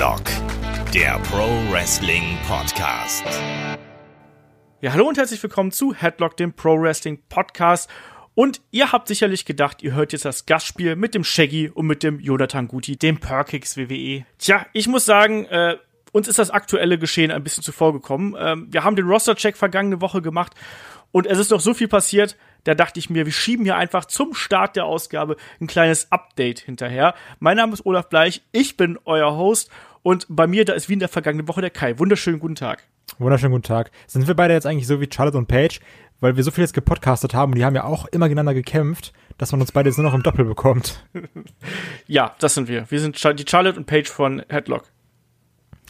[0.00, 0.22] Headlock,
[0.94, 3.22] der Pro Wrestling Podcast.
[4.80, 7.90] Ja, hallo und herzlich willkommen zu Headlock, dem Pro Wrestling Podcast.
[8.34, 12.02] Und ihr habt sicherlich gedacht, ihr hört jetzt das Gastspiel mit dem Shaggy und mit
[12.02, 14.24] dem Jonathan Guti, dem Perkix WWE.
[14.38, 15.76] Tja, ich muss sagen, äh,
[16.12, 18.34] uns ist das aktuelle Geschehen ein bisschen zuvor gekommen.
[18.38, 20.54] Ähm, wir haben den Roster-Check vergangene Woche gemacht
[21.12, 24.04] und es ist noch so viel passiert, da dachte ich mir, wir schieben hier einfach
[24.04, 27.14] zum Start der Ausgabe ein kleines Update hinterher.
[27.38, 29.70] Mein Name ist Olaf Bleich, ich bin euer Host
[30.02, 31.98] und bei mir, da ist wie in der vergangenen Woche der Kai.
[31.98, 32.84] Wunderschönen guten Tag.
[33.18, 33.90] Wunderschönen guten Tag.
[34.06, 35.80] Sind wir beide jetzt eigentlich so wie Charlotte und Paige,
[36.20, 39.12] weil wir so viel jetzt gepodcastet haben und die haben ja auch immer gegeneinander gekämpft,
[39.38, 41.04] dass man uns beide jetzt nur noch im Doppel bekommt.
[42.06, 42.90] ja, das sind wir.
[42.90, 44.84] Wir sind die Charlotte und Paige von Headlock.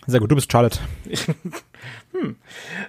[0.06, 0.78] Sehr gut, du bist Charlotte.
[2.12, 2.36] hm.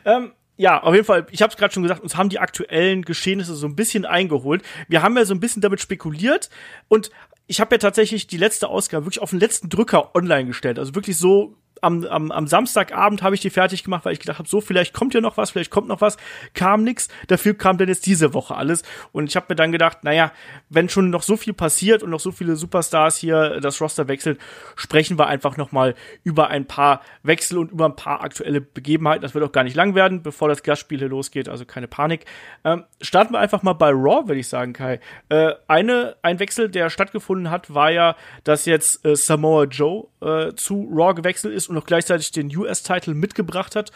[0.05, 3.01] Ähm, ja, auf jeden Fall, ich habe es gerade schon gesagt, uns haben die aktuellen
[3.03, 4.63] Geschehnisse so ein bisschen eingeholt.
[4.87, 6.49] Wir haben ja so ein bisschen damit spekuliert
[6.87, 7.09] und
[7.51, 10.79] ich habe ja tatsächlich die letzte Ausgabe wirklich auf den letzten Drücker online gestellt.
[10.79, 14.39] Also wirklich so am, am, am Samstagabend habe ich die fertig gemacht, weil ich gedacht
[14.39, 16.17] habe, so vielleicht kommt ja noch was, vielleicht kommt noch was,
[16.53, 17.09] kam nix.
[17.27, 20.31] Dafür kam dann jetzt diese Woche alles und ich habe mir dann gedacht, naja,
[20.69, 24.37] wenn schon noch so viel passiert und noch so viele Superstars hier das Roster wechseln,
[24.75, 29.21] sprechen wir einfach noch mal über ein paar Wechsel und über ein paar aktuelle Begebenheiten.
[29.21, 32.25] Das wird auch gar nicht lang werden, bevor das Gastspiel hier losgeht, also keine Panik.
[32.63, 34.99] Ähm, starten wir einfach mal bei Raw, würde ich sagen, Kai.
[35.29, 40.53] Äh, eine ein Wechsel, der stattgefunden hat, war ja, dass jetzt äh, Samoa Joe äh,
[40.55, 43.91] zu Raw gewechselt ist und noch gleichzeitig den US-Title mitgebracht hat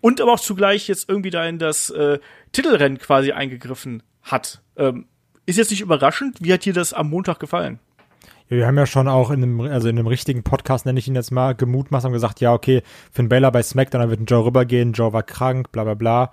[0.00, 2.18] und aber auch zugleich jetzt irgendwie da in das äh,
[2.52, 4.62] Titelrennen quasi eingegriffen hat.
[4.76, 5.06] Ähm,
[5.46, 6.38] ist jetzt nicht überraschend.
[6.40, 7.78] Wie hat dir das am Montag gefallen?
[8.48, 11.08] Ja, wir haben ja schon auch in einem, also in einem richtigen Podcast, nenne ich
[11.08, 14.26] ihn jetzt mal, gemutmaßt und gesagt, ja, okay, Finn Baylor bei SmackDown, dann wird ein
[14.26, 16.32] Joe rübergehen, Joe war krank, bla bla bla.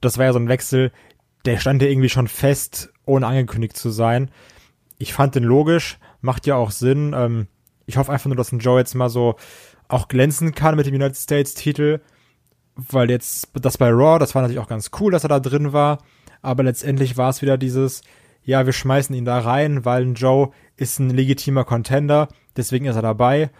[0.00, 0.92] Das war ja so ein Wechsel,
[1.44, 4.30] der stand ja irgendwie schon fest, ohne angekündigt zu sein.
[4.98, 7.14] Ich fand den logisch, macht ja auch Sinn.
[7.16, 7.46] Ähm,
[7.86, 9.36] ich hoffe einfach nur, dass ein Joe jetzt mal so
[9.88, 12.00] auch glänzen kann mit dem United States Titel,
[12.74, 15.72] weil jetzt das bei Raw, das war natürlich auch ganz cool, dass er da drin
[15.72, 15.98] war,
[16.42, 18.02] aber letztendlich war es wieder dieses,
[18.42, 22.96] ja, wir schmeißen ihn da rein, weil ein Joe ist ein legitimer Contender, deswegen ist
[22.96, 23.50] er dabei.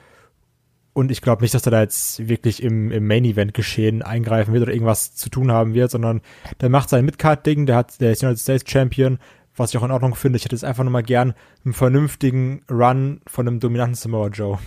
[0.92, 4.54] Und ich glaube nicht, dass er da jetzt wirklich im, im Main Event geschehen eingreifen
[4.54, 6.22] wird oder irgendwas zu tun haben wird, sondern
[6.62, 9.18] der macht sein Midcard-Ding, der hat, der ist United States Champion,
[9.56, 10.36] was ich auch in Ordnung finde.
[10.36, 11.34] Ich hätte jetzt einfach nur mal gern
[11.64, 14.58] einen vernünftigen Run von einem dominanten Samoa Joe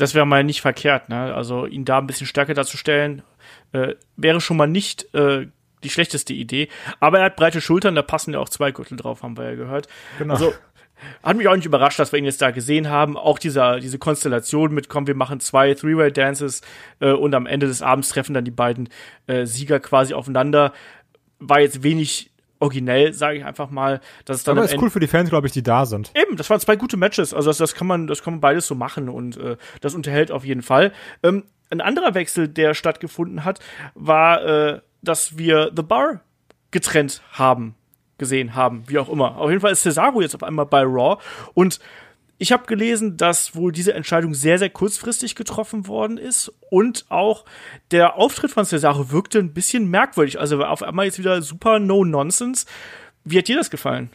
[0.00, 1.34] das wäre mal nicht verkehrt, ne?
[1.34, 3.22] Also ihn da ein bisschen stärker darzustellen,
[3.72, 5.46] äh, wäre schon mal nicht äh,
[5.82, 6.68] die schlechteste Idee.
[7.00, 9.54] Aber er hat breite Schultern, da passen ja auch zwei Gürtel drauf, haben wir ja
[9.54, 9.88] gehört.
[10.18, 10.34] Genau.
[10.34, 10.54] Also
[11.22, 13.16] hat mich auch nicht überrascht, dass wir ihn jetzt da gesehen haben.
[13.16, 16.60] Auch dieser, diese Konstellation mit, komm, wir machen zwei Three-Way-Dances
[17.00, 18.88] äh, und am Ende des Abends treffen dann die beiden
[19.26, 20.72] äh, Sieger quasi aufeinander.
[21.38, 24.00] War jetzt wenig originell, sage ich einfach mal.
[24.24, 26.12] Dass es dann Aber ist cool für die Fans, glaube ich, die da sind.
[26.14, 27.34] Eben, das waren zwei gute Matches.
[27.34, 30.30] Also das, das kann man, das kann man beides so machen und äh, das unterhält
[30.30, 30.92] auf jeden Fall.
[31.22, 33.60] Ähm, ein anderer Wechsel, der stattgefunden hat,
[33.94, 36.20] war, äh, dass wir The Bar
[36.70, 37.74] getrennt haben,
[38.18, 39.38] gesehen haben, wie auch immer.
[39.38, 41.20] Auf jeden Fall ist Cesaro jetzt auf einmal bei Raw
[41.54, 41.80] und
[42.40, 47.44] ich habe gelesen, dass wohl diese Entscheidung sehr, sehr kurzfristig getroffen worden ist und auch
[47.90, 50.40] der Auftritt von Cesaro wirkte ein bisschen merkwürdig.
[50.40, 52.64] Also auf einmal jetzt wieder super No-Nonsense.
[53.24, 54.08] Wie hat dir das gefallen?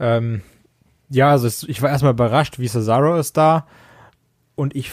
[0.00, 0.40] Ähm,
[1.10, 3.66] ja, also ich war erstmal überrascht, wie Cesaro ist da
[4.54, 4.90] und ich,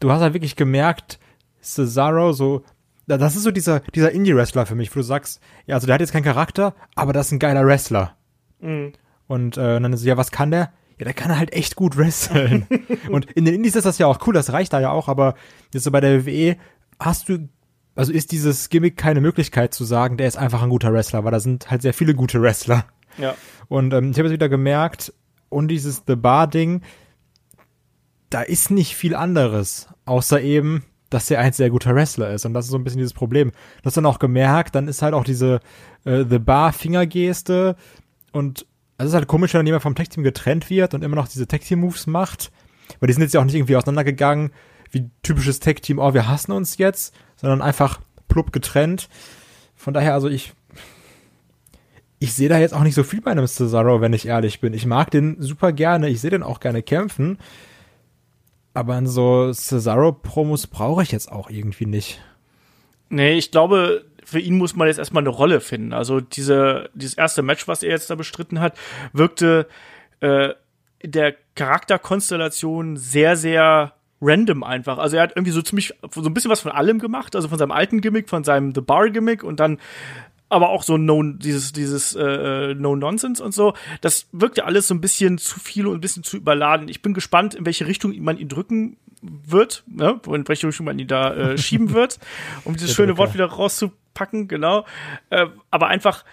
[0.00, 1.18] du hast halt wirklich gemerkt,
[1.60, 2.64] Cesaro so,
[3.06, 6.00] das ist so dieser, dieser Indie-Wrestler für mich, wo du sagst, ja, also der hat
[6.00, 8.16] jetzt keinen Charakter, aber das ist ein geiler Wrestler.
[8.60, 8.94] Mhm.
[9.26, 10.72] Und äh, dann ist ja, was kann der?
[11.00, 12.66] Ja, der kann halt echt gut wresteln.
[13.10, 15.34] und in den Indies ist das ja auch cool, das reicht da ja auch, aber
[15.74, 16.56] jetzt so bei der WWE
[17.00, 17.48] hast du,
[17.96, 21.32] also ist dieses Gimmick keine Möglichkeit zu sagen, der ist einfach ein guter Wrestler, weil
[21.32, 22.84] da sind halt sehr viele gute Wrestler.
[23.18, 23.34] Ja.
[23.68, 25.12] Und ähm, ich habe jetzt wieder gemerkt,
[25.50, 26.80] und dieses The Bar-Ding,
[28.30, 32.46] da ist nicht viel anderes, außer eben, dass er ein sehr guter Wrestler ist.
[32.46, 33.50] Und das ist so ein bisschen dieses Problem.
[33.82, 35.60] Das dann auch gemerkt, dann ist halt auch diese
[36.04, 37.76] äh, The Bar-Fingergeste
[38.32, 38.66] und
[39.00, 41.46] also es ist halt komisch, wenn jemand vom Tech-Team getrennt wird und immer noch diese
[41.46, 42.52] Tech-Team-Moves macht.
[42.98, 44.52] Weil die sind jetzt ja auch nicht irgendwie auseinandergegangen,
[44.90, 49.08] wie typisches Tech-Team, oh, wir hassen uns jetzt, sondern einfach plupp getrennt.
[49.74, 50.52] Von daher, also ich,
[52.18, 54.74] ich sehe da jetzt auch nicht so viel bei einem Cesaro, wenn ich ehrlich bin.
[54.74, 57.38] Ich mag den super gerne, ich sehe den auch gerne kämpfen.
[58.74, 62.20] Aber an so Cesaro-Promos brauche ich jetzt auch irgendwie nicht.
[63.08, 65.92] Nee, ich glaube, für ihn muss man jetzt erstmal eine Rolle finden.
[65.92, 68.78] Also diese, dieses erste Match, was er jetzt da bestritten hat,
[69.12, 69.66] wirkte
[70.20, 70.50] äh,
[71.02, 74.98] der Charakterkonstellation sehr, sehr random einfach.
[74.98, 77.58] Also er hat irgendwie so ziemlich so ein bisschen was von allem gemacht, also von
[77.58, 79.78] seinem alten Gimmick, von seinem The Bar Gimmick und dann
[80.48, 83.74] aber auch so no, dieses dieses äh, No Nonsense und so.
[84.00, 86.88] Das wirkte alles so ein bisschen zu viel und ein bisschen zu überladen.
[86.88, 90.98] Ich bin gespannt, in welche Richtung man ihn drücken wird, ne, in welche Richtung man
[90.98, 92.18] ihn da äh, schieben wird,
[92.64, 94.86] um dieses schöne Wort wieder rauszupacken, genau.
[95.30, 96.24] Äh, aber einfach,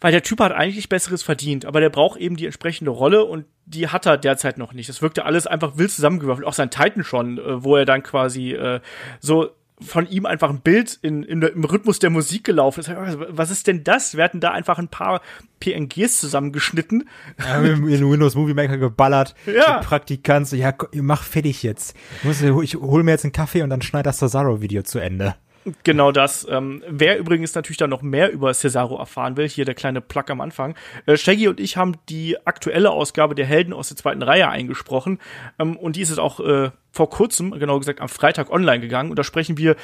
[0.00, 3.46] weil der Typ hat eigentlich Besseres verdient, aber der braucht eben die entsprechende Rolle und
[3.66, 4.88] die hat er derzeit noch nicht.
[4.88, 8.52] Das wirkte alles einfach wild zusammengewürfelt, auch sein Titan schon, äh, wo er dann quasi
[8.52, 8.80] äh,
[9.20, 12.90] so von ihm einfach ein Bild in, in, im Rhythmus der Musik gelaufen ist.
[12.90, 14.16] Was ist denn das?
[14.16, 15.20] Wir hatten da einfach ein paar
[15.60, 17.08] PNGs zusammengeschnitten.
[17.38, 19.34] Ja, in Windows Movie Maker geballert.
[19.46, 19.78] Ja.
[19.78, 21.96] Praktikant so, ja, mach fertig jetzt.
[22.18, 25.36] Ich, muss, ich hol mir jetzt einen Kaffee und dann schneid das Cesaro-Video zu Ende.
[25.84, 26.46] Genau das.
[26.48, 30.24] Ähm, wer übrigens natürlich dann noch mehr über Cesaro erfahren will, hier der kleine Plug
[30.28, 30.74] am Anfang.
[31.06, 35.18] Äh, Shaggy und ich haben die aktuelle Ausgabe der Helden aus der zweiten Reihe eingesprochen.
[35.58, 39.10] Ähm, und die ist jetzt auch äh, vor kurzem, genau gesagt am Freitag online gegangen.
[39.10, 39.76] Und da sprechen wir,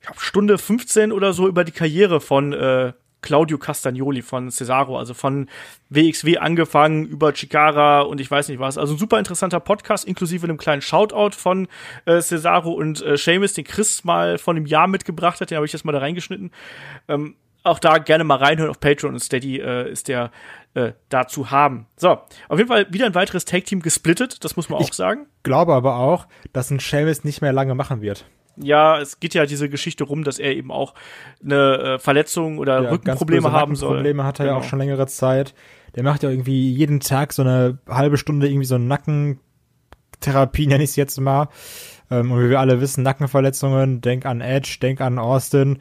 [0.00, 2.92] ich glaube, Stunde 15 oder so über die Karriere von äh,
[3.24, 5.48] Claudio Castagnoli von Cesaro, also von
[5.88, 8.76] WXW angefangen über Chikara und ich weiß nicht was.
[8.76, 11.66] Also ein super interessanter Podcast, inklusive einem kleinen Shoutout von
[12.04, 15.64] äh, Cesaro und äh, Seamus, den Chris mal von einem Jahr mitgebracht hat, den habe
[15.64, 16.50] ich jetzt mal da reingeschnitten.
[17.08, 20.30] Ähm, auch da gerne mal reinhören auf Patreon und Steady äh, ist der
[20.74, 21.86] äh, da zu haben.
[21.96, 22.18] So,
[22.48, 25.26] auf jeden Fall wieder ein weiteres Tag-Team gesplittet, das muss man auch Ich sagen.
[25.44, 28.26] Glaube aber auch, dass ein Seamus nicht mehr lange machen wird.
[28.56, 30.94] Ja, es geht ja diese Geschichte rum, dass er eben auch
[31.44, 33.96] eine äh, Verletzung oder Ja, Rückenprobleme haben soll.
[33.96, 34.64] Probleme hat er ja Genau.
[34.64, 35.54] auch schon längere Zeit.
[35.96, 40.90] Der macht ja irgendwie jeden Tag so eine halbe Stunde irgendwie so Nackentherapie, nenne ich
[40.90, 41.48] es jetzt mal.
[42.10, 45.78] Ähm, und wie wir alle wissen, Nackenverletzungen, denk an Edge, denk an Austin,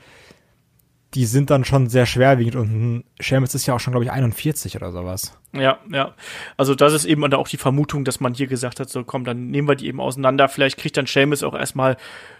[1.14, 4.76] die sind dann schon sehr schwerwiegend und Sheamus ist ja auch schon, glaube ich, 41
[4.76, 5.38] oder sowas.
[5.54, 6.16] Ja, ja.
[6.58, 9.52] Also das ist eben auch die Vermutung, dass man hier gesagt hat, so komm, dann
[9.52, 10.50] nehmen wir die eben auseinander.
[10.50, 11.98] Vielleicht kriegt dann Seamus auch erstmal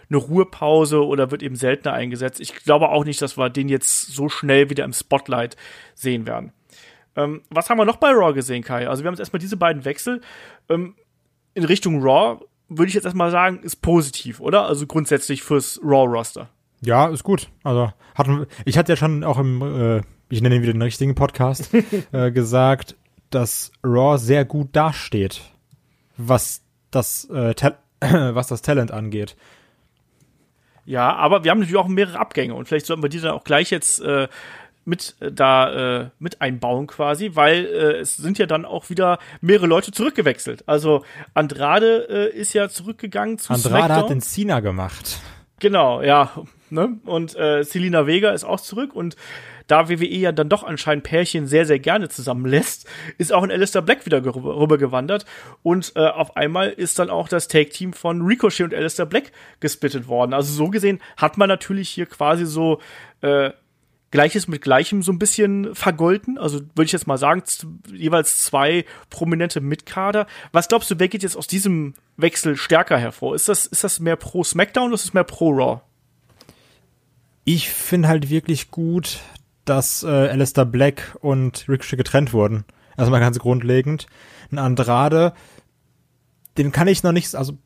[0.08, 2.40] eine Ruhepause oder wird eben seltener eingesetzt.
[2.40, 5.56] Ich glaube auch nicht, dass wir den jetzt so schnell wieder im Spotlight
[5.94, 6.52] sehen werden.
[7.16, 8.88] Ähm, was haben wir noch bei Raw gesehen, Kai?
[8.88, 10.20] Also wir haben jetzt erstmal diese beiden Wechsel.
[10.68, 10.96] Ähm,
[11.54, 14.66] in Richtung Raw würde ich jetzt erstmal sagen, ist positiv, oder?
[14.66, 16.50] Also grundsätzlich fürs Raw-Roster.
[16.84, 17.48] Ja, ist gut.
[17.62, 21.14] Also hatten ich hatte ja schon auch im, äh, ich nenne ihn wieder den richtigen
[21.14, 21.70] Podcast,
[22.12, 22.96] äh, gesagt,
[23.30, 25.42] dass Raw sehr gut dasteht,
[26.16, 27.54] was das äh,
[28.00, 29.36] was das Talent angeht.
[30.86, 33.44] Ja, aber wir haben natürlich auch mehrere Abgänge und vielleicht sollten wir die dann auch
[33.44, 34.28] gleich jetzt äh,
[34.84, 39.18] mit äh, da äh, mit einbauen quasi, weil äh, es sind ja dann auch wieder
[39.40, 40.68] mehrere Leute zurückgewechselt.
[40.68, 44.08] Also Andrade äh, ist ja zurückgegangen zu Andrade hat SmackDown.
[44.10, 45.20] den Cena gemacht.
[45.58, 46.32] Genau, ja.
[46.70, 46.98] Ne?
[47.04, 49.16] Und äh, Selina Vega ist auch zurück und
[49.66, 53.82] da WWE ja dann doch anscheinend Pärchen sehr, sehr gerne zusammenlässt, ist auch ein Alistair
[53.82, 55.24] Black wieder rüber- rübergewandert.
[55.62, 60.06] Und äh, auf einmal ist dann auch das Take-Team von Ricochet und Alistair Black gesplittet
[60.06, 60.34] worden.
[60.34, 62.80] Also so gesehen hat man natürlich hier quasi so
[63.22, 63.50] äh,
[64.10, 66.38] Gleiches mit Gleichem so ein bisschen vergolten.
[66.38, 67.42] Also würde ich jetzt mal sagen,
[67.92, 70.26] jeweils zwei prominente Mitkader.
[70.52, 73.34] Was glaubst du, wer geht jetzt aus diesem Wechsel stärker hervor?
[73.34, 75.80] Ist das, ist das mehr pro SmackDown oder ist es mehr pro Raw?
[77.44, 79.20] Ich finde halt wirklich gut,
[79.64, 82.64] dass äh, Alistair Black und Ricochet getrennt wurden.
[82.96, 84.06] Erstmal ganz grundlegend.
[84.50, 85.34] Ein Andrade,
[86.56, 87.58] den kann ich noch nicht, also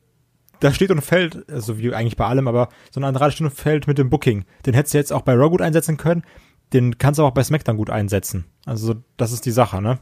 [0.61, 3.53] da steht und fällt, also wie eigentlich bei allem, aber so ein Andrade steht und
[3.53, 4.45] fällt mit dem Booking.
[4.67, 6.25] Den hättest du jetzt auch bei Raw gut einsetzen können,
[6.73, 8.45] den kannst du auch bei SmackDown gut einsetzen.
[8.67, 9.99] Also das ist die Sache, ne?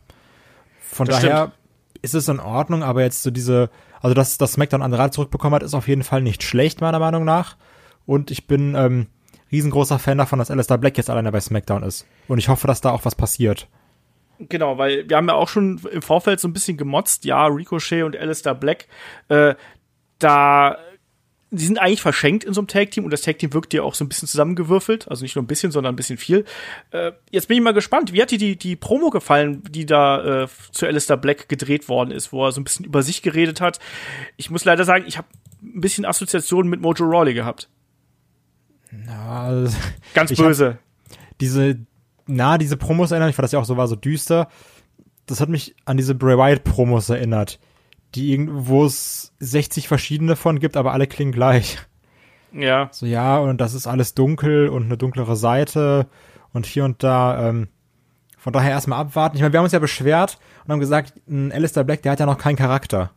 [0.80, 1.52] Von Das daher
[2.02, 5.62] ist es in Ordnung, aber jetzt so diese, also dass das SmackDown Andrade zurückbekommen hat,
[5.62, 7.56] ist auf jeden Fall nicht schlecht, meiner Meinung nach.
[8.06, 9.09] Und ich bin ähm,
[9.52, 12.06] riesengroßer Fan davon, dass Alistair Black jetzt alleine bei SmackDown ist.
[12.28, 13.68] Und ich hoffe, dass da auch was passiert.
[14.38, 18.02] Genau, weil wir haben ja auch schon im Vorfeld so ein bisschen gemotzt, ja, Ricochet
[18.02, 18.86] und Alistair Black,
[19.28, 19.54] äh,
[20.18, 20.76] da,
[21.50, 24.04] die sind eigentlich verschenkt in so einem Tag-Team und das Tag-Team wirkt ja auch so
[24.04, 26.44] ein bisschen zusammengewürfelt, also nicht nur ein bisschen, sondern ein bisschen viel.
[26.90, 30.42] Äh, jetzt bin ich mal gespannt, wie hat dir die, die Promo gefallen, die da
[30.42, 33.62] äh, zu Alistair Black gedreht worden ist, wo er so ein bisschen über sich geredet
[33.62, 33.78] hat.
[34.36, 35.28] Ich muss leider sagen, ich habe
[35.62, 37.70] ein bisschen Assoziationen mit Mojo Rawley gehabt.
[39.06, 39.64] Ja,
[40.14, 40.78] Ganz Ich hab- böse.
[41.40, 41.78] diese,
[42.26, 44.48] na, diese Promos erinnern, ich fand das ja auch so war so düster.
[45.26, 47.58] Das hat mich an diese Bray Wyatt Promos erinnert,
[48.14, 51.78] die irgendwo es 60 verschiedene von gibt, aber alle klingen gleich.
[52.52, 52.88] Ja.
[52.92, 56.06] So, ja, und das ist alles dunkel und eine dunklere Seite
[56.52, 57.68] und hier und da, ähm,
[58.38, 59.36] von daher erstmal abwarten.
[59.36, 62.20] Ich meine, wir haben uns ja beschwert und haben gesagt, ein Alistair Black, der hat
[62.20, 63.10] ja noch keinen Charakter.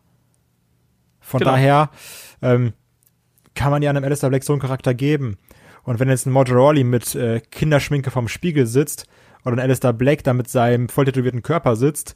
[1.22, 1.52] Von Genau.
[1.52, 1.90] daher,
[2.42, 2.74] ähm,
[3.54, 5.38] kann man ja einem Alistair Black so einen Charakter geben.
[5.84, 9.06] Und wenn jetzt ein Mojo Rawley mit äh, Kinderschminke vom Spiegel sitzt
[9.46, 12.16] oder ein Alistair Black da mit seinem voll tätowierten Körper sitzt,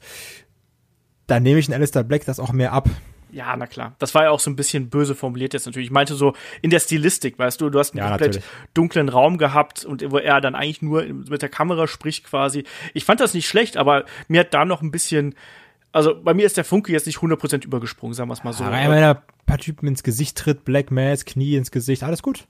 [1.26, 2.88] dann nehme ich einen Alistair Black das auch mehr ab.
[3.30, 3.96] Ja, na klar.
[3.98, 5.88] Das war ja auch so ein bisschen böse formuliert jetzt natürlich.
[5.88, 8.50] Ich meinte so in der Stilistik, weißt du, du hast einen Ja, komplett natürlich.
[8.74, 12.62] dunklen Raum gehabt und wo er dann eigentlich nur mit der Kamera spricht quasi.
[12.92, 15.34] Ich fand das nicht schlecht, aber mir hat da noch ein bisschen
[15.90, 18.62] Also bei mir ist der Funke jetzt nicht 100% übergesprungen, sagen wir es mal so.
[18.64, 22.22] Aber wenn er ein paar Typen ins Gesicht tritt, Black Mass, Knie ins Gesicht, alles
[22.22, 22.46] gut.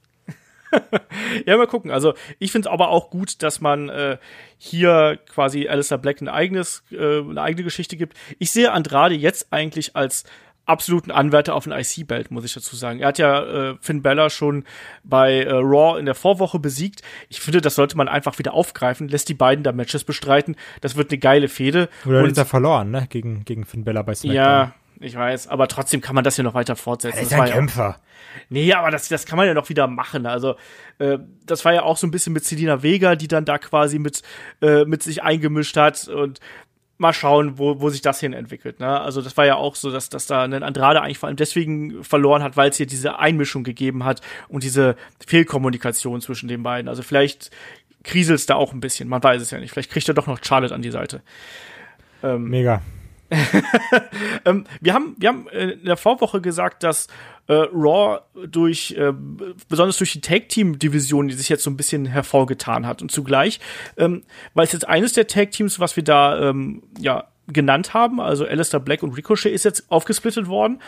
[1.46, 1.90] ja, mal gucken.
[1.90, 4.18] Also ich finde es aber auch gut, dass man äh,
[4.58, 8.16] hier quasi Alistair Black ein eigenes, äh, eine eigene Geschichte gibt.
[8.38, 10.24] Ich sehe Andrade jetzt eigentlich als
[10.66, 13.00] absoluten Anwärter auf ein IC-Belt, muss ich dazu sagen.
[13.00, 14.64] Er hat ja äh, Finn Bella schon
[15.02, 17.02] bei äh, Raw in der Vorwoche besiegt.
[17.28, 20.56] Ich finde, das sollte man einfach wieder aufgreifen, lässt die beiden da Matches bestreiten.
[20.80, 21.88] Das wird eine geile Fehde.
[22.06, 23.06] Oder hat er verloren, ne?
[23.08, 24.36] Gegen, gegen Finn Bella bei SmackDown.
[24.36, 27.18] Ja, ich weiß, aber trotzdem kann man das hier noch weiter fortsetzen.
[27.18, 27.82] Er ist ein Kämpfer.
[27.82, 28.00] Ja,
[28.48, 30.26] nee, aber das, das kann man ja noch wieder machen.
[30.26, 30.56] Also,
[30.98, 33.98] äh, das war ja auch so ein bisschen mit Selina Vega, die dann da quasi
[33.98, 34.22] mit,
[34.62, 36.40] äh, mit sich eingemischt hat und
[36.96, 38.80] mal schauen, wo, wo sich das hin entwickelt.
[38.80, 39.00] Ne?
[39.00, 42.04] Also das war ja auch so, dass, dass da ein Andrade eigentlich vor allem deswegen
[42.04, 44.96] verloren hat, weil es hier diese Einmischung gegeben hat und diese
[45.26, 46.88] Fehlkommunikation zwischen den beiden.
[46.88, 47.50] Also vielleicht
[48.04, 49.72] kriselt es da auch ein bisschen, man weiß es ja nicht.
[49.72, 51.22] Vielleicht kriegt er doch noch Charlotte an die Seite.
[52.22, 52.80] Ähm, Mega.
[54.44, 57.08] ähm, wir haben, wir haben in der Vorwoche gesagt, dass
[57.46, 59.12] äh, Raw durch, äh,
[59.68, 63.02] besonders durch die Tag-Team-Division, die sich jetzt so ein bisschen hervorgetan hat.
[63.02, 63.60] Und zugleich,
[63.96, 64.22] ähm,
[64.54, 68.80] weil es jetzt eines der Tag-Teams, was wir da ähm, ja genannt haben, also Alistair
[68.80, 70.80] Black und Ricochet ist jetzt aufgesplittet worden.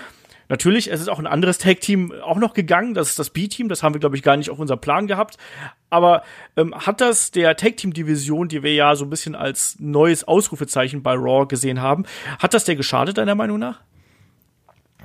[0.49, 3.83] Natürlich, es ist auch ein anderes Tag-Team auch noch gegangen, das ist das B-Team, das
[3.83, 5.39] haben wir, glaube ich, gar nicht auf unserem Plan gehabt.
[5.89, 6.23] Aber
[6.57, 11.15] ähm, hat das der Tag-Team-Division, die wir ja so ein bisschen als neues Ausrufezeichen bei
[11.15, 12.05] Raw gesehen haben,
[12.39, 13.81] hat das der geschadet, deiner Meinung nach?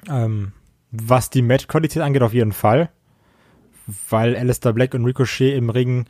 [0.09, 0.53] Ähm,
[0.91, 2.89] was die Match-Qualität angeht, auf jeden Fall.
[4.09, 6.05] Weil Alistair Black und Ricochet im Ring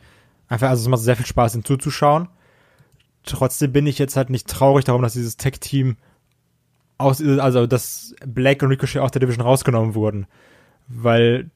[0.48, 2.28] einfach, also es macht sehr viel Spaß, ihnen zuzuschauen.
[3.24, 5.96] Trotzdem bin ich jetzt halt nicht traurig darum, dass dieses Tech-Team
[6.98, 10.26] aus, also dass Black und Ricochet aus der Division rausgenommen wurden.
[10.88, 11.50] Weil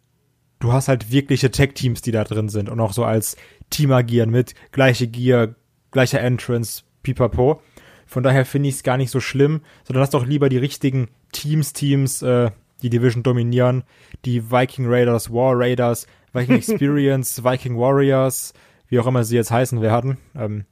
[0.58, 3.36] du hast halt wirkliche Tech-Teams, die da drin sind und auch so als
[3.70, 5.54] Team agieren mit gleiche Gear,
[5.90, 7.60] gleicher Entrance, pipapo.
[8.06, 11.08] Von daher finde ich es gar nicht so schlimm, sondern lass doch lieber die richtigen
[11.32, 12.50] Teams, Teams, äh,
[12.82, 13.84] die Division dominieren.
[14.24, 18.52] Die Viking Raiders, War Raiders, Viking Experience, Viking Warriors,
[18.88, 20.64] wie auch immer sie jetzt heißen werden, ähm,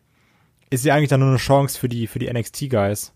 [0.71, 3.13] ist ja eigentlich dann nur eine Chance für die, für die NXT-Guys.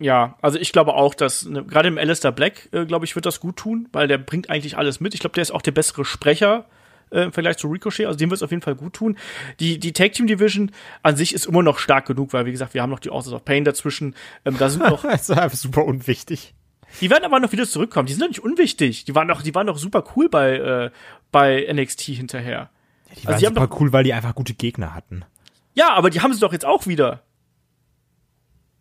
[0.00, 3.26] Ja, also ich glaube auch, dass ne, gerade im Alistair Black, äh, glaube ich, wird
[3.26, 5.14] das gut tun, weil der bringt eigentlich alles mit.
[5.14, 6.66] Ich glaube, der ist auch der bessere Sprecher
[7.10, 9.16] äh, im Vergleich zu Ricochet, also dem wird es auf jeden Fall gut tun.
[9.60, 10.70] Die, die Tag Team Division
[11.02, 13.32] an sich ist immer noch stark genug, weil wie gesagt, wir haben noch die Authors
[13.32, 14.14] of Pain dazwischen.
[14.44, 15.02] Ähm, da sind noch.
[15.10, 16.54] das ist einfach super unwichtig.
[17.00, 18.06] Die werden aber noch wieder zurückkommen.
[18.06, 19.04] Die sind doch nicht unwichtig.
[19.04, 20.90] Die waren doch, die waren doch super cool bei, äh,
[21.30, 22.70] bei NXT hinterher.
[23.08, 25.24] Ja, die also waren die super cool, weil die einfach gute Gegner hatten.
[25.74, 27.22] Ja, aber die haben sie doch jetzt auch wieder.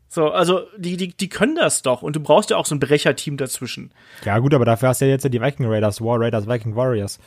[0.10, 2.80] So, also die, die, die können das doch und du brauchst ja auch so ein
[2.80, 3.92] Brecherteam dazwischen.
[4.24, 7.20] Ja, gut, aber dafür hast du ja jetzt die Viking Raiders, War Raiders, Viking Warriors.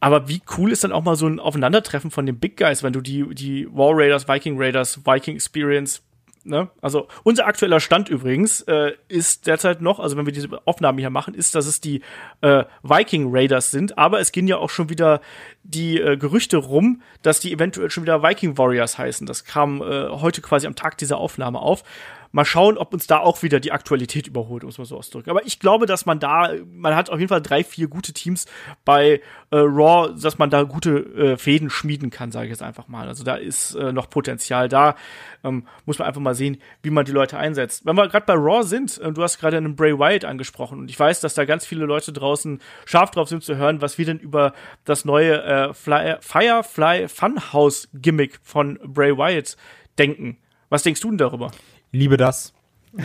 [0.00, 2.92] Aber wie cool ist dann auch mal so ein Aufeinandertreffen von den Big Guys, wenn
[2.92, 6.02] du die, die War Raiders, Viking Raiders, Viking Experience,
[6.48, 6.70] ne?
[6.80, 11.10] Also unser aktueller Stand übrigens äh, ist derzeit noch, also wenn wir diese Aufnahmen hier
[11.10, 12.02] machen, ist, dass es die
[12.40, 15.20] äh, Viking Raiders sind, aber es gehen ja auch schon wieder
[15.62, 19.26] die äh, Gerüchte rum, dass die eventuell schon wieder Viking Warriors heißen.
[19.26, 21.84] Das kam äh, heute quasi am Tag dieser Aufnahme auf.
[22.30, 25.30] Mal schauen, ob uns da auch wieder die Aktualität überholt, es mal so auszudrücken.
[25.30, 28.46] Aber ich glaube, dass man da, man hat auf jeden Fall drei, vier gute Teams
[28.84, 29.20] bei
[29.50, 33.08] äh, Raw, dass man da gute äh, Fäden schmieden kann, sage ich jetzt einfach mal.
[33.08, 34.94] Also da ist äh, noch Potenzial da.
[35.42, 37.86] Ähm, muss man einfach mal sehen, wie man die Leute einsetzt.
[37.86, 40.90] Wenn wir gerade bei Raw sind, äh, du hast gerade einen Bray Wyatt angesprochen und
[40.90, 44.04] ich weiß, dass da ganz viele Leute draußen scharf drauf sind zu hören, was wir
[44.04, 44.52] denn über
[44.84, 49.56] das neue äh, Fly, Firefly Funhouse Gimmick von Bray Wyatt
[49.98, 50.38] denken.
[50.68, 51.50] Was denkst du denn darüber?
[51.92, 52.52] Liebe das.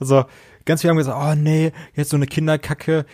[0.00, 0.24] also,
[0.64, 3.06] ganz viele haben gesagt, oh nee, jetzt so eine Kinderkacke.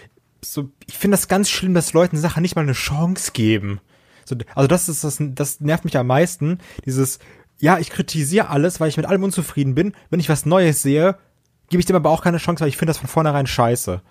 [0.43, 3.81] So, ich finde das ganz schlimm, dass Leuten Sachen nicht mal eine Chance geben.
[4.25, 6.59] So, also das ist das, das nervt mich am meisten.
[6.85, 7.19] Dieses,
[7.59, 9.95] ja, ich kritisiere alles, weil ich mit allem unzufrieden bin.
[10.11, 11.17] Wenn ich was Neues sehe,
[11.71, 14.03] gebe ich dem aber auch keine Chance, weil ich finde das von vornherein scheiße.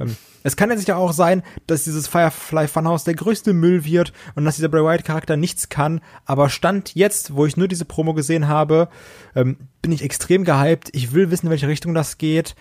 [0.00, 4.12] Ähm, es kann ja sicher auch sein, dass dieses Firefly Funhouse der größte Müll wird
[4.34, 7.84] und dass dieser Bray Wyatt Charakter nichts kann, aber Stand jetzt, wo ich nur diese
[7.84, 8.88] Promo gesehen habe,
[9.34, 10.88] ähm, bin ich extrem gehypt.
[10.92, 12.54] Ich will wissen, in welche Richtung das geht.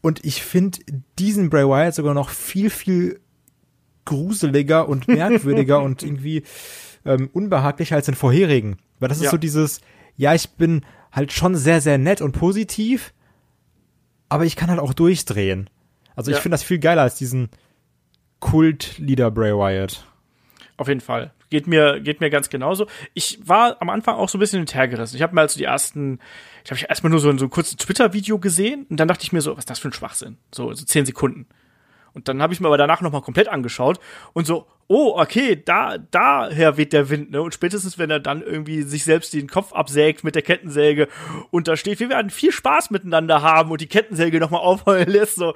[0.00, 0.78] Und ich finde
[1.18, 3.20] diesen Bray Wyatt sogar noch viel, viel
[4.04, 6.44] gruseliger und merkwürdiger und irgendwie
[7.04, 8.78] ähm, unbehaglicher als den vorherigen.
[9.00, 9.30] Weil das ist ja.
[9.30, 9.80] so dieses,
[10.16, 10.82] ja, ich bin
[11.12, 13.12] halt schon sehr, sehr nett und positiv,
[14.28, 15.68] aber ich kann halt auch durchdrehen.
[16.18, 16.42] Also ich ja.
[16.42, 17.48] finde das viel geiler als diesen
[18.40, 20.04] Kult-Leader Bray Wyatt.
[20.76, 21.32] Auf jeden Fall.
[21.48, 22.88] Geht mir, geht mir ganz genauso.
[23.14, 25.14] Ich war am Anfang auch so ein bisschen hinterhergerissen.
[25.14, 26.18] Ich habe mir also die ersten,
[26.64, 29.42] ich habe erstmal nur so, so ein kurzes Twitter-Video gesehen und dann dachte ich mir
[29.42, 30.38] so, was ist das für ein Schwachsinn?
[30.52, 31.46] So, so zehn Sekunden.
[32.14, 34.00] Und dann habe ich mir aber danach nochmal komplett angeschaut
[34.32, 37.42] und so, oh, okay, da, daher weht der Wind, ne?
[37.42, 41.06] Und spätestens, wenn er dann irgendwie sich selbst den Kopf absägt mit der Kettensäge
[41.52, 45.36] und da steht, wir werden viel Spaß miteinander haben und die Kettensäge nochmal aufheulen lässt,
[45.36, 45.54] so,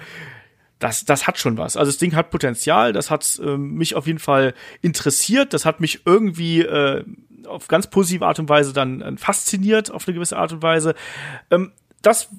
[0.83, 1.77] das, das hat schon was.
[1.77, 5.81] Also das Ding hat Potenzial, das hat äh, mich auf jeden Fall interessiert, das hat
[5.81, 7.05] mich irgendwie äh,
[7.47, 10.95] auf ganz positive Art und Weise dann äh, fasziniert, auf eine gewisse Art und Weise.
[11.53, 11.73] Ähm,
[12.03, 12.31] das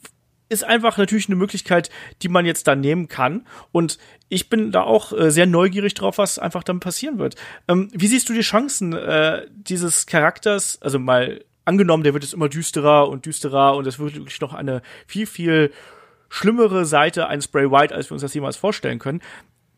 [0.50, 1.90] ist einfach natürlich eine Möglichkeit,
[2.22, 3.48] die man jetzt da nehmen kann.
[3.72, 3.98] Und
[4.28, 7.36] ich bin da auch äh, sehr neugierig drauf, was einfach dann passieren wird.
[7.70, 10.82] Ähm, wie siehst du die Chancen äh, dieses Charakters?
[10.82, 14.54] Also mal angenommen, der wird jetzt immer düsterer und düsterer und es wird wirklich noch
[14.54, 15.72] eine viel, viel
[16.34, 19.22] schlimmere Seite eines Bray White, als wir uns das jemals vorstellen können.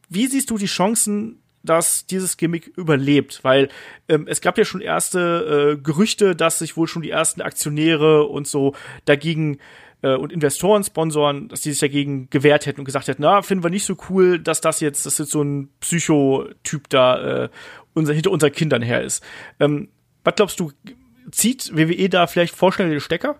[0.07, 3.67] Wie siehst du die Chancen, dass dieses Gimmick überlebt, weil
[4.07, 8.23] ähm, es gab ja schon erste äh, Gerüchte, dass sich wohl schon die ersten Aktionäre
[8.23, 9.57] und so dagegen
[10.01, 13.63] äh, und Investoren, Sponsoren, dass die sich dagegen gewehrt hätten und gesagt hätten, na, finden
[13.63, 17.49] wir nicht so cool, dass das jetzt, dass jetzt so ein Psychotyp da äh,
[17.93, 19.23] unser, hinter unseren Kindern her ist.
[19.59, 19.89] Ähm,
[20.23, 20.71] was glaubst du,
[21.31, 23.39] zieht WWE da vielleicht vorschnell den Stecker?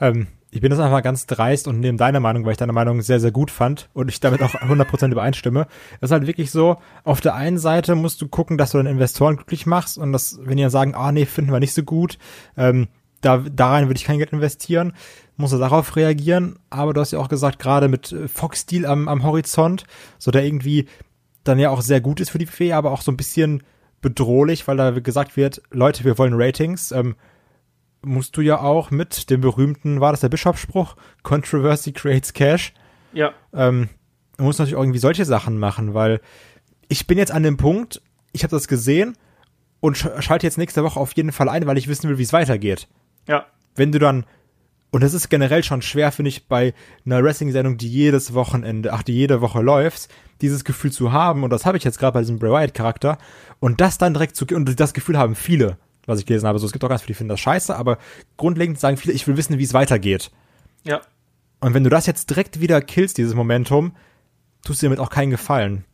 [0.00, 3.02] Ähm, ich bin das einfach ganz dreist und nehme deine Meinung, weil ich deine Meinung
[3.02, 5.66] sehr, sehr gut fand und ich damit auch 100% übereinstimme.
[6.00, 8.90] Das ist halt wirklich so, auf der einen Seite musst du gucken, dass du deine
[8.90, 11.82] Investoren glücklich machst und das, wenn die dann sagen, ah nee, finden wir nicht so
[11.82, 12.18] gut,
[12.56, 12.88] ähm,
[13.20, 14.94] da, da rein würde ich kein Geld investieren,
[15.36, 16.58] muss er darauf reagieren.
[16.70, 19.84] Aber du hast ja auch gesagt, gerade mit Fox Deal am, am Horizont,
[20.18, 20.86] so der irgendwie
[21.44, 23.62] dann ja auch sehr gut ist für die Fee, aber auch so ein bisschen
[24.00, 26.92] bedrohlich, weil da gesagt wird, Leute, wir wollen Ratings.
[26.92, 27.14] Ähm,
[28.02, 30.96] musst du ja auch mit dem berühmten, war das der Bischofsspruch?
[31.22, 32.72] Controversy creates cash.
[33.12, 33.32] Ja.
[33.52, 33.88] Ähm,
[34.36, 36.20] du musst natürlich irgendwie solche Sachen machen, weil
[36.88, 38.02] ich bin jetzt an dem Punkt,
[38.32, 39.16] ich habe das gesehen
[39.80, 42.32] und schalte jetzt nächste Woche auf jeden Fall ein, weil ich wissen will, wie es
[42.32, 42.88] weitergeht.
[43.26, 43.46] Ja.
[43.74, 44.24] Wenn du dann
[44.90, 46.74] und das ist generell schon schwer, finde ich, bei
[47.06, 50.08] einer Wrestling-Sendung, die jedes Wochenende, ach, die jede Woche läuft,
[50.40, 51.44] dieses Gefühl zu haben.
[51.44, 53.18] Und das habe ich jetzt gerade bei diesem Bray Wyatt-Charakter.
[53.60, 55.78] Und das dann direkt zu, und das Gefühl haben viele,
[56.10, 56.58] was ich gelesen habe.
[56.58, 57.98] So, es gibt auch ganz viele, die finden das scheiße, aber
[58.36, 60.30] grundlegend sagen viele, ich will wissen, wie es weitergeht.
[60.84, 61.00] Ja.
[61.60, 63.96] Und wenn du das jetzt direkt wieder killst, dieses Momentum,
[64.64, 65.84] tust du damit auch keinen Gefallen.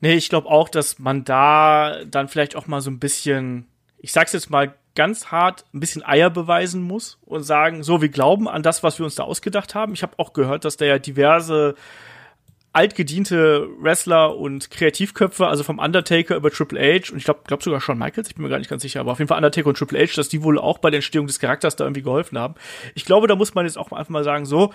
[0.00, 3.66] Nee, ich glaube auch, dass man da dann vielleicht auch mal so ein bisschen,
[3.98, 8.08] ich sag's jetzt mal ganz hart ein bisschen Eier beweisen muss und sagen, so, wir
[8.08, 9.92] glauben an das, was wir uns da ausgedacht haben.
[9.92, 11.74] Ich habe auch gehört, dass da ja diverse
[12.72, 17.80] altgediente Wrestler und Kreativköpfe, also vom Undertaker über Triple H und ich glaube glaub sogar
[17.80, 19.78] Shawn Michaels, ich bin mir gar nicht ganz sicher, aber auf jeden Fall Undertaker und
[19.78, 22.54] Triple H, dass die wohl auch bei der Entstehung des Charakters da irgendwie geholfen haben.
[22.94, 24.72] Ich glaube, da muss man jetzt auch einfach mal sagen, so,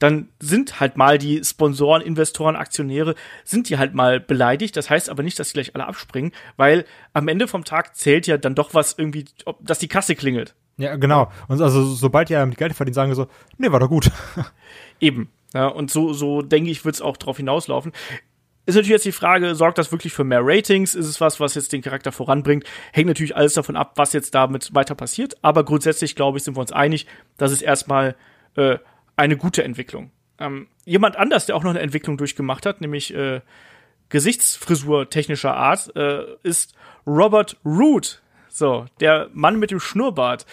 [0.00, 3.14] dann sind halt mal die Sponsoren, Investoren, Aktionäre,
[3.44, 4.74] sind die halt mal beleidigt.
[4.76, 8.26] Das heißt aber nicht, dass sie gleich alle abspringen, weil am Ende vom Tag zählt
[8.26, 10.54] ja dann doch was irgendwie, ob, dass die Kasse klingelt.
[10.78, 11.30] Ja, genau.
[11.48, 14.10] Und also sobald die ja mit Geld verdienen, sagen wir so, nee, war doch gut.
[15.00, 15.30] Eben.
[15.54, 17.92] Ja, und so, so denke ich, wird es auch drauf hinauslaufen.
[18.66, 20.94] Ist natürlich jetzt die Frage, sorgt das wirklich für mehr Ratings?
[20.94, 22.64] Ist es was, was jetzt den Charakter voranbringt?
[22.92, 25.34] Hängt natürlich alles davon ab, was jetzt damit weiter passiert.
[25.42, 28.14] Aber grundsätzlich, glaube ich, sind wir uns einig, dass es erstmal
[28.56, 28.78] äh,
[29.16, 30.12] eine gute Entwicklung.
[30.38, 33.40] Ähm, jemand anders, der auch noch eine Entwicklung durchgemacht hat, nämlich äh,
[34.08, 36.74] Gesichtsfrisur technischer Art, äh, ist
[37.06, 38.22] Robert Root.
[38.48, 40.46] So, der Mann mit dem Schnurrbart.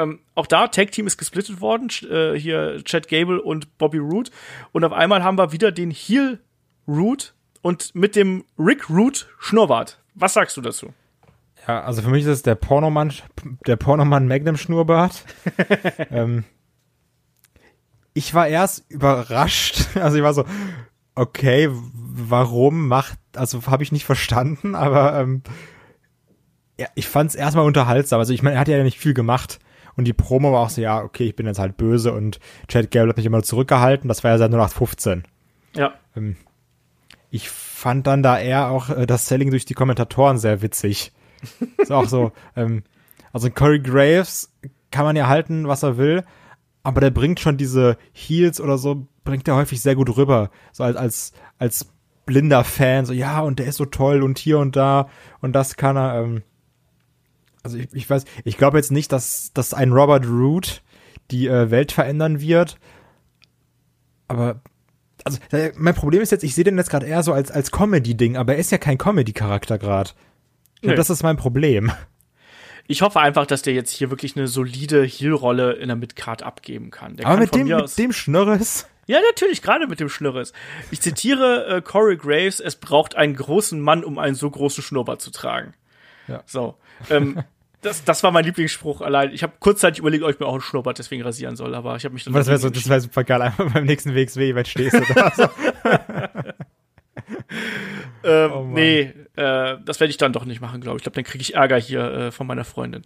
[0.00, 1.88] Ähm, auch da, Tag Team ist gesplittet worden.
[2.10, 4.30] Äh, hier Chad Gable und Bobby Root.
[4.72, 6.40] Und auf einmal haben wir wieder den Heel
[6.88, 10.00] Root und mit dem Rick Root Schnurrbart.
[10.14, 10.92] Was sagst du dazu?
[11.68, 13.12] Ja, also für mich ist es der Pornomann,
[13.66, 15.24] der Pornomann Magnum Schnurrbart.
[16.10, 16.44] ähm,
[18.14, 19.86] ich war erst überrascht.
[19.94, 20.44] Also ich war so,
[21.14, 25.42] okay, warum macht, also habe ich nicht verstanden, aber ähm,
[26.78, 28.18] ja, ich fand es erstmal unterhaltsam.
[28.18, 29.58] Also ich meine, er hat ja nicht viel gemacht.
[29.96, 32.90] Und die Promo war auch so, ja, okay, ich bin jetzt halt böse und Chad
[32.90, 34.08] Gable hat mich immer zurückgehalten.
[34.08, 35.24] Das war ja seit 0815.
[35.74, 35.92] Ja.
[36.16, 36.36] Ähm,
[37.30, 41.12] ich fand dann da eher auch äh, das Selling durch die Kommentatoren sehr witzig.
[41.78, 42.82] ist auch so, ähm,
[43.32, 44.52] also Corey Graves
[44.90, 46.24] kann man ja halten, was er will,
[46.82, 50.50] aber der bringt schon diese Heels oder so, bringt er häufig sehr gut rüber.
[50.72, 51.92] So als, als, als
[52.26, 55.08] blinder Fan, so ja, und der ist so toll und hier und da
[55.40, 56.22] und das kann er.
[56.22, 56.42] Ähm,
[57.62, 60.82] also ich, ich weiß, ich glaube jetzt nicht, dass, dass ein Robert Root
[61.30, 62.78] die äh, Welt verändern wird.
[64.28, 64.62] Aber
[65.24, 65.38] also
[65.76, 68.54] mein Problem ist jetzt, ich sehe den jetzt gerade eher so als als Comedy-Ding, aber
[68.54, 70.10] er ist ja kein Comedy-Charakter gerade.
[70.82, 70.94] Nee.
[70.94, 71.92] Das ist mein Problem
[72.90, 76.90] ich hoffe einfach, dass der jetzt hier wirklich eine solide Heal-Rolle in der Midcard abgeben
[76.90, 77.14] kann.
[77.14, 78.88] Der Aber kann mit, dem, mit dem Schnürres?
[79.06, 80.52] Ja, natürlich, gerade mit dem Schnürres.
[80.90, 85.20] Ich zitiere äh, Corey Graves, es braucht einen großen Mann, um einen so großen Schnurrbart
[85.20, 85.74] zu tragen.
[86.26, 86.42] Ja.
[86.46, 86.78] So.
[87.08, 87.42] Ähm,
[87.82, 89.32] Das, das war mein Lieblingsspruch allein.
[89.32, 92.04] Ich habe kurzzeitig überlegt, ob ich mir auch einen Schnurrbart deswegen rasieren soll, aber ich
[92.04, 92.34] habe mich dann.
[92.34, 95.32] Das wäre so, das wär super geil, einfach beim nächsten WXW-Event stehst du da.
[95.34, 95.48] So.
[98.22, 101.00] Ähm, Oh nee, äh, das werde ich dann doch nicht machen, glaube ich.
[101.00, 103.02] Ich glaube, dann kriege ich Ärger hier äh, von meiner Freundin.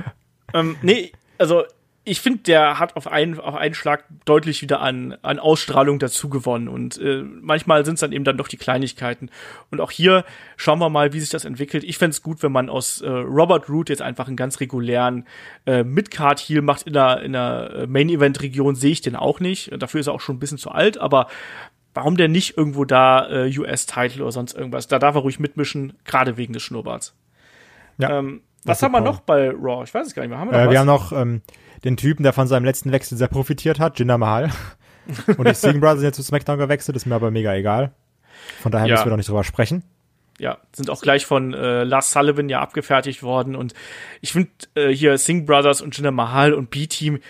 [0.54, 1.64] ähm, nee, also
[2.08, 6.28] ich finde, der hat auf einen, auf einen Schlag deutlich wieder an, an Ausstrahlung dazu
[6.28, 6.68] gewonnen.
[6.68, 9.28] Und äh, manchmal sind es dann eben dann doch die Kleinigkeiten.
[9.72, 10.24] Und auch hier
[10.56, 11.82] schauen wir mal, wie sich das entwickelt.
[11.82, 15.26] Ich fände es gut, wenn man aus äh, Robert Root jetzt einfach einen ganz regulären
[15.66, 19.72] äh, Mid-Card-Heal macht in der, in der Main-Event-Region, sehe ich den auch nicht.
[19.76, 21.26] Dafür ist er auch schon ein bisschen zu alt, aber
[21.92, 24.86] warum denn nicht irgendwo da äh, US-Title oder sonst irgendwas?
[24.86, 27.16] Da darf er ruhig mitmischen, gerade wegen des Schnurrbarts.
[27.98, 28.20] Ja.
[28.20, 29.82] Ähm, was haben wir noch bei Raw?
[29.82, 30.38] Ich weiß es gar nicht mehr.
[30.38, 31.42] Haben wir noch Äh, wir haben noch ähm,
[31.84, 34.50] den Typen, der von seinem letzten Wechsel sehr profitiert hat, Jinder Mahal.
[35.36, 37.92] Und die Singh Brothers sind jetzt zu SmackDown gewechselt, ist mir aber mega egal.
[38.60, 38.94] Von daher Ja.
[38.94, 39.82] müssen wir doch nicht drüber sprechen.
[40.38, 43.56] ja, sind auch gleich von äh, Lars Sullivan ja abgefertigt worden.
[43.56, 43.72] Und
[44.20, 47.20] ich finde äh, hier Singh Brothers und Jinder Mahal und B-Team,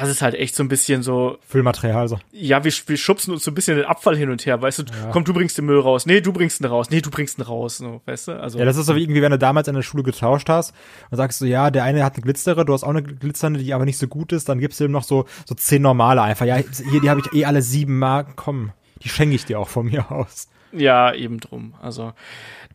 [0.00, 2.18] das ist halt echt so ein bisschen so, Füllmaterial, also.
[2.32, 4.84] ja, wir, wir schubsen uns so ein bisschen den Abfall hin und her, weißt du,
[5.12, 7.42] komm, du bringst den Müll raus, nee, du bringst ihn raus, nee, du bringst ihn
[7.42, 8.58] raus, so, weißt du, also.
[8.58, 10.74] Ja, das ist so wie irgendwie, wenn du damals in der Schule getauscht hast
[11.10, 13.74] und sagst so, ja, der eine hat eine glitzere, du hast auch eine glitzernde, die
[13.74, 16.46] aber nicht so gut ist, dann gibst du ihm noch so, so zehn normale einfach.
[16.46, 19.68] Ja, hier, die habe ich eh alle sieben Marken, komm, die schenke ich dir auch
[19.68, 20.48] von mir aus.
[20.72, 21.74] Ja, eben drum.
[21.80, 22.12] Also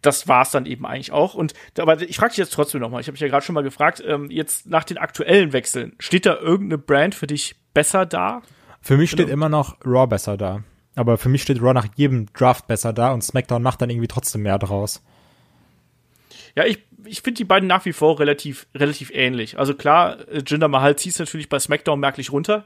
[0.02, 1.34] das war's dann eben eigentlich auch.
[1.34, 3.02] Und aber ich frage dich jetzt trotzdem nochmal.
[3.02, 4.04] Ich habe mich ja gerade schon mal gefragt.
[4.06, 8.42] Ähm, jetzt nach den aktuellen Wechseln steht da irgendeine Brand für dich besser da?
[8.82, 9.34] Für mich steht Genau.
[9.34, 10.64] immer noch Raw besser da.
[10.96, 14.08] Aber für mich steht Raw nach jedem Draft besser da und SmackDown macht dann irgendwie
[14.08, 15.02] trotzdem mehr draus.
[16.56, 19.58] Ja, ich, ich finde die beiden nach wie vor relativ, relativ ähnlich.
[19.60, 22.66] Also klar, äh, Jinder Mahal zieht natürlich bei SmackDown merklich runter.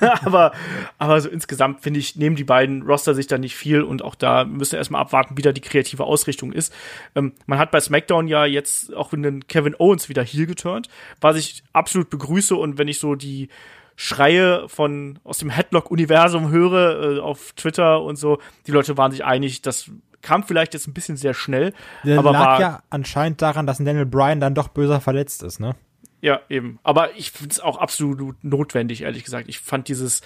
[0.24, 0.52] aber,
[0.96, 4.14] aber so insgesamt finde ich, nehmen die beiden Roster sich da nicht viel und auch
[4.14, 6.72] da müssen wir erstmal abwarten, wie da die kreative Ausrichtung ist.
[7.14, 10.88] Ähm, man hat bei SmackDown ja jetzt auch in den Kevin Owens wieder heel geturnt,
[11.20, 13.48] was ich absolut begrüße und wenn ich so die
[14.00, 19.24] Schreie von aus dem Headlock-Universum höre äh, auf Twitter und so, die Leute waren sich
[19.24, 19.90] einig, das
[20.22, 21.72] kam vielleicht jetzt ein bisschen sehr schnell,
[22.04, 25.60] Der aber lag war, ja anscheinend daran, dass Daniel Bryan dann doch böser verletzt ist,
[25.60, 25.74] ne?
[26.20, 26.80] Ja, eben.
[26.82, 29.48] Aber ich finde es auch absolut notwendig, ehrlich gesagt.
[29.48, 30.20] Ich fand dieses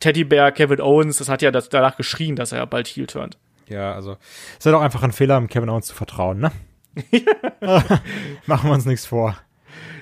[0.00, 3.38] Teddybär Kevin Owens, das hat ja das, danach geschrien, dass er bald heel turnt.
[3.68, 4.16] Ja, also
[4.58, 6.52] ist ja doch einfach ein Fehler, um Kevin Owens zu vertrauen, ne?
[8.46, 9.36] Machen wir uns nichts vor.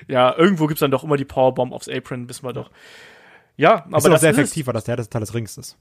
[0.07, 2.71] Ja, irgendwo gibt's dann doch immer die Powerbomb aufs Apron, wissen wir doch.
[3.57, 5.77] Ja, aber ist das sehr ist effektiv, weil das der Teil des Rings ist.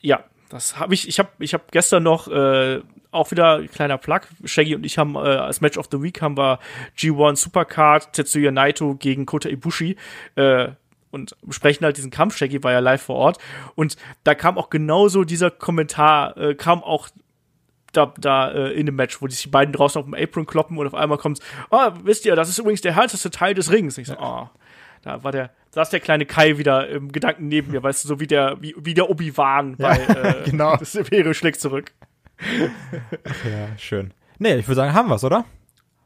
[0.00, 1.08] Ja, das habe ich.
[1.08, 4.20] Ich habe ich hab gestern noch äh, auch wieder ein kleiner Plug.
[4.44, 6.58] Shaggy und ich haben äh, als Match of the Week haben wir
[6.96, 9.96] G1 Supercard Tetsuya Naito gegen Kota Ibushi.
[10.36, 10.68] Äh,
[11.10, 12.36] und besprechen halt diesen Kampf.
[12.36, 13.38] Shaggy war ja live vor Ort.
[13.74, 17.08] Und da kam auch genauso dieser Kommentar, äh, kam auch
[17.92, 20.78] da, da äh, in dem Match, wo sich die beiden draußen auf dem Apron kloppen
[20.78, 23.98] und auf einmal kommt, oh, wisst ihr, das ist übrigens der härteste Teil des Rings.
[23.98, 24.48] Ich so, oh,
[25.02, 28.20] da war der, saß der kleine Kai wieder im Gedanken neben mir, weißt du, so
[28.20, 29.96] wie der, wie, wie der Obi-Wan bei
[30.44, 30.76] äh, genau.
[30.76, 31.92] das Imperium schlägt zurück.
[32.40, 34.12] Ja, schön.
[34.38, 35.44] Nee, ich würde sagen, haben wir's, oder?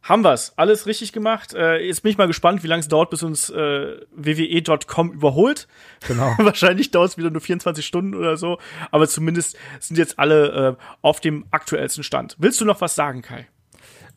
[0.03, 0.53] Haben wir's.
[0.57, 1.53] Alles richtig gemacht.
[1.55, 5.67] Äh, jetzt bin ich mal gespannt, wie lange es dauert, bis uns äh, WWE.com überholt.
[6.07, 6.33] Genau.
[6.39, 8.59] Wahrscheinlich dauert es wieder nur 24 Stunden oder so.
[8.93, 12.37] Aber zumindest sind jetzt alle äh, auf dem aktuellsten Stand.
[12.39, 13.49] Willst du noch was sagen, Kai?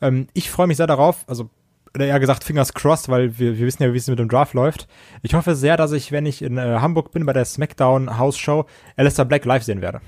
[0.01, 1.49] Ähm, ich freue mich sehr darauf, also
[1.95, 4.53] oder eher gesagt Fingers crossed, weil wir, wir wissen ja, wie es mit dem Draft
[4.53, 4.87] läuft.
[5.21, 8.37] Ich hoffe sehr, dass ich, wenn ich in äh, Hamburg bin bei der SmackDown House
[8.37, 10.01] Show, Alistair Black live sehen werde.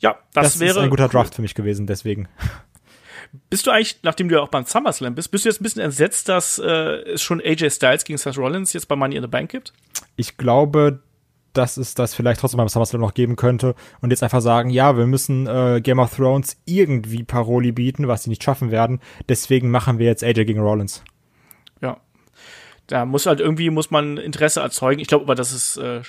[0.00, 1.10] Ja, das, Das, wäre ist ein guter cool.
[1.10, 2.28] Draft für mich gewesen, deswegen.
[3.50, 5.82] Bist du eigentlich, nachdem du ja auch beim SummerSlam bist, bist du jetzt ein bisschen
[5.82, 6.66] entsetzt, dass äh,
[7.12, 9.72] es schon AJ Styles gegen Seth Rollins jetzt bei Money in the Bank gibt?
[10.16, 11.00] Ich glaube,
[11.58, 14.96] dass es das vielleicht trotzdem beim SummerSlam noch geben könnte und jetzt einfach sagen, ja,
[14.96, 19.00] wir müssen äh, Game of Thrones irgendwie Paroli bieten, was sie nicht schaffen werden.
[19.28, 21.02] Deswegen machen wir jetzt AJ gegen Rollins.
[21.82, 21.98] Ja.
[22.86, 25.00] Da muss halt irgendwie, muss man Interesse erzeugen.
[25.00, 26.00] Ich glaube aber, das ist äh,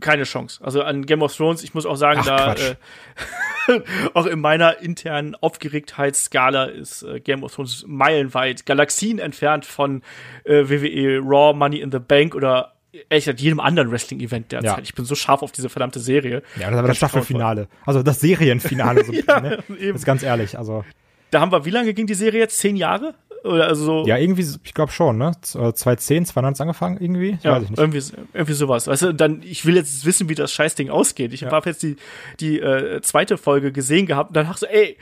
[0.00, 0.64] keine Chance.
[0.64, 3.80] Also an Game of Thrones, ich muss auch sagen, Ach, da äh,
[4.14, 10.02] auch in meiner internen Aufgeregtheitsskala ist äh, Game of Thrones meilenweit, Galaxien entfernt von
[10.44, 12.73] äh, WWE Raw, Money in the Bank oder
[13.10, 14.76] ehrlich gesagt jedem anderen Wrestling-Event derzeit.
[14.78, 14.82] Ja.
[14.82, 16.42] Ich bin so scharf auf diese verdammte Serie.
[16.56, 17.68] Ja, das ist aber das Staffelfinale.
[17.86, 19.04] Also das Serienfinale.
[19.04, 19.58] So, Ja, ne?
[19.78, 19.96] eben.
[19.96, 20.56] Ist ganz ehrlich.
[20.58, 20.84] Also
[21.30, 22.58] Da haben wir, wie lange ging die Serie jetzt?
[22.58, 23.14] Zehn Jahre?
[23.44, 25.32] Oder also so, ja, irgendwie, ich glaube schon, ne?
[25.42, 27.36] Z- äh, 2010, 2009 hat's angefangen irgendwie.
[27.42, 27.78] Ja, Weiß ich nicht.
[27.78, 28.02] irgendwie,
[28.32, 28.86] irgendwie sowas.
[28.86, 31.34] Weißt du, dann, ich will jetzt wissen, wie das Scheißding ausgeht.
[31.34, 31.50] Ich Ja.
[31.50, 31.96] habe jetzt die,
[32.40, 34.96] die äh, zweite Folge gesehen gehabt und dann dachte ich so, ey,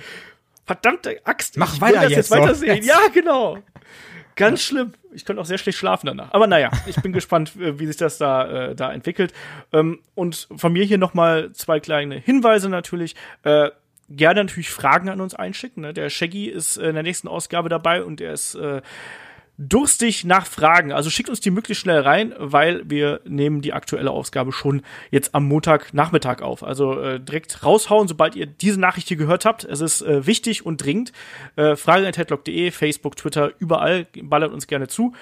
[0.67, 2.77] verdammte Axt, Mach ich weiter will das jetzt jetzt weitersehen.
[2.77, 2.89] Jetzt.
[2.89, 3.59] Ja, genau.
[4.37, 4.95] Ganz schlimm.
[5.13, 6.33] Ich könnte auch sehr schlecht schlafen danach.
[6.33, 9.33] Aber naja, ich bin gespannt, äh, wie sich das da, äh, da entwickelt.
[9.73, 13.15] Ähm, und von mir hier noch mal zwei kleine Hinweise natürlich.
[13.43, 13.71] Äh,
[14.09, 15.83] gerne natürlich Fragen an uns einschicken.
[15.83, 15.95] Ne?
[15.95, 18.83] Der Shaggy ist äh, in der nächsten Ausgabe dabei und er ist äh,
[19.69, 20.93] durstig nach Fragen.
[20.93, 25.35] Also schickt uns die möglichst schnell rein, weil wir nehmen die aktuelle Ausgabe schon jetzt
[25.35, 26.63] am Montagnachmittag auf.
[26.63, 29.65] Also äh, direkt raushauen, sobald ihr diese Nachricht hier gehört habt.
[29.65, 31.13] Es ist äh, wichtig und dringend.
[31.57, 35.13] Äh, Frage.headlock.de, Facebook, Twitter, überall ballert uns gerne zu.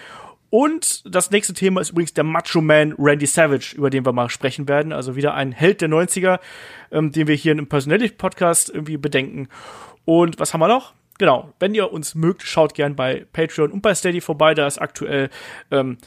[0.51, 4.29] Und das nächste Thema ist übrigens der Macho Man Randy Savage, über den wir mal
[4.29, 4.93] sprechen werden.
[4.93, 6.41] Also wieder ein Held der 90er,
[6.91, 9.49] ähm, den wir hier im Personality Podcast irgendwie bedenken.
[10.05, 10.93] Und was haben wir noch?
[11.21, 14.55] Genau, wenn ihr uns mögt, schaut gern bei Patreon und bei Steady vorbei.
[14.55, 15.29] Da ist aktuell
[15.71, 15.99] ähm,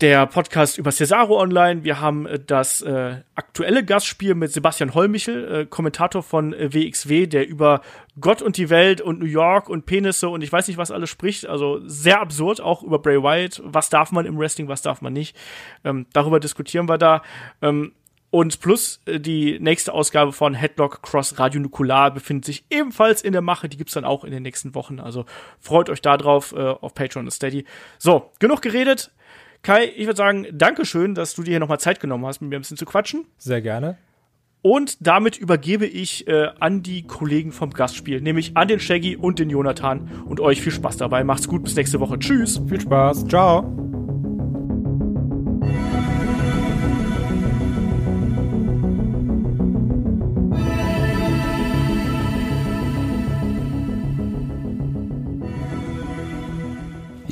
[0.00, 1.84] der Podcast über Cesaro online.
[1.84, 7.28] Wir haben äh, das äh, aktuelle Gastspiel mit Sebastian Hollmichel, äh, Kommentator von äh, WXW,
[7.28, 7.80] der über
[8.20, 11.08] Gott und die Welt und New York und Penisse und ich weiß nicht was alles
[11.08, 11.46] spricht.
[11.46, 13.62] Also sehr absurd, auch über Bray Wyatt.
[13.64, 15.36] Was darf man im Wrestling, was darf man nicht?
[15.84, 17.22] Ähm, darüber diskutieren wir da.
[17.62, 17.92] Ähm,
[18.32, 23.32] und plus äh, die nächste Ausgabe von Headlock Cross Radio Nukular befindet sich ebenfalls in
[23.32, 23.68] der Mache.
[23.68, 25.00] Die gibt's dann auch in den nächsten Wochen.
[25.00, 25.26] Also
[25.60, 27.66] freut euch da drauf äh, auf Patreon und Steady.
[27.98, 29.10] So, genug geredet.
[29.60, 32.56] Kai, ich würde sagen, Dankeschön, dass du dir hier nochmal Zeit genommen hast, mit mir
[32.56, 33.26] ein bisschen zu quatschen.
[33.36, 33.98] Sehr gerne.
[34.62, 39.40] Und damit übergebe ich äh, an die Kollegen vom Gastspiel, nämlich an den Shaggy und
[39.40, 40.08] den Jonathan.
[40.24, 41.22] Und euch viel Spaß dabei.
[41.22, 42.18] Macht's gut, bis nächste Woche.
[42.18, 42.62] Tschüss.
[42.66, 43.26] Viel Spaß.
[43.26, 43.81] Ciao.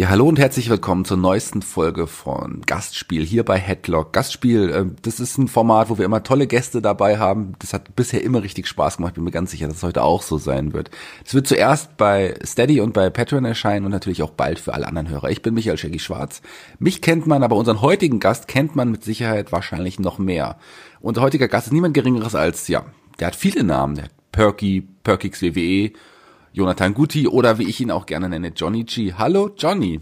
[0.00, 4.14] Ja, hallo und herzlich willkommen zur neuesten Folge von Gastspiel hier bei Headlock.
[4.14, 7.52] Gastspiel, äh, das ist ein Format, wo wir immer tolle Gäste dabei haben.
[7.58, 9.16] Das hat bisher immer richtig Spaß gemacht.
[9.16, 10.90] Bin mir ganz sicher, dass es heute auch so sein wird.
[11.22, 14.88] Es wird zuerst bei Steady und bei Patreon erscheinen und natürlich auch bald für alle
[14.88, 15.28] anderen Hörer.
[15.28, 16.40] Ich bin Michael Shaggy Schwarz.
[16.78, 20.56] Mich kennt man, aber unseren heutigen Gast kennt man mit Sicherheit wahrscheinlich noch mehr.
[21.00, 22.86] Unser heutiger Gast ist niemand Geringeres als, ja,
[23.18, 23.96] der hat viele Namen.
[23.96, 25.92] Der hat Perky, Perkix WWE,
[26.52, 29.14] Jonathan Guti oder wie ich ihn auch gerne nenne, Johnny G.
[29.14, 30.00] Hallo Johnny.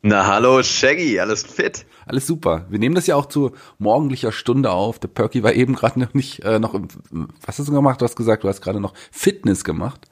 [0.00, 1.84] Na hallo Shaggy, alles fit?
[2.06, 2.64] Alles super.
[2.70, 4.98] Wir nehmen das ja auch zu morgendlicher Stunde auf.
[4.98, 6.88] Der Perky war eben gerade noch nicht äh, noch im,
[7.44, 8.00] was hast du gemacht?
[8.00, 10.08] Du hast gesagt, du hast gerade noch Fitness gemacht.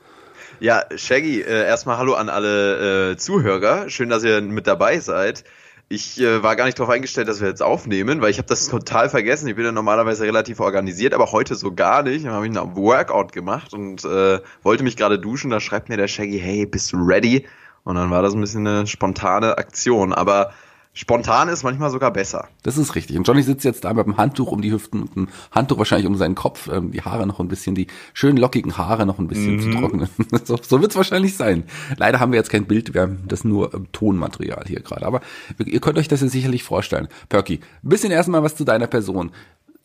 [0.60, 3.88] Ja, Shaggy, äh, erstmal hallo an alle äh, Zuhörer.
[3.88, 5.44] Schön, dass ihr mit dabei seid.
[5.88, 8.68] Ich äh, war gar nicht darauf eingestellt, dass wir jetzt aufnehmen, weil ich habe das
[8.68, 9.48] total vergessen.
[9.48, 12.24] Ich bin ja normalerweise relativ organisiert, aber heute so gar nicht.
[12.24, 15.50] Dann habe ich einen Workout gemacht und äh, wollte mich gerade duschen.
[15.50, 17.46] Da schreibt mir der Shaggy, hey, bist du ready?
[17.84, 20.14] Und dann war das ein bisschen eine spontane Aktion.
[20.14, 20.52] Aber
[20.94, 22.48] spontan ist manchmal sogar besser.
[22.62, 23.16] Das ist richtig.
[23.18, 26.06] Und Johnny sitzt jetzt da mit dem Handtuch um die Hüften und ein Handtuch wahrscheinlich
[26.06, 29.28] um seinen Kopf, ähm, die Haare noch ein bisschen, die schönen lockigen Haare noch ein
[29.28, 29.60] bisschen mhm.
[29.60, 30.08] zu trocknen.
[30.44, 31.64] so so wird es wahrscheinlich sein.
[31.96, 35.04] Leider haben wir jetzt kein Bild, wir haben das nur ähm, Tonmaterial hier gerade.
[35.04, 35.20] Aber
[35.58, 37.08] ihr könnt euch das ja sicherlich vorstellen.
[37.28, 39.32] Perky, ein bisschen erstmal was zu deiner Person.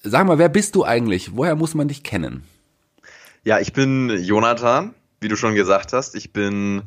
[0.02, 1.36] Sag mal, wer bist du eigentlich?
[1.36, 2.44] Woher muss man dich kennen?
[3.44, 6.16] Ja, ich bin Jonathan, wie du schon gesagt hast.
[6.16, 6.84] Ich bin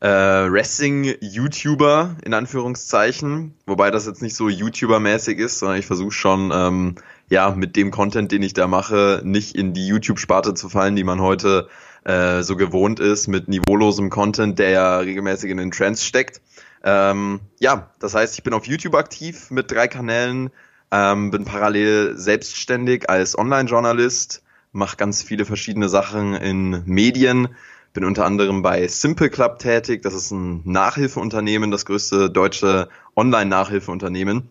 [0.00, 6.50] äh, Wrestling-YouTuber in Anführungszeichen, wobei das jetzt nicht so YouTuber-mäßig ist, sondern ich versuche schon,
[6.54, 6.94] ähm,
[7.28, 11.04] ja, mit dem Content, den ich da mache, nicht in die YouTube-Sparte zu fallen, die
[11.04, 11.68] man heute
[12.04, 16.40] äh, so gewohnt ist, mit niveaulosem Content, der ja regelmäßig in den Trends steckt.
[16.82, 20.50] Ähm, ja, das heißt, ich bin auf YouTube aktiv mit drei Kanälen,
[20.90, 27.48] ähm, bin parallel selbstständig als Online-Journalist, mache ganz viele verschiedene Sachen in Medien,
[27.92, 30.02] bin unter anderem bei Simple Club tätig.
[30.02, 34.48] Das ist ein Nachhilfeunternehmen, das größte deutsche Online-Nachhilfeunternehmen.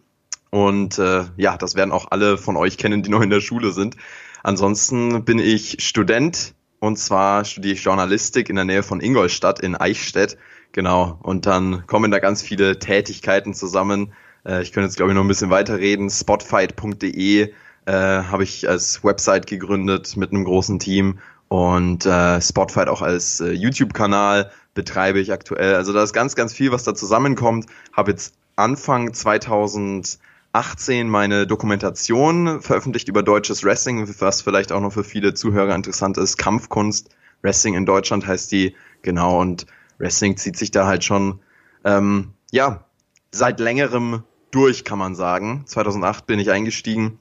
[0.52, 3.72] Und äh, ja, das werden auch alle von euch kennen, die noch in der Schule
[3.72, 3.96] sind.
[4.44, 9.76] Ansonsten bin ich Student und zwar studiere ich Journalistik in der Nähe von Ingolstadt in
[9.76, 10.38] Eichstätt.
[10.72, 11.20] Genau.
[11.22, 14.14] Und dann kommen da ganz viele Tätigkeiten zusammen.
[14.46, 16.10] Äh, ich könnte jetzt, glaube ich, noch ein bisschen weiterreden.
[16.10, 17.54] Spotfight.de
[17.86, 21.20] äh, habe ich als Website gegründet mit einem großen Team
[21.50, 25.76] und äh, Spotfight auch als äh, YouTube-Kanal betreibe ich aktuell.
[25.76, 27.66] Also da ist ganz, ganz viel, was da zusammenkommt.
[27.92, 35.04] Habe jetzt Anfang 2018 meine Dokumentation veröffentlicht über deutsches Wrestling, was vielleicht auch noch für
[35.04, 36.38] viele Zuhörer interessant ist.
[36.38, 37.10] Kampfkunst,
[37.42, 39.42] Wrestling in Deutschland heißt die, genau.
[39.42, 39.66] Und
[39.98, 41.40] Wrestling zieht sich da halt schon,
[41.84, 42.86] ähm, ja,
[43.32, 45.64] seit längerem durch, kann man sagen.
[45.66, 47.18] 2008 bin ich eingestiegen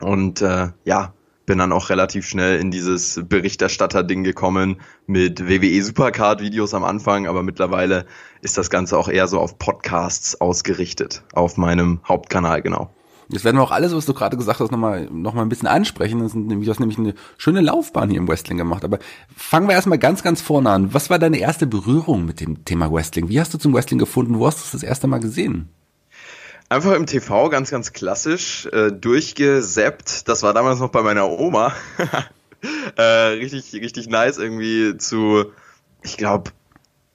[0.00, 1.14] und äh, ja,
[1.46, 7.42] bin dann auch relativ schnell in dieses Berichterstatter-Ding gekommen mit WWE Supercard-Videos am Anfang, aber
[7.42, 8.06] mittlerweile
[8.40, 12.90] ist das Ganze auch eher so auf Podcasts ausgerichtet, auf meinem Hauptkanal, genau.
[13.28, 15.68] Jetzt werden wir auch alles, was du gerade gesagt hast, nochmal noch mal ein bisschen
[15.68, 16.20] ansprechen.
[16.20, 18.84] Das nämlich, du hast nämlich eine schöne Laufbahn hier im Wrestling gemacht.
[18.84, 18.98] Aber
[19.34, 20.92] fangen wir erstmal ganz, ganz vorne an.
[20.92, 23.30] Was war deine erste Berührung mit dem Thema Wrestling?
[23.30, 24.38] Wie hast du zum Wrestling gefunden?
[24.38, 25.70] Wo hast du es das erste Mal gesehen?
[26.72, 30.26] Einfach im TV, ganz, ganz klassisch, äh, durchgesappt.
[30.26, 31.74] Das war damals noch bei meiner Oma.
[32.96, 35.52] äh, richtig, richtig nice irgendwie zu,
[36.00, 36.50] ich glaube,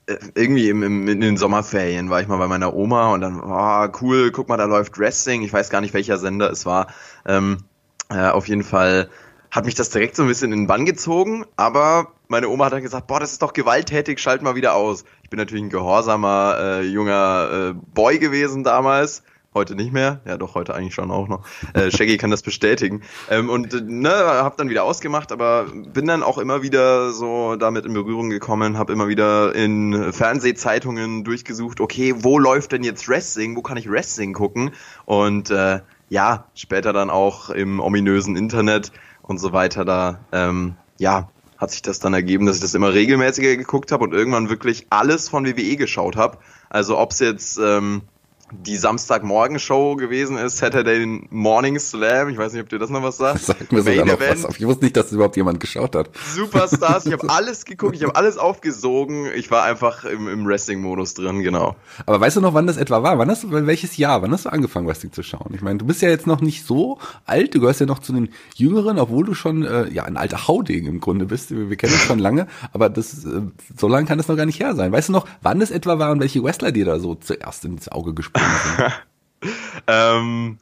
[0.05, 3.41] äh, irgendwie im, im, in den Sommerferien war ich mal bei meiner Oma und dann,
[3.41, 5.41] oh, cool, guck mal, da läuft Wrestling.
[5.41, 6.93] Ich weiß gar nicht, welcher Sender es war.
[7.25, 7.63] Ähm,
[8.09, 9.09] äh, auf jeden Fall
[9.49, 12.73] hat mich das direkt so ein bisschen in den Bann gezogen, aber meine Oma hat
[12.73, 15.03] dann gesagt, boah, das ist doch gewalttätig, schalt mal wieder aus.
[15.23, 19.23] Ich bin natürlich ein gehorsamer äh, junger äh, Boy gewesen damals.
[19.53, 21.43] Heute nicht mehr, ja doch, heute eigentlich schon auch noch.
[21.73, 23.01] Äh, Shaggy kann das bestätigen.
[23.29, 27.85] Ähm, und ne, hab dann wieder ausgemacht, aber bin dann auch immer wieder so damit
[27.85, 33.55] in Berührung gekommen, hab immer wieder in Fernsehzeitungen durchgesucht, okay, wo läuft denn jetzt Wrestling,
[33.55, 34.71] wo kann ich Wrestling gucken?
[35.05, 35.79] Und äh,
[36.09, 41.81] ja, später dann auch im ominösen Internet und so weiter da, ähm, ja, hat sich
[41.81, 45.45] das dann ergeben, dass ich das immer regelmäßiger geguckt habe und irgendwann wirklich alles von
[45.45, 46.37] WWE geschaut habe.
[46.69, 48.03] Also ob's jetzt ähm,
[48.51, 52.29] die Samstagmorgen-Show gewesen ist, Saturday Morning Slam.
[52.29, 53.41] Ich weiß nicht, ob dir das noch was sagt.
[53.43, 54.57] Sag mir sogar noch was auf.
[54.57, 56.09] Ich wusste nicht, dass überhaupt jemand geschaut hat.
[56.33, 57.05] Superstars.
[57.07, 59.27] Ich habe alles geguckt, ich habe alles aufgesogen.
[59.35, 61.75] Ich war einfach im, im Wrestling-Modus drin, genau.
[62.05, 63.17] Aber weißt du noch, wann das etwa war?
[63.17, 64.21] Wann hast du, welches Jahr?
[64.21, 65.53] Wann hast du angefangen, Wrestling zu schauen?
[65.53, 67.53] Ich meine, du bist ja jetzt noch nicht so alt.
[67.53, 70.85] Du gehörst ja noch zu den Jüngeren, obwohl du schon äh, ja ein alter Hauding
[70.85, 71.51] im Grunde bist.
[71.51, 73.41] Wir, wir kennen uns schon lange, aber das äh,
[73.75, 74.93] so lange kann das noch gar nicht her sein.
[74.93, 77.89] Weißt du noch, wann das etwa war und welche Wrestler dir da so zuerst ins
[77.89, 78.36] Auge gespielt
[79.87, 80.57] ähm,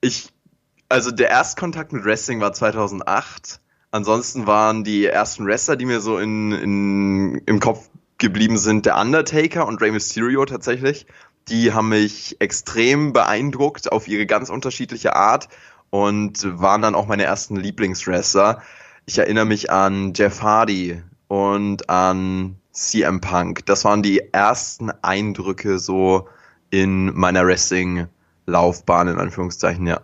[0.00, 0.30] ich,
[0.88, 3.60] also der Erstkontakt mit Wrestling war 2008.
[3.90, 8.96] Ansonsten waren die ersten Wrestler, die mir so in, in, im Kopf geblieben sind, der
[8.96, 11.06] Undertaker und Rey Mysterio tatsächlich.
[11.48, 15.48] Die haben mich extrem beeindruckt auf ihre ganz unterschiedliche Art
[15.90, 18.62] und waren dann auch meine ersten Lieblingswrestler.
[19.06, 23.66] Ich erinnere mich an Jeff Hardy und an CM Punk.
[23.66, 26.28] Das waren die ersten Eindrücke so
[26.72, 30.00] in meiner Wrestling-Laufbahn, in Anführungszeichen, ja.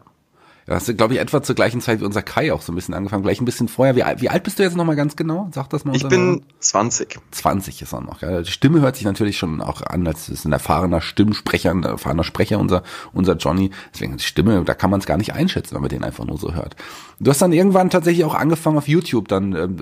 [0.69, 2.75] Ja, hast du, glaube ich, etwa zur gleichen Zeit wie unser Kai auch so ein
[2.75, 3.97] bisschen angefangen, gleich ein bisschen vorher.
[3.97, 5.49] Wie, wie alt bist du jetzt nochmal ganz genau?
[5.55, 5.97] Sag das mal.
[5.97, 7.19] Ich bin 20.
[7.31, 8.21] 20 ist er noch.
[8.21, 8.43] Ja.
[8.43, 12.23] Die Stimme hört sich natürlich schon auch an, als ist ein erfahrener Stimmsprecher, ein erfahrener
[12.23, 12.83] Sprecher, unser,
[13.15, 13.71] unser Johnny.
[13.95, 16.37] Deswegen die Stimme, da kann man es gar nicht einschätzen, wenn man den einfach nur
[16.37, 16.77] so hört.
[17.19, 19.81] Du hast dann irgendwann tatsächlich auch angefangen auf YouTube dann, ähm,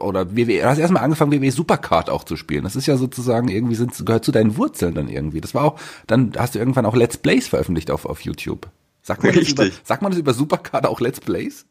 [0.00, 2.64] oder WWE, du hast erstmal angefangen, WWE Supercard auch zu spielen.
[2.64, 5.42] Das ist ja sozusagen irgendwie, sind, gehört zu deinen Wurzeln dann irgendwie.
[5.42, 8.70] Das war auch, dann hast du irgendwann auch Let's Plays veröffentlicht auf, auf YouTube.
[9.02, 9.56] Sagt man, Richtig.
[9.56, 11.66] Das über, sagt man das über Supercard auch Let's Plays?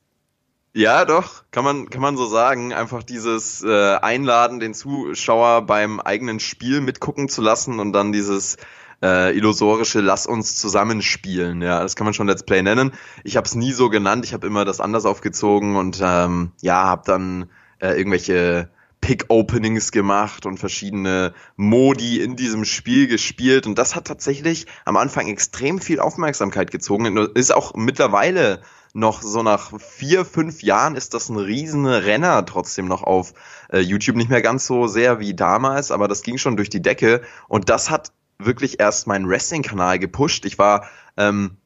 [0.73, 2.73] Ja, doch, kann man, kann man so sagen.
[2.73, 8.57] Einfach dieses äh, Einladen, den Zuschauer beim eigenen Spiel mitgucken zu lassen und dann dieses
[9.01, 11.61] äh, illusorische Lass uns zusammenspielen.
[11.61, 12.91] Ja, das kann man schon Let's Play nennen.
[13.23, 16.83] Ich habe es nie so genannt, ich habe immer das anders aufgezogen und ähm, ja,
[16.85, 18.69] habe dann äh, irgendwelche
[19.01, 23.67] Pick-Openings gemacht und verschiedene Modi in diesem Spiel gespielt.
[23.67, 27.17] Und das hat tatsächlich am Anfang extrem viel Aufmerksamkeit gezogen.
[27.33, 28.61] Ist auch mittlerweile
[28.93, 33.33] noch so nach vier, fünf Jahren ist das ein riesen Renner trotzdem noch auf
[33.71, 34.17] äh, YouTube.
[34.17, 37.21] Nicht mehr ganz so sehr wie damals, aber das ging schon durch die Decke.
[37.47, 40.45] Und das hat wirklich erst meinen Wrestling-Kanal gepusht.
[40.45, 41.57] Ich war ähm,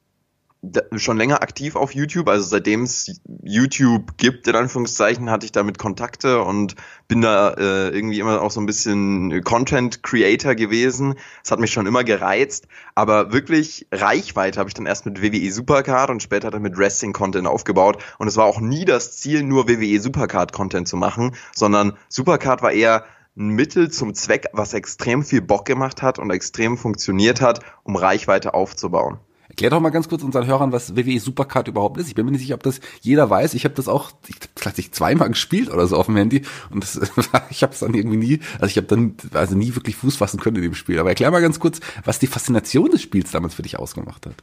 [0.96, 5.78] schon länger aktiv auf YouTube, also seitdem es YouTube gibt, in Anführungszeichen, hatte ich damit
[5.78, 6.74] Kontakte und
[7.08, 11.14] bin da äh, irgendwie immer auch so ein bisschen Content Creator gewesen.
[11.44, 15.52] Es hat mich schon immer gereizt, aber wirklich Reichweite habe ich dann erst mit WWE
[15.52, 19.42] Supercard und später dann mit Wrestling Content aufgebaut und es war auch nie das Ziel,
[19.42, 23.04] nur WWE Supercard Content zu machen, sondern Supercard war eher
[23.36, 27.96] ein Mittel zum Zweck, was extrem viel Bock gemacht hat und extrem funktioniert hat, um
[27.96, 29.18] Reichweite aufzubauen.
[29.56, 32.08] Erklär doch mal ganz kurz unseren Hörern, was WWE Supercard überhaupt ist.
[32.08, 33.54] Ich bin mir nicht sicher, ob das jeder weiß.
[33.54, 37.00] Ich habe das auch ich, zweimal gespielt oder so auf dem Handy und das,
[37.48, 40.40] ich habe es dann irgendwie nie, also ich habe dann also nie wirklich Fuß fassen
[40.40, 40.98] können in dem Spiel.
[40.98, 44.34] Aber erklär mal ganz kurz, was die Faszination des Spiels damals für dich ausgemacht hat.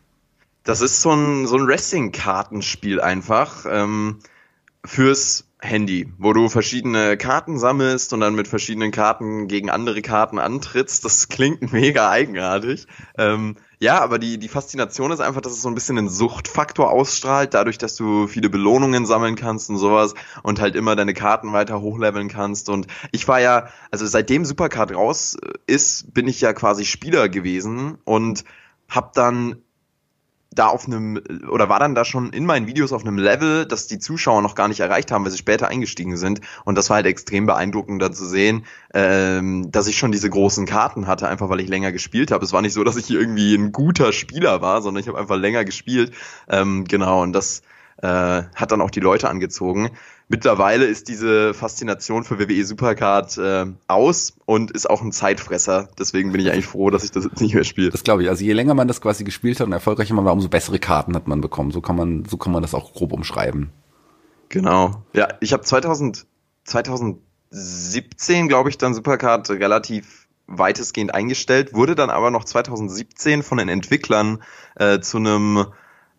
[0.63, 4.17] Das ist so ein so ein Wrestling-Kartenspiel einfach ähm,
[4.84, 10.39] fürs Handy, wo du verschiedene Karten sammelst und dann mit verschiedenen Karten gegen andere Karten
[10.39, 11.06] antrittst.
[11.06, 12.88] Das klingt mega eigenartig.
[13.17, 16.89] Ähm, ja, aber die, die Faszination ist einfach, dass es so ein bisschen einen Suchtfaktor
[16.89, 21.52] ausstrahlt, dadurch, dass du viele Belohnungen sammeln kannst und sowas und halt immer deine Karten
[21.52, 22.69] weiter hochleveln kannst.
[22.69, 25.36] Und ich war ja, also seitdem Supercard raus
[25.67, 28.46] ist, bin ich ja quasi Spieler gewesen und
[28.88, 29.58] hab dann
[30.56, 33.88] da auf einem, oder war dann da schon in meinen Videos auf einem Level, das
[33.88, 36.41] die Zuschauer noch gar nicht erreicht haben, weil sie später eingestiegen sind.
[36.66, 40.66] Und das war halt extrem beeindruckend da zu sehen, ähm, dass ich schon diese großen
[40.66, 42.45] Karten hatte, einfach weil ich länger gespielt habe.
[42.45, 45.38] Es war nicht so, dass ich irgendwie ein guter Spieler war, sondern ich habe einfach
[45.38, 46.14] länger gespielt.
[46.49, 47.62] Ähm, genau, und das
[48.01, 49.91] äh, hat dann auch die Leute angezogen.
[50.30, 55.89] Mittlerweile ist diese Faszination für WWE Supercard äh, aus und ist auch ein Zeitfresser.
[55.99, 57.89] Deswegen bin ich eigentlich froh, dass ich das jetzt nicht mehr spiele.
[57.89, 58.30] Das glaube ich.
[58.30, 61.15] Also je länger man das quasi gespielt hat und erfolgreicher man war, umso bessere Karten
[61.15, 61.71] hat man bekommen.
[61.71, 63.71] So kann man, so kann man das auch grob umschreiben.
[64.49, 65.03] Genau.
[65.13, 66.26] Ja, ich habe 2000,
[66.63, 73.69] 2017, glaube ich, dann Supercard relativ weitestgehend eingestellt, wurde dann aber noch 2017 von den
[73.69, 74.43] Entwicklern
[74.76, 75.65] äh, zu einem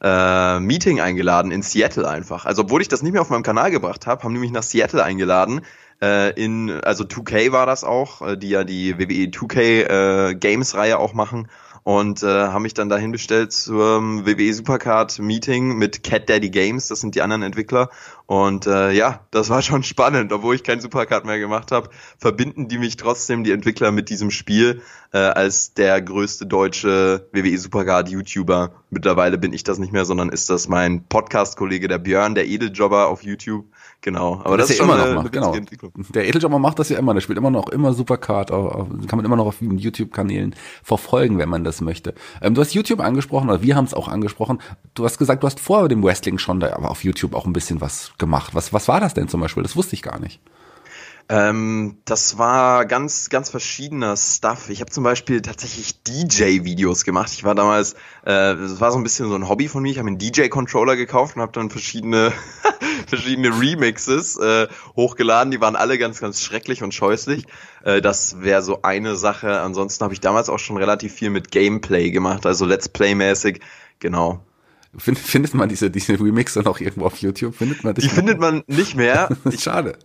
[0.05, 2.45] äh, Meeting eingeladen in Seattle einfach.
[2.45, 4.63] Also obwohl ich das nicht mehr auf meinem Kanal gebracht habe, haben die mich nach
[4.63, 5.63] Seattle eingeladen.
[6.03, 10.75] Äh, in, also 2K war das auch, äh, die ja die WWE 2K äh, Games
[10.75, 11.49] Reihe auch machen
[11.85, 16.89] und äh, haben mich dann dahin bestellt zum WWE Supercard Meeting mit Cat Daddy Games,
[16.89, 17.89] das sind die anderen Entwickler
[18.27, 22.69] und äh, ja, das war schon spannend, obwohl ich kein Supercard mehr gemacht habe, verbinden
[22.69, 28.09] die mich trotzdem die Entwickler mit diesem Spiel äh, als der größte deutsche WWE Supercard
[28.09, 28.73] YouTuber.
[28.91, 32.47] Mittlerweile bin ich das nicht mehr, sondern ist das mein Podcast Kollege der Björn, der
[32.47, 33.67] Edeljobber auf YouTube
[34.05, 35.57] Genau, aber das, das ist ja immer noch macht, genau.
[36.13, 39.37] Der Eteljobber macht das ja immer, der spielt immer noch immer Supercard, kann man immer
[39.37, 42.13] noch auf YouTube-Kanälen verfolgen, wenn man das möchte.
[42.43, 44.59] Ähm, du hast YouTube angesprochen, oder wir haben es auch angesprochen.
[44.93, 47.55] Du hast gesagt, du hast vor dem Wrestling schon da aber auf YouTube auch ein
[47.55, 48.55] bisschen was gemacht.
[48.55, 49.63] Was, was war das denn zum Beispiel?
[49.63, 50.39] Das wusste ich gar nicht.
[51.29, 54.69] Ähm, das war ganz, ganz verschiedener Stuff.
[54.69, 57.31] Ich habe zum Beispiel tatsächlich DJ-Videos gemacht.
[57.33, 57.95] Ich war damals,
[58.25, 59.91] äh, das war so ein bisschen so ein Hobby von mir.
[59.91, 62.33] Ich habe einen DJ-Controller gekauft und habe dann verschiedene,
[63.07, 65.51] verschiedene Remixes äh, hochgeladen.
[65.51, 67.47] Die waren alle ganz, ganz schrecklich und scheußlich.
[67.85, 69.61] Äh, das wäre so eine Sache.
[69.61, 73.61] Ansonsten habe ich damals auch schon relativ viel mit Gameplay gemacht, also Let's Play-mäßig.
[73.99, 74.45] Genau.
[74.97, 77.57] Findet man diese, diese Remixe noch irgendwo auf YouTube?
[77.57, 79.29] Findet man die findet man nicht mehr.
[79.59, 79.99] Schade.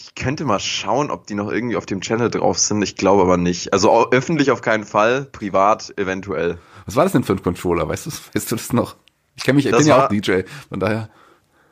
[0.00, 2.82] Ich könnte mal schauen, ob die noch irgendwie auf dem Channel drauf sind.
[2.82, 3.72] Ich glaube aber nicht.
[3.72, 6.58] Also öffentlich auf keinen Fall, privat eventuell.
[6.86, 7.88] Was war das denn für ein Controller?
[7.88, 8.96] Weißt du, weißt du das noch?
[9.34, 11.10] Ich kenne mich, ich das bin ja auch DJ, von daher.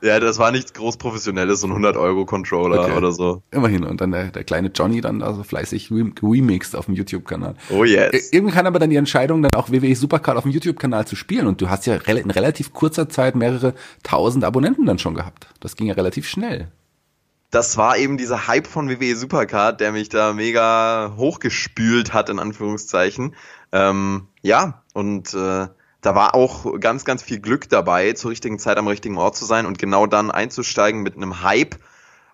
[0.02, 2.96] Ja, das war nichts groß professionelles, so ein 100 Euro Controller okay.
[2.96, 3.42] oder so.
[3.50, 3.82] Immerhin.
[3.84, 7.54] Und dann der, der kleine Johnny dann also fleißig remixed auf dem YouTube-Kanal.
[7.70, 8.30] Oh yes.
[8.32, 11.46] Irgendwie kann aber dann die Entscheidung, dann auch WWE Supercard auf dem YouTube-Kanal zu spielen.
[11.46, 15.46] Und du hast ja in relativ kurzer Zeit mehrere tausend Abonnenten dann schon gehabt.
[15.60, 16.68] Das ging ja relativ schnell
[17.50, 22.38] das war eben dieser Hype von WWE Supercard, der mich da mega hochgespült hat, in
[22.38, 23.34] Anführungszeichen.
[23.72, 25.68] Ähm, ja, und äh,
[26.00, 29.44] da war auch ganz, ganz viel Glück dabei, zur richtigen Zeit am richtigen Ort zu
[29.44, 31.76] sein und genau dann einzusteigen mit einem Hype,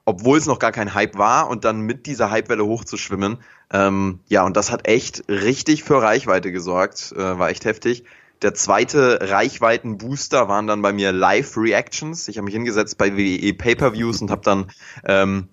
[0.05, 3.39] obwohl es noch gar kein Hype war und dann mit dieser Hypewelle hochzuschwimmen.
[3.73, 8.05] Ähm, ja, und das hat echt richtig für Reichweite gesorgt, äh, war echt heftig.
[8.43, 12.27] Der zweite Reichweitenbooster waren dann bei mir Live-Reactions.
[12.27, 14.71] Ich habe mich hingesetzt bei WWE Pay-Per-Views und habe dann
[15.05, 15.49] ähm,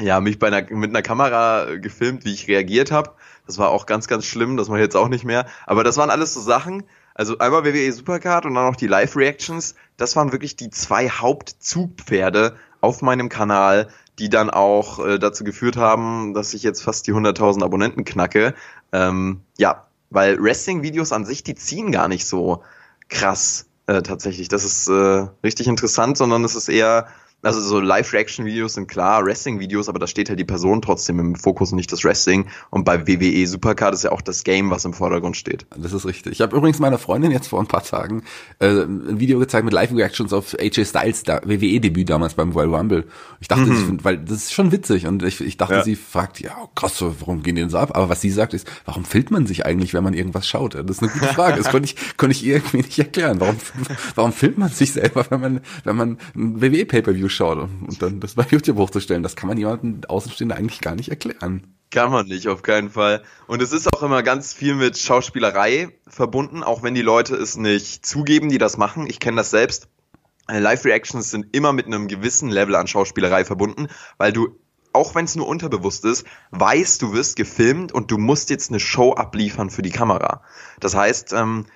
[0.00, 3.12] ja, mich bei einer, mit einer Kamera gefilmt, wie ich reagiert habe.
[3.46, 5.46] Das war auch ganz, ganz schlimm, das mache ich jetzt auch nicht mehr.
[5.66, 6.84] Aber das waren alles so Sachen,
[7.14, 9.74] also einmal WWE Supercard und dann noch die Live-Reactions.
[9.96, 13.88] Das waren wirklich die zwei Hauptzugpferde auf meinem Kanal,
[14.18, 18.54] die dann auch äh, dazu geführt haben, dass ich jetzt fast die 100.000 Abonnenten knacke.
[18.92, 22.62] Ähm, ja, weil Wrestling-Videos an sich, die ziehen gar nicht so
[23.08, 24.48] krass äh, tatsächlich.
[24.48, 27.06] Das ist äh, richtig interessant, sondern es ist eher
[27.42, 31.72] also so Live-Reaction-Videos sind klar, Wrestling-Videos, aber da steht halt die Person trotzdem im Fokus
[31.72, 32.46] und nicht das Wrestling.
[32.70, 35.66] Und bei WWE Supercard ist ja auch das Game, was im Vordergrund steht.
[35.76, 36.32] Das ist richtig.
[36.32, 38.22] Ich habe übrigens meiner Freundin jetzt vor ein paar Tagen
[38.60, 43.04] äh, ein Video gezeigt mit Live-Reactions auf AJ Styles da, WWE-Debüt damals beim Royal Rumble.
[43.40, 43.98] Ich dachte, mhm.
[43.98, 45.82] sie, weil das ist schon witzig und ich, ich dachte, ja.
[45.82, 47.96] sie fragt, ja krass, warum gehen die denn so ab?
[47.96, 50.76] Aber was sie sagt ist, warum filmt man sich eigentlich, wenn man irgendwas schaut?
[50.76, 51.56] Das ist eine gute Frage.
[51.56, 53.40] Das konnte ich, konnte ich irgendwie nicht erklären.
[53.40, 53.56] Warum,
[54.14, 58.34] warum filmt man sich selber, wenn man, wenn man ein WWE-Pay-Per-View schaut und dann das
[58.34, 59.22] bei YouTube hochzustellen.
[59.22, 61.74] Das kann man jemandem Außenstehenden eigentlich gar nicht erklären.
[61.90, 63.22] Kann man nicht, auf keinen Fall.
[63.46, 67.56] Und es ist auch immer ganz viel mit Schauspielerei verbunden, auch wenn die Leute es
[67.56, 69.06] nicht zugeben, die das machen.
[69.06, 69.88] Ich kenne das selbst.
[70.48, 74.58] Äh, Live-Reactions sind immer mit einem gewissen Level an Schauspielerei verbunden, weil du,
[74.94, 78.80] auch wenn es nur unterbewusst ist, weißt, du wirst gefilmt und du musst jetzt eine
[78.80, 80.42] Show abliefern für die Kamera.
[80.80, 81.66] Das heißt, ähm,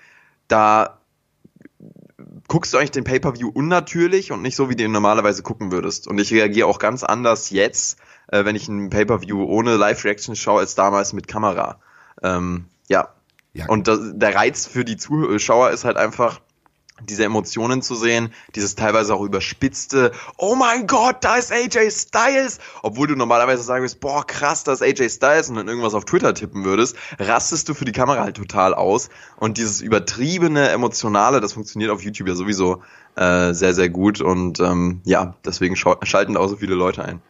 [0.48, 1.00] da
[2.48, 6.06] guckst du eigentlich den Pay-per-View unnatürlich und nicht so, wie du ihn normalerweise gucken würdest.
[6.06, 10.60] Und ich reagiere auch ganz anders jetzt, äh, wenn ich ein Pay-per-View ohne Live-Reaction schaue,
[10.60, 11.80] als damals mit Kamera.
[12.22, 13.08] Ähm, ja.
[13.52, 13.66] ja.
[13.68, 16.40] Und das, der Reiz für die Zuschauer ist halt einfach,
[17.02, 22.58] diese Emotionen zu sehen, dieses teilweise auch überspitzte, oh mein Gott, da ist AJ Styles,
[22.82, 26.04] obwohl du normalerweise sagen würdest, boah, krass, da ist AJ Styles und dann irgendwas auf
[26.04, 31.40] Twitter tippen würdest, rastest du für die Kamera halt total aus und dieses übertriebene, emotionale,
[31.40, 32.82] das funktioniert auf YouTube ja sowieso
[33.16, 37.20] äh, sehr, sehr gut und ähm, ja, deswegen schalten da auch so viele Leute ein.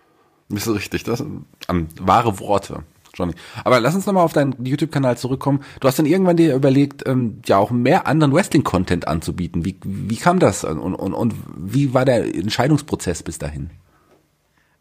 [0.48, 2.84] Das ist richtig, das sind ähm, wahre Worte.
[3.16, 3.34] Johnny.
[3.64, 5.64] Aber lass uns nochmal auf deinen YouTube-Kanal zurückkommen.
[5.80, 9.64] Du hast dann irgendwann dir überlegt, ähm, ja auch mehr anderen Wrestling-Content anzubieten.
[9.64, 13.70] Wie, wie kam das und, und, und wie war der Entscheidungsprozess bis dahin?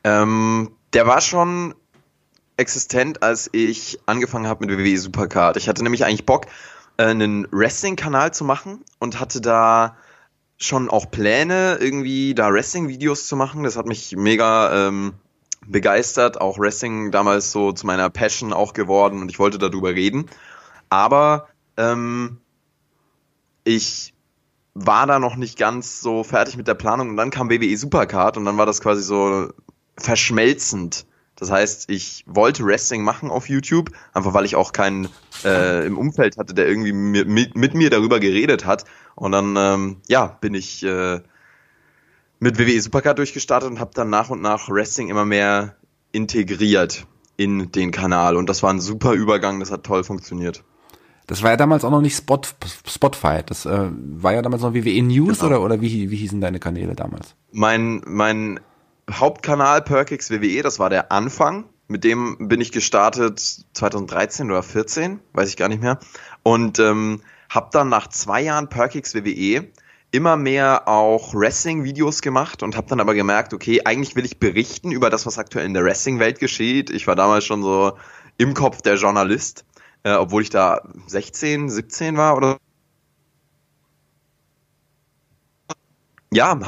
[0.03, 1.73] Ähm, der war schon
[2.57, 5.57] existent, als ich angefangen habe mit WWE Supercard.
[5.57, 6.45] Ich hatte nämlich eigentlich Bock,
[6.97, 9.97] äh, einen Wrestling-Kanal zu machen und hatte da
[10.57, 13.63] schon auch Pläne, irgendwie da Wrestling-Videos zu machen.
[13.63, 15.13] Das hat mich mega ähm,
[15.67, 20.27] begeistert, auch Wrestling damals so zu meiner Passion auch geworden und ich wollte darüber reden.
[20.89, 21.47] Aber
[21.77, 22.37] ähm,
[23.63, 24.13] ich
[24.73, 28.37] war da noch nicht ganz so fertig mit der Planung und dann kam WWE Supercard
[28.37, 29.49] und dann war das quasi so
[29.97, 31.05] verschmelzend.
[31.37, 35.09] Das heißt, ich wollte Wrestling machen auf YouTube, einfach weil ich auch keinen
[35.43, 38.85] äh, im Umfeld hatte, der irgendwie mit, mit, mir darüber geredet hat.
[39.15, 41.19] Und dann, ähm, ja, bin ich äh,
[42.39, 45.75] mit WWE Supercard durchgestartet und habe dann nach und nach Wrestling immer mehr
[46.11, 47.05] integriert
[47.37, 48.35] in den Kanal.
[48.37, 50.63] Und das war ein super Übergang, das hat toll funktioniert.
[51.27, 52.41] Das war ja damals auch noch nicht Spot,
[52.87, 53.41] Spotify.
[53.45, 55.47] Das äh, war ja damals noch WWE News Genau.
[55.47, 57.35] oder, oder wie, wie hießen deine Kanäle damals?
[57.51, 58.59] Mein, mein
[59.11, 61.65] Hauptkanal Perkix WWE, das war der Anfang.
[61.87, 63.39] Mit dem bin ich gestartet
[63.73, 65.99] 2013 oder 14, weiß ich gar nicht mehr.
[66.43, 69.67] Und ähm, habe dann nach zwei Jahren Perkix WWE
[70.15, 74.91] immer mehr auch Wrestling-Videos gemacht und habe dann aber gemerkt, okay, eigentlich will ich berichten
[74.91, 76.89] über das, was aktuell in der Wrestling-Welt geschieht.
[76.89, 77.97] Ich war damals schon so
[78.37, 79.65] im Kopf der Journalist,
[80.03, 82.57] äh, obwohl ich da 16, 17 war oder
[86.31, 86.59] ja,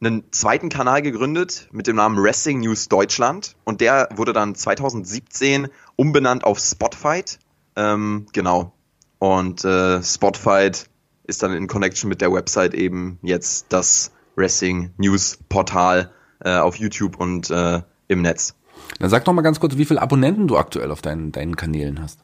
[0.00, 5.68] einen zweiten Kanal gegründet mit dem Namen Wrestling News Deutschland und der wurde dann 2017
[5.96, 7.38] umbenannt auf Spotfight.
[7.76, 8.72] Ähm, genau.
[9.18, 10.90] Und äh, Spotfight
[11.32, 16.12] ist dann in Connection mit der Website eben jetzt das Wrestling News Portal
[16.44, 18.54] äh, auf YouTube und äh, im Netz.
[18.98, 22.02] Dann sag doch mal ganz kurz, wie viele Abonnenten du aktuell auf deinen, deinen Kanälen
[22.02, 22.20] hast.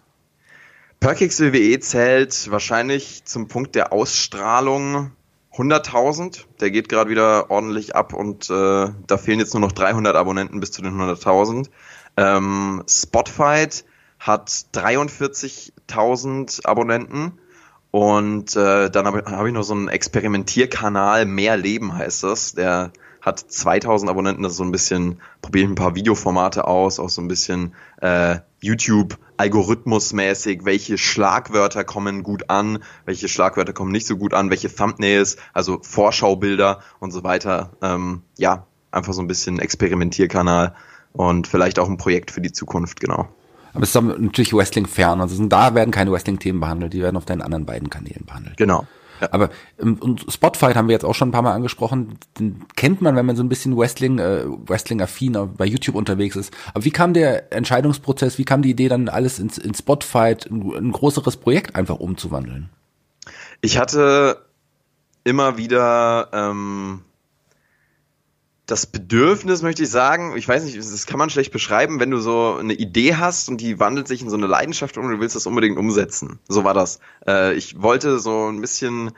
[1.00, 5.12] Perkix WWE zählt wahrscheinlich zum Punkt der Ausstrahlung
[5.54, 6.44] 100.000.
[6.60, 10.60] Der geht gerade wieder ordentlich ab und äh, da fehlen jetzt nur noch 300 Abonnenten
[10.60, 11.70] bis zu den 100.000.
[12.16, 13.86] Ähm, Spotfight
[14.18, 17.38] hat 43.000 Abonnenten
[17.90, 22.52] und äh, dann habe hab ich noch so einen Experimentierkanal, Mehr Leben heißt das.
[22.52, 27.00] Der hat 2000 Abonnenten, das ist so ein bisschen, probiere ich ein paar Videoformate aus,
[27.00, 33.92] auch so ein bisschen äh, YouTube algorithmusmäßig, welche Schlagwörter kommen gut an, welche Schlagwörter kommen
[33.92, 37.70] nicht so gut an, welche Thumbnails, also Vorschaubilder und so weiter.
[37.82, 40.74] Ähm, ja, einfach so ein bisschen Experimentierkanal
[41.12, 43.28] und vielleicht auch ein Projekt für die Zukunft, genau.
[43.72, 45.20] Aber es ist natürlich Wrestling fern.
[45.20, 48.56] Also da werden keine Wrestling-Themen behandelt, die werden auf deinen anderen beiden Kanälen behandelt.
[48.56, 48.86] Genau.
[49.20, 49.32] Ja.
[49.32, 49.50] Aber
[49.80, 52.18] ähm, und Spotfight haben wir jetzt auch schon ein paar Mal angesprochen.
[52.38, 56.52] Den kennt man, wenn man so ein bisschen Wrestling, äh, Wrestling-affin bei YouTube unterwegs ist.
[56.74, 60.72] Aber wie kam der Entscheidungsprozess, wie kam die Idee dann alles ins, in Spotfight, ein,
[60.74, 62.70] ein größeres Projekt einfach umzuwandeln?
[63.60, 64.44] Ich hatte
[65.24, 67.02] immer wieder ähm,
[68.68, 72.18] das Bedürfnis, möchte ich sagen, ich weiß nicht, das kann man schlecht beschreiben, wenn du
[72.18, 75.20] so eine Idee hast und die wandelt sich in so eine Leidenschaft um und du
[75.20, 76.38] willst das unbedingt umsetzen.
[76.48, 77.00] So war das.
[77.26, 79.12] Äh, ich wollte so ein bisschen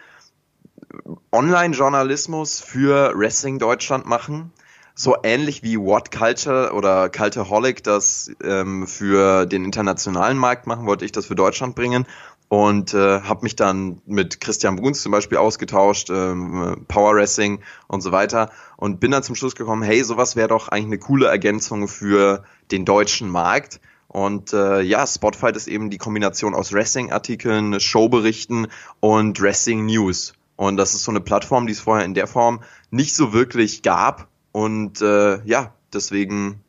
[1.33, 4.53] Online-Journalismus für Wrestling Deutschland machen.
[4.95, 11.05] So ähnlich wie What Culture oder Cultaholic das ähm, für den internationalen Markt machen, wollte
[11.05, 12.07] ich das für Deutschland bringen
[12.51, 18.01] und äh, habe mich dann mit Christian Bruns zum Beispiel ausgetauscht, ähm, Power Wrestling und
[18.01, 21.29] so weiter und bin dann zum Schluss gekommen, hey, sowas wäre doch eigentlich eine coole
[21.29, 22.43] Ergänzung für
[22.73, 23.81] den deutschen Markt.
[24.09, 28.67] Und äh, ja, Spotfight ist eben die Kombination aus Wrestling-Artikeln, Showberichten
[28.99, 30.33] und Wrestling-News.
[30.57, 33.83] Und das ist so eine Plattform, die es vorher in der Form nicht so wirklich
[33.83, 34.27] gab.
[34.51, 36.65] Und äh, ja, deswegen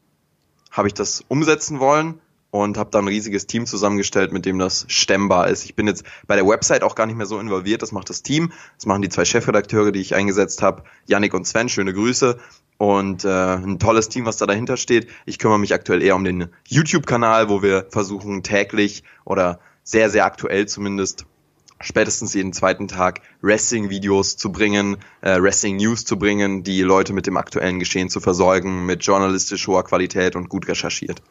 [0.70, 2.22] habe ich das umsetzen wollen
[2.52, 5.66] und habe dann ein riesiges Team zusammengestellt, mit dem das stemmbar ist.
[5.66, 8.22] Ich bin jetzt bei der Website auch gar nicht mehr so involviert, das macht das
[8.22, 8.52] Team.
[8.76, 12.38] Das machen die zwei Chefredakteure, die ich eingesetzt habe, Yannick und Sven, schöne Grüße.
[12.78, 15.08] Und äh, ein tolles Team, was da dahinter steht.
[15.26, 20.26] Ich kümmere mich aktuell eher um den YouTube-Kanal, wo wir versuchen täglich oder sehr, sehr
[20.26, 21.26] aktuell zumindest
[21.84, 27.38] spätestens jeden zweiten Tag Wrestling-Videos zu bringen, äh, Wrestling-News zu bringen, die Leute mit dem
[27.38, 31.22] aktuellen Geschehen zu versorgen, mit journalistisch hoher Qualität und gut recherchiert.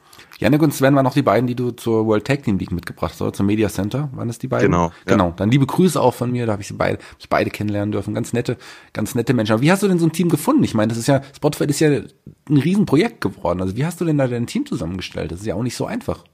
[0.40, 3.12] Janik und Sven waren noch die beiden, die du zur World Tag Team League mitgebracht
[3.12, 3.34] hast, oder?
[3.34, 4.70] Zum Media Center waren das die beiden?
[4.70, 4.92] Genau, ja.
[5.04, 5.34] Genau.
[5.36, 7.92] Dann liebe Grüße auch von mir, da habe ich sie beide, hab ich beide kennenlernen
[7.92, 8.14] dürfen.
[8.14, 8.56] Ganz nette,
[8.94, 9.52] ganz nette Menschen.
[9.52, 10.64] Aber wie hast du denn so ein Team gefunden?
[10.64, 13.60] Ich meine, das ist ja, Spotify ist ja ein Riesenprojekt geworden.
[13.60, 15.30] Also wie hast du denn da dein Team zusammengestellt?
[15.30, 16.24] Das ist ja auch nicht so einfach.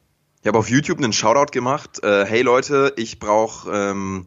[0.40, 2.04] Ich habe auf YouTube einen Shoutout gemacht.
[2.04, 4.26] Äh, hey Leute, ich brauche ähm,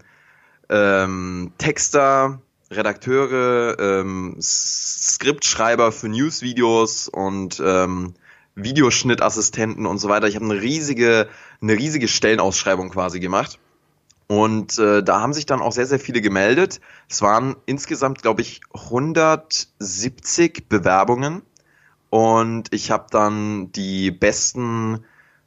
[0.67, 8.15] ähm, Texter, Redakteure, ähm, Skriptschreiber für Newsvideos und ähm,
[8.55, 10.27] Videoschnittassistenten und so weiter.
[10.27, 11.27] Ich habe eine riesige,
[11.61, 13.59] eine riesige Stellenausschreibung quasi gemacht.
[14.27, 16.81] Und äh, da haben sich dann auch sehr, sehr viele gemeldet.
[17.09, 21.41] Es waren insgesamt, glaube ich, 170 Bewerbungen.
[22.11, 25.03] Und ich habe dann die besten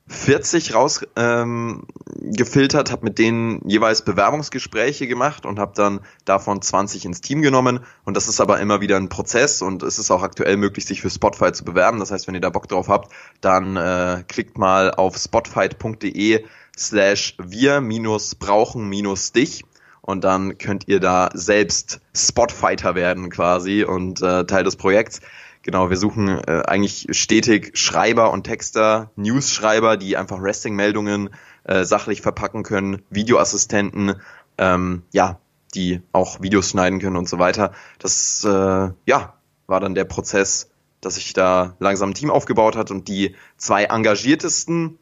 [0.08, 1.86] 40 rausgefiltert, ähm,
[2.20, 7.80] gefiltert, habe mit denen jeweils Bewerbungsgespräche gemacht und habe dann davon 20 ins Team genommen.
[8.04, 11.00] Und das ist aber immer wieder ein Prozess und es ist auch aktuell möglich, sich
[11.00, 12.00] für Spotify zu bewerben.
[12.00, 16.44] Das heißt, wenn ihr da Bock drauf habt, dann äh, klickt mal auf spotfight.de
[16.76, 19.64] slash wir minus brauchen minus dich
[20.02, 25.20] und dann könnt ihr da selbst Spotfighter werden quasi und äh, Teil des Projekts.
[25.62, 31.30] Genau, wir suchen äh, eigentlich stetig Schreiber und Texter, News-Schreiber, die einfach Wrestling-Meldungen
[31.64, 34.16] äh, sachlich verpacken können, Videoassistenten,
[34.58, 35.38] ähm, ja,
[35.74, 37.72] die auch Videos schneiden können und so weiter.
[38.00, 39.34] Das, äh, ja,
[39.68, 40.68] war dann der Prozess,
[41.00, 44.98] dass sich da langsam ein Team aufgebaut hat und die zwei engagiertesten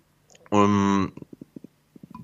[0.50, 1.12] um,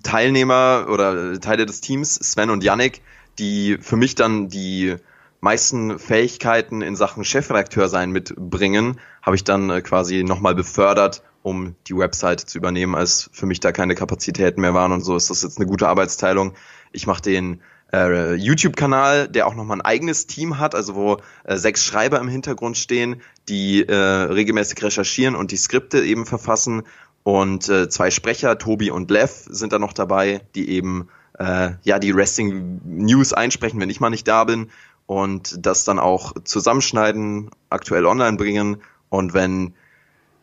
[0.07, 3.03] Teilnehmer oder Teile des Teams, Sven und Yannick,
[3.41, 4.95] die für mich dann die
[5.41, 11.75] meisten Fähigkeiten in Sachen Chefredakteur sein mitbringen, habe ich dann äh, quasi nochmal befördert, um
[11.89, 15.29] die Website zu übernehmen, als für mich da keine Kapazitäten mehr waren und so ist
[15.29, 16.55] das jetzt eine gute Arbeitsteilung.
[16.93, 17.61] Ich mache den
[17.93, 22.29] äh, YouTube-Kanal, der auch nochmal ein eigenes Team hat, also wo äh, sechs Schreiber im
[22.29, 26.83] Hintergrund stehen, die äh, regelmäßig recherchieren und die Skripte eben verfassen
[27.27, 31.09] und äh, zwei Sprecher, Tobi und Lev, sind da noch dabei, die eben
[31.41, 34.71] äh, ja die Wrestling News einsprechen, wenn ich mal nicht da bin
[35.07, 38.77] und das dann auch zusammenschneiden, aktuell online bringen.
[39.09, 39.75] Und wenn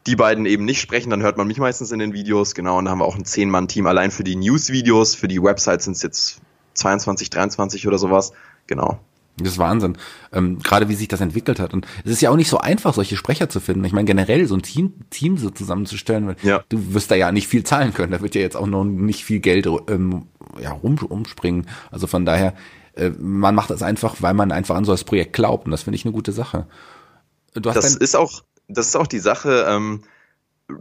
[0.08, 2.54] die beiden eben nicht sprechen, dann hört man mich meistens in den Videos.
[2.54, 5.16] Genau, und dann haben wir auch ein Zehn-Mann-Team allein für die News-Videos.
[5.16, 6.42] Für die Website sind es jetzt
[6.74, 8.34] 22, 23 oder sowas.
[8.68, 9.00] Genau.
[9.38, 9.98] Das ist Wahnsinn.
[10.32, 11.74] Ähm, gerade wie sich das entwickelt hat.
[11.74, 13.84] Und es ist ja auch nicht so einfach, solche Sprecher zu finden.
[13.86, 16.64] Ich meine, generell so ein Team, Team so zusammenzustellen, weil ja.
[16.70, 18.12] du wirst da ja nicht viel zahlen können.
[18.12, 20.28] Da wird ja jetzt auch noch nicht viel Geld ähm,
[20.62, 21.68] ja, rum, umspringen.
[21.90, 22.54] Also von daher,
[22.96, 25.84] äh, man macht das einfach, weil man einfach an so das Projekt glaubt und das
[25.84, 26.68] finde ich eine gute Sache.
[27.54, 29.66] das ist auch, das ist auch die Sache.
[29.68, 30.04] Ähm,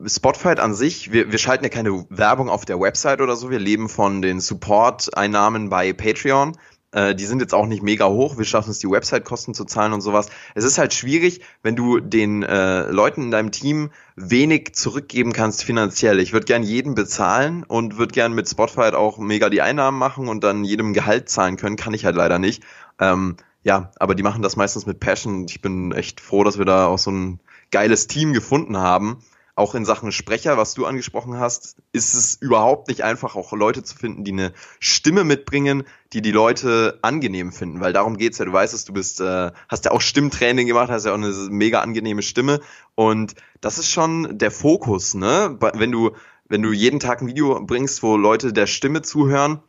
[0.07, 3.51] Spotfight an sich, wir, wir schalten ja keine Werbung auf der Website oder so.
[3.51, 6.57] Wir leben von den Support-Einnahmen bei Patreon.
[6.93, 8.39] Äh, die sind jetzt auch nicht mega hoch.
[8.39, 10.29] Wir schaffen es, die Website-Kosten zu zahlen und sowas.
[10.55, 15.65] Es ist halt schwierig, wenn du den äh, Leuten in deinem Team wenig zurückgeben kannst
[15.65, 16.21] finanziell.
[16.21, 19.99] Ich würde gern jeden bezahlen und würde gern mit Spotify halt auch mega die Einnahmen
[19.99, 21.77] machen und dann jedem Gehalt zahlen können.
[21.77, 22.63] Kann ich halt leider nicht.
[23.01, 25.47] Ähm, ja, aber die machen das meistens mit Passion.
[25.49, 27.41] Ich bin echt froh, dass wir da auch so ein
[27.71, 29.23] geiles Team gefunden haben
[29.55, 33.83] auch in Sachen Sprecher, was du angesprochen hast, ist es überhaupt nicht einfach, auch Leute
[33.83, 38.47] zu finden, die eine Stimme mitbringen, die die Leute angenehm finden, weil darum geht's ja.
[38.47, 41.33] Du weißt es, du bist, äh, hast ja auch Stimmtraining gemacht, hast ja auch eine
[41.51, 42.61] mega angenehme Stimme
[42.95, 45.59] und das ist schon der Fokus, ne?
[45.75, 46.13] Wenn du
[46.49, 49.63] wenn du jeden Tag ein Video bringst, wo Leute der Stimme zuhören,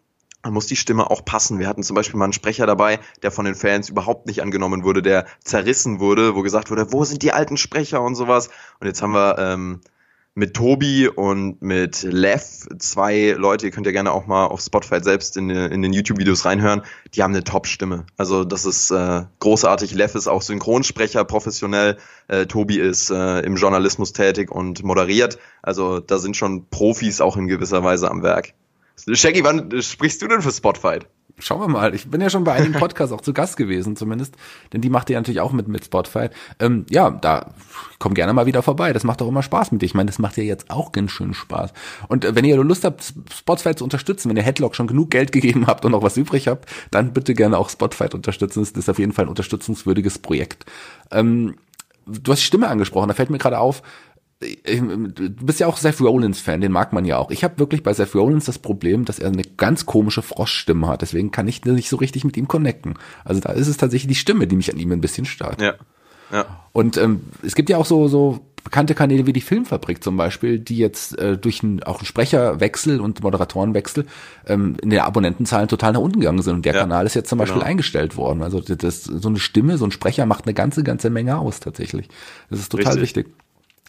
[0.52, 1.60] muss die Stimme auch passen.
[1.60, 4.84] Wir hatten zum Beispiel mal einen Sprecher dabei, der von den Fans überhaupt nicht angenommen
[4.84, 8.50] wurde, der zerrissen wurde, wo gesagt wurde, wo sind die alten Sprecher und sowas.
[8.80, 9.82] Und jetzt haben wir ähm,
[10.36, 15.00] mit Tobi und mit Lev zwei Leute, ihr könnt ja gerne auch mal auf Spotify
[15.00, 16.82] selbst in, in den YouTube-Videos reinhören,
[17.14, 18.06] die haben eine Top-Stimme.
[18.18, 19.94] Also das ist äh, großartig.
[19.94, 25.38] Lev ist auch Synchronsprecher professionell, äh, Tobi ist äh, im Journalismus tätig und moderiert.
[25.62, 28.56] Also da sind schon Profis auch in gewisser Weise am Werk.
[28.96, 31.08] Shaggy, wann sprichst du denn für Spotfight?
[31.40, 31.96] Schauen wir mal.
[31.96, 34.36] Ich bin ja schon bei einigen Podcasts auch zu Gast gewesen, zumindest.
[34.72, 36.32] Denn die macht ihr natürlich auch mit, mit Spotfight.
[36.60, 37.54] Ähm, ja, da
[37.98, 38.94] komm gerne mal wieder vorbei.
[38.94, 39.88] Das macht doch immer Spaß mit dir.
[39.88, 41.74] Ich meine, das macht ja jetzt auch ganz schön Spaß.
[42.08, 45.32] Und äh, wenn ihr Lust habt, Spotfight zu unterstützen, wenn ihr Headlock schon genug Geld
[45.32, 48.60] gegeben habt und noch was übrig habt, dann bitte gerne auch Spotfight unterstützen.
[48.60, 50.66] Das ist auf jeden Fall ein unterstützungswürdiges Projekt.
[51.10, 51.56] Ähm,
[52.06, 53.08] du hast die Stimme angesprochen.
[53.08, 53.82] Da fällt mir gerade auf,
[54.44, 57.32] du bist ja auch Seth Rollins Fan, den mag man ja auch.
[57.32, 61.02] Ich habe wirklich bei Seth Rollins das Problem, dass er eine ganz komische Froschstimme hat.
[61.02, 62.96] Deswegen kann ich nicht so richtig mit ihm connecten.
[63.24, 65.62] Also da ist es tatsächlich die Stimme, die mich an ihm ein bisschen stört.
[65.62, 65.74] Ja.
[66.32, 66.46] ja.
[66.72, 70.58] Und ähm, es gibt ja auch so so bekannte Kanäle wie die Filmfabrik zum Beispiel,
[70.60, 74.06] die jetzt äh, durch ein, auch einen Sprecherwechsel und Moderatorenwechsel
[74.48, 76.56] ähm, in den Abonnentenzahlen total nach unten gegangen sind.
[76.56, 77.70] Und der ja, Kanal ist jetzt zum Beispiel genau.
[77.70, 78.42] eingestellt worden.
[78.42, 82.08] Also das, so eine Stimme, so ein Sprecher macht eine ganze, ganze Menge aus tatsächlich.
[82.50, 83.26] Das ist total Richtig.
[83.26, 83.36] wichtig.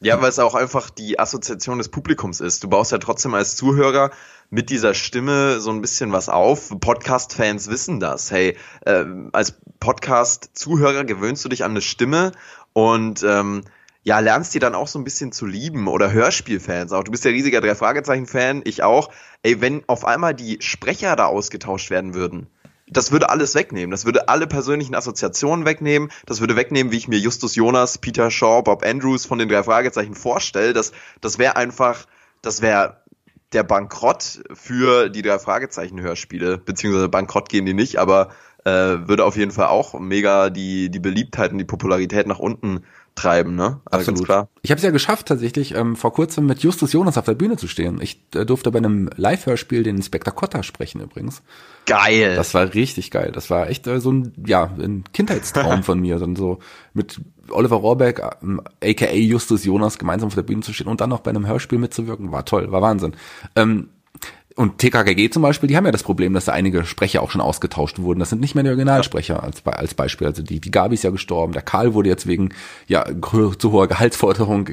[0.01, 2.65] Ja, weil es auch einfach die Assoziation des Publikums ist.
[2.65, 4.11] Du baust ja trotzdem als Zuhörer
[4.51, 6.73] mit dieser Stimme so ein bisschen was auf.
[6.79, 8.31] Podcast-Fans wissen das.
[8.31, 12.33] Hey, äh, als Podcast-Zuhörer gewöhnst du dich an eine Stimme
[12.73, 13.63] und ähm,
[14.03, 17.05] ja, lernst die dann auch so ein bisschen zu lieben oder Hörspielfans auch.
[17.05, 19.11] Du bist ja riesiger drei Fragezeichen Fan, ich auch.
[19.43, 22.49] Ey, wenn auf einmal die Sprecher da ausgetauscht werden würden,
[22.97, 23.91] das würde alles wegnehmen.
[23.91, 26.11] Das würde alle persönlichen Assoziationen wegnehmen.
[26.27, 29.63] Das würde wegnehmen, wie ich mir Justus Jonas, Peter Shaw, Bob Andrews von den drei
[29.63, 30.73] Fragezeichen vorstelle.
[30.73, 32.07] Das, das wäre einfach,
[32.41, 33.03] das wäre
[33.53, 38.31] der Bankrott für die drei Fragezeichen Hörspiele, beziehungsweise Bankrott gehen die nicht, aber
[38.65, 42.85] äh, würde auf jeden Fall auch mega die, die Beliebtheit und die Popularität nach unten
[43.15, 43.81] treiben, ne?
[43.85, 44.25] Also Absolut.
[44.25, 44.49] klar.
[44.63, 47.57] Ich habe es ja geschafft, tatsächlich ähm, vor kurzem mit Justus Jonas auf der Bühne
[47.57, 48.01] zu stehen.
[48.01, 51.43] Ich äh, durfte bei einem Live-Hörspiel den Inspektor Cotta sprechen übrigens.
[51.87, 52.35] Geil.
[52.35, 53.31] Das war richtig geil.
[53.33, 56.19] Das war echt äh, so ein, ja, ein Kindheitstraum von mir.
[56.19, 56.59] Dann so
[56.93, 61.11] mit Oliver Rohrbeck, ähm, aka Justus Jonas, gemeinsam auf der Bühne zu stehen und dann
[61.11, 63.15] noch bei einem Hörspiel mitzuwirken, war toll, war Wahnsinn.
[63.55, 63.91] Ähm,
[64.57, 67.41] und TKKG zum Beispiel, die haben ja das Problem, dass da einige Sprecher auch schon
[67.41, 68.21] ausgetauscht wurden.
[68.21, 70.29] Das sind nicht mehr die Originalsprecher als, als Beispiel.
[70.29, 72.51] Also die, die Gabi ist ja gestorben, der Karl wurde jetzt wegen
[72.87, 73.05] ja
[73.59, 74.71] zu hoher Gehaltsforderung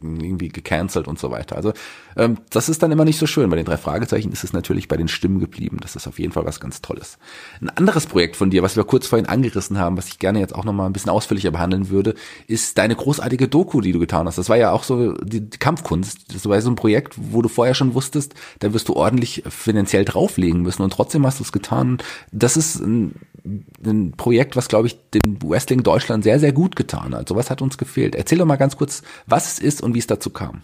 [0.00, 1.56] irgendwie gecancelt und so weiter.
[1.56, 1.72] Also
[2.16, 3.50] ähm, das ist dann immer nicht so schön.
[3.50, 5.78] Bei den drei Fragezeichen ist es natürlich bei den Stimmen geblieben.
[5.80, 7.18] Das ist auf jeden Fall was ganz Tolles.
[7.60, 10.54] Ein anderes Projekt von dir, was wir kurz vorhin angerissen haben, was ich gerne jetzt
[10.54, 12.14] auch nochmal ein bisschen ausführlicher behandeln würde,
[12.46, 14.38] ist deine großartige Doku, die du getan hast.
[14.38, 16.32] Das war ja auch so die, die Kampfkunst.
[16.32, 20.04] Das war so ein Projekt, wo du vorher schon wusstest, da wirst du ordentlich finanziell
[20.04, 21.98] drauflegen müssen und trotzdem hast du es getan.
[22.30, 23.14] Das ist ein,
[23.84, 27.26] ein Projekt, was, glaube ich, den Wrestling Deutschland sehr, sehr gut getan hat.
[27.26, 28.14] Sowas hat uns gefehlt.
[28.14, 30.62] Erzähl doch mal ganz kurz, was es ist und wie es dazu kam.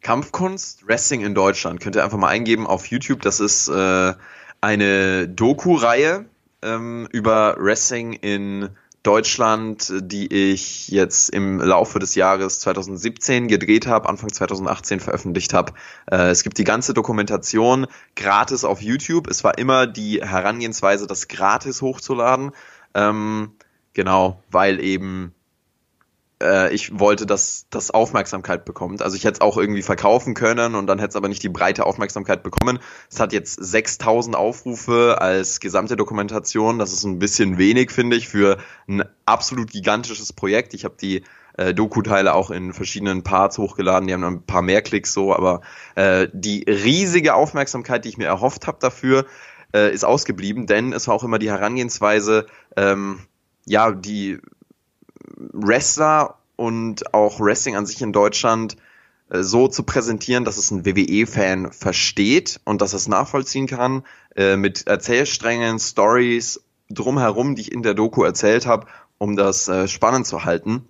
[0.00, 1.80] Kampfkunst Wrestling in Deutschland.
[1.80, 3.22] Könnt ihr einfach mal eingeben auf YouTube.
[3.22, 4.12] Das ist äh,
[4.60, 6.24] eine Doku-Reihe
[6.62, 8.70] ähm, über Wrestling in
[9.02, 15.72] Deutschland, die ich jetzt im Laufe des Jahres 2017 gedreht habe, Anfang 2018 veröffentlicht habe.
[16.10, 19.26] Äh, es gibt die ganze Dokumentation gratis auf YouTube.
[19.28, 22.52] Es war immer die Herangehensweise, das gratis hochzuladen.
[22.94, 23.52] Ähm,
[23.92, 25.34] genau, weil eben
[26.42, 29.02] äh, ich wollte, dass das Aufmerksamkeit bekommt.
[29.02, 31.48] Also ich hätte es auch irgendwie verkaufen können und dann hätte es aber nicht die
[31.48, 32.78] breite Aufmerksamkeit bekommen.
[33.10, 36.78] Es hat jetzt 6000 Aufrufe als gesamte Dokumentation.
[36.78, 40.74] Das ist ein bisschen wenig, finde ich, für ein absolut gigantisches Projekt.
[40.74, 41.22] Ich habe die
[41.56, 44.06] äh, Doku-Teile auch in verschiedenen Parts hochgeladen.
[44.08, 45.60] Die haben ein paar mehr Klicks so, aber
[45.94, 49.26] äh, die riesige Aufmerksamkeit, die ich mir erhofft habe dafür,
[49.74, 53.20] äh, ist ausgeblieben, denn es war auch immer die Herangehensweise, ähm,
[53.64, 54.38] ja, die
[55.36, 58.76] Wrestler und auch Wrestling an sich in Deutschland
[59.30, 64.04] äh, so zu präsentieren, dass es ein WWE-Fan versteht und dass es nachvollziehen kann,
[64.36, 68.86] äh, mit Erzählsträngen, Stories drumherum, die ich in der Doku erzählt habe,
[69.18, 70.86] um das äh, spannend zu halten.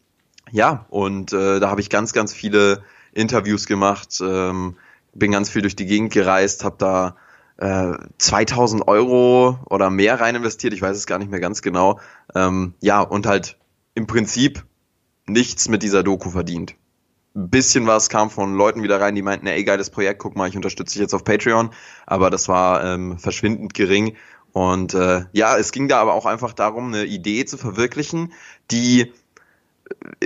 [0.50, 2.82] Ja, und äh, da habe ich ganz, ganz viele
[3.12, 4.76] Interviews gemacht, ähm,
[5.14, 7.16] bin ganz viel durch die Gegend gereist, habe da
[7.58, 12.00] äh, 2000 Euro oder mehr rein investiert, ich weiß es gar nicht mehr ganz genau.
[12.34, 13.56] Ähm, ja, und halt
[13.94, 14.64] im Prinzip
[15.26, 16.74] nichts mit dieser Doku verdient.
[17.34, 20.48] Ein bisschen was kam von Leuten wieder rein, die meinten, ey, geiles Projekt, guck mal,
[20.48, 21.70] ich unterstütze dich jetzt auf Patreon,
[22.06, 24.16] aber das war ähm, verschwindend gering.
[24.52, 28.32] Und äh, ja, es ging da aber auch einfach darum, eine Idee zu verwirklichen,
[28.70, 29.12] die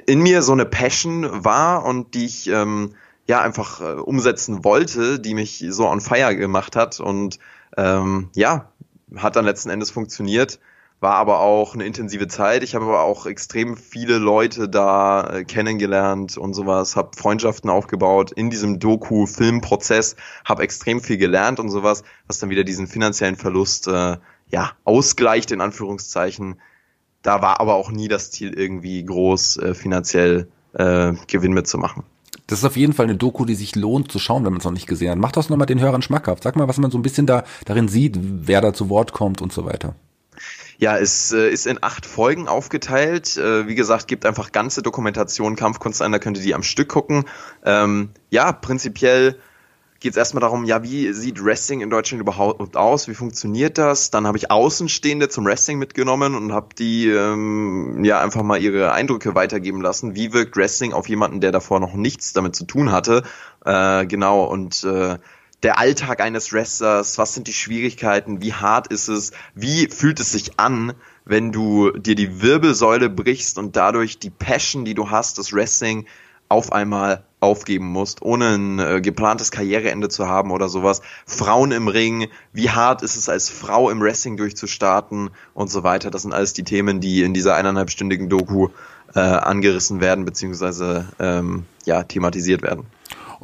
[0.07, 2.95] in mir so eine Passion war und die ich ähm,
[3.27, 7.39] ja einfach äh, umsetzen wollte, die mich so on fire gemacht hat und
[7.77, 8.73] ähm, ja,
[9.17, 10.59] hat dann letzten Endes funktioniert
[11.01, 12.63] war aber auch eine intensive Zeit.
[12.63, 18.33] Ich habe aber auch extrem viele Leute da äh, kennengelernt und sowas, habe Freundschaften aufgebaut
[18.33, 23.89] in diesem Doku-Filmprozess, habe extrem viel gelernt und sowas, was dann wieder diesen finanziellen Verlust
[23.89, 24.17] äh,
[24.49, 26.61] ja ausgleicht in Anführungszeichen.
[27.23, 32.05] Da war aber auch nie das Ziel irgendwie groß äh, finanziell äh, Gewinn mitzumachen.
[32.47, 34.65] Das ist auf jeden Fall eine Doku, die sich lohnt zu schauen, wenn man es
[34.65, 35.19] noch nicht gesehen hat.
[35.19, 36.45] Mach das nochmal den Hörern schmackhaft.
[36.45, 39.43] Sag mal, was man so ein bisschen da darin sieht, wer da zu Wort kommt
[39.43, 39.97] und so weiter.
[40.79, 43.37] Ja, es äh, ist in acht Folgen aufgeteilt.
[43.37, 46.89] Äh, wie gesagt, gibt einfach ganze Dokumentation Kampfkunst an, da könnt ihr die am Stück
[46.89, 47.25] gucken.
[47.65, 49.39] Ähm, ja, prinzipiell
[50.01, 53.09] geht es erstmal darum, ja, wie sieht Wrestling in Deutschland überhaupt aus?
[53.09, 54.11] Wie funktioniert das?
[54.11, 58.93] Dann habe ich Außenstehende zum Wrestling mitgenommen und habe die ähm, ja einfach mal ihre
[58.93, 60.15] Eindrücke weitergeben lassen.
[60.15, 63.23] Wie wirkt Wrestling auf jemanden, der davor noch nichts damit zu tun hatte?
[63.65, 65.19] Äh, genau, und äh,
[65.63, 70.33] der Alltag eines Wrestlers, was sind die Schwierigkeiten, wie hart ist es, wie fühlt es
[70.33, 70.93] sich an,
[71.25, 76.07] wenn du dir die Wirbelsäule brichst und dadurch die Passion, die du hast, das Wrestling
[76.49, 81.03] auf einmal aufgeben musst, ohne ein äh, geplantes Karriereende zu haben oder sowas.
[81.27, 86.11] Frauen im Ring, wie hart ist es als Frau im Wrestling durchzustarten und so weiter.
[86.11, 88.69] Das sind alles die Themen, die in dieser eineinhalbstündigen Doku
[89.15, 92.87] äh, angerissen werden, beziehungsweise ähm, ja, thematisiert werden.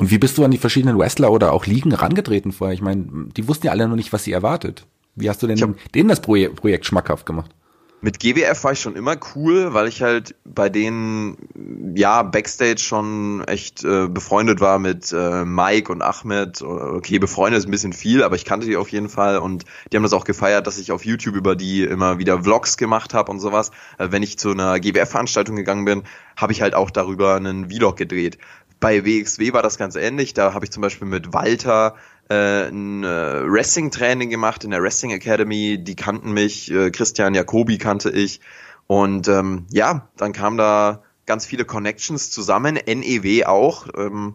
[0.03, 2.75] Und wie bist du an die verschiedenen Wrestler oder auch Ligen rangetreten vorher?
[2.75, 3.05] Ich meine,
[3.37, 4.85] die wussten ja alle noch nicht, was sie erwartet.
[5.15, 7.53] Wie hast du denn hab, denen das Projekt, Projekt schmackhaft gemacht?
[8.01, 13.45] Mit GWF war ich schon immer cool, weil ich halt bei denen ja Backstage schon
[13.47, 16.63] echt äh, befreundet war mit äh, Mike und Ahmed.
[16.63, 19.97] Okay, befreundet ist ein bisschen viel, aber ich kannte die auf jeden Fall und die
[19.97, 23.31] haben das auch gefeiert, dass ich auf YouTube über die immer wieder Vlogs gemacht habe
[23.31, 23.71] und sowas.
[23.99, 26.03] Äh, wenn ich zu einer GWF-Veranstaltung gegangen bin,
[26.37, 28.37] habe ich halt auch darüber einen Vlog gedreht.
[28.83, 30.35] Bei WXW war das ganz ähnlich.
[30.35, 31.95] Da habe ich zum Beispiel mit Walter
[32.29, 35.79] äh, ein äh, Wrestling-Training gemacht in der Wrestling Academy.
[35.79, 38.41] Die kannten mich, äh, Christian Jacobi kannte ich.
[38.89, 44.35] Und ähm, ja, dann kam da ganz viele Connections zusammen, NEW auch, ähm,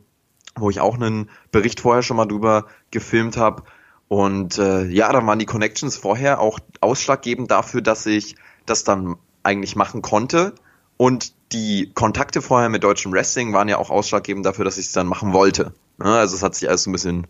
[0.55, 3.63] wo ich auch einen Bericht vorher schon mal drüber gefilmt habe.
[4.07, 9.17] Und äh, ja, dann waren die Connections vorher auch ausschlaggebend dafür, dass ich das dann
[9.43, 10.55] eigentlich machen konnte.
[10.95, 14.91] Und die Kontakte vorher mit deutschem Wrestling waren ja auch ausschlaggebend dafür, dass ich es
[14.91, 15.73] dann machen wollte.
[15.99, 17.27] Ja, also es hat sich alles so ein bisschen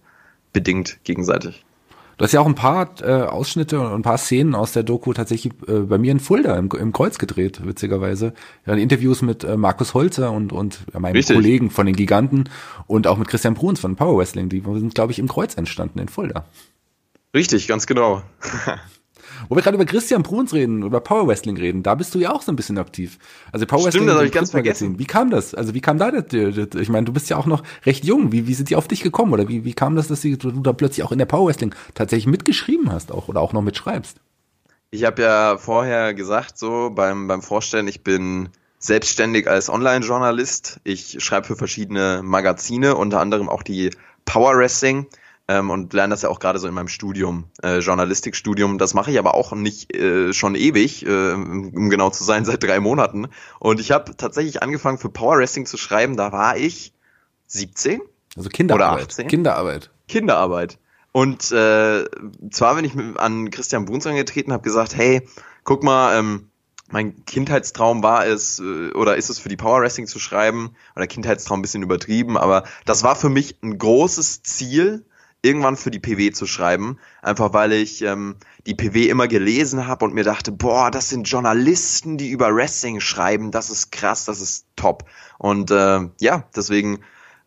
[0.53, 1.65] bedingt gegenseitig.
[2.17, 5.13] Du hast ja auch ein paar äh, Ausschnitte und ein paar Szenen aus der Doku
[5.13, 8.33] tatsächlich äh, bei mir in Fulda im, im Kreuz gedreht, witzigerweise.
[8.65, 11.35] Ja, Interviews mit äh, Markus Holzer und, und ja, meinem Richtig.
[11.35, 12.49] Kollegen von den Giganten
[12.87, 14.49] und auch mit Christian Bruns von Power Wrestling.
[14.49, 16.45] Die sind, glaube ich, im Kreuz entstanden in Fulda.
[17.35, 18.23] Richtig, ganz genau.
[19.49, 22.31] Wo wir gerade über Christian Bruns reden, über Power Wrestling reden, da bist du ja
[22.31, 23.17] auch so ein bisschen aktiv.
[23.51, 24.07] Also Power Stimmt, Wrestling.
[24.07, 24.99] das habe ich ganz vergessen.
[24.99, 25.53] Wie kam das?
[25.53, 26.33] Also wie kam da das?
[26.33, 28.31] Ich meine, du bist ja auch noch recht jung.
[28.31, 29.33] Wie, wie sind die auf dich gekommen?
[29.33, 32.27] Oder wie, wie kam das, dass du da plötzlich auch in der Power Wrestling tatsächlich
[32.27, 34.17] mitgeschrieben hast auch oder auch noch mitschreibst?
[34.89, 40.79] Ich habe ja vorher gesagt, so beim, beim Vorstellen, ich bin selbstständig als Online-Journalist.
[40.83, 43.91] Ich schreibe für verschiedene Magazine, unter anderem auch die
[44.25, 45.07] Power Wrestling
[45.47, 48.77] ähm, und lerne das ja auch gerade so in meinem Studium, äh, Journalistikstudium.
[48.77, 52.63] Das mache ich aber auch nicht äh, schon ewig, äh, um genau zu sein, seit
[52.63, 53.27] drei Monaten.
[53.59, 56.93] Und ich habe tatsächlich angefangen für Power Wrestling zu schreiben, da war ich
[57.47, 58.01] 17
[58.35, 58.93] also Kinderarbeit.
[58.93, 59.27] oder 18.
[59.27, 59.89] Kinderarbeit.
[60.07, 60.77] Kinderarbeit.
[61.11, 62.05] Und äh,
[62.51, 65.27] zwar bin ich an Christian Bruns angetreten, habe gesagt, hey,
[65.63, 66.49] guck mal, ähm,
[66.89, 71.07] mein Kindheitstraum war es äh, oder ist es für die Power Wrestling zu schreiben oder
[71.07, 75.05] Kindheitstraum ein bisschen übertrieben, aber das war für mich ein großes Ziel,
[75.41, 78.35] irgendwann für die PW zu schreiben, einfach weil ich ähm,
[78.65, 82.99] die PW immer gelesen habe und mir dachte, boah, das sind Journalisten, die über Wrestling
[82.99, 85.05] schreiben, das ist krass, das ist top.
[85.37, 86.99] Und äh, ja, deswegen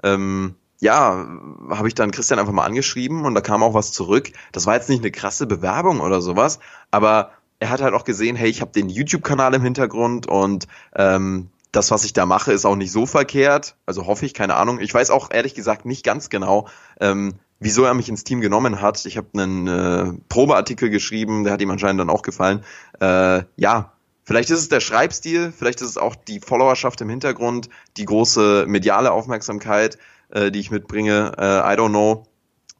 [0.02, 1.26] ähm, ja,
[1.68, 4.30] habe ich dann Christian einfach mal angeschrieben und da kam auch was zurück.
[4.52, 6.58] Das war jetzt nicht eine krasse Bewerbung oder sowas,
[6.90, 10.66] aber er hat halt auch gesehen, hey, ich habe den YouTube-Kanal im Hintergrund und
[10.96, 13.76] ähm, das, was ich da mache, ist auch nicht so verkehrt.
[13.86, 14.80] Also hoffe ich, keine Ahnung.
[14.80, 16.68] Ich weiß auch ehrlich gesagt nicht ganz genau,
[17.00, 19.04] ähm, wieso er mich ins Team genommen hat.
[19.04, 22.64] Ich habe einen äh, Probeartikel geschrieben, der hat ihm anscheinend dann auch gefallen.
[23.00, 23.92] Äh, ja,
[24.24, 28.64] vielleicht ist es der Schreibstil, vielleicht ist es auch die Followerschaft im Hintergrund, die große
[28.66, 29.98] mediale Aufmerksamkeit,
[30.30, 31.32] äh, die ich mitbringe.
[31.38, 32.24] Äh, I don't know.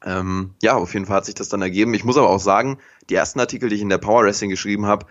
[0.03, 1.93] Ähm, ja, auf jeden Fall hat sich das dann ergeben.
[1.93, 2.79] Ich muss aber auch sagen,
[3.09, 5.05] die ersten Artikel, die ich in der Power Wrestling geschrieben habe,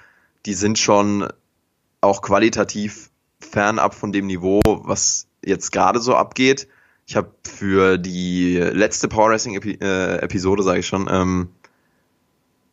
[0.46, 1.28] die sind schon
[2.00, 6.66] auch qualitativ fernab von dem Niveau, was jetzt gerade so abgeht.
[7.10, 11.48] Ich habe für die letzte Power Wrestling Epi äh, Episode, sage ich schon, ähm,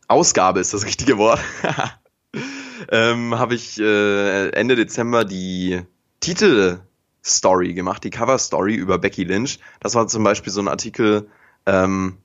[0.06, 1.40] Ausgabe ist das richtige Wort.
[2.92, 5.82] ähm, habe ich äh, Ende Dezember die
[6.20, 9.58] Titelstory gemacht, die Cover Story über Becky Lynch.
[9.80, 11.28] Das war zum Beispiel so ein Artikel,
[11.66, 12.18] ähm,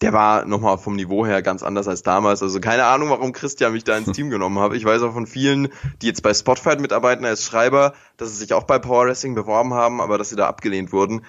[0.00, 2.42] der war nochmal vom Niveau her ganz anders als damals.
[2.42, 4.72] Also keine Ahnung, warum Christian mich da ins Team genommen hat.
[4.74, 5.68] Ich weiß auch von vielen,
[6.00, 9.74] die jetzt bei Spotfight mitarbeiten als Schreiber, dass sie sich auch bei Power Wrestling beworben
[9.74, 11.22] haben, aber dass sie da abgelehnt wurden.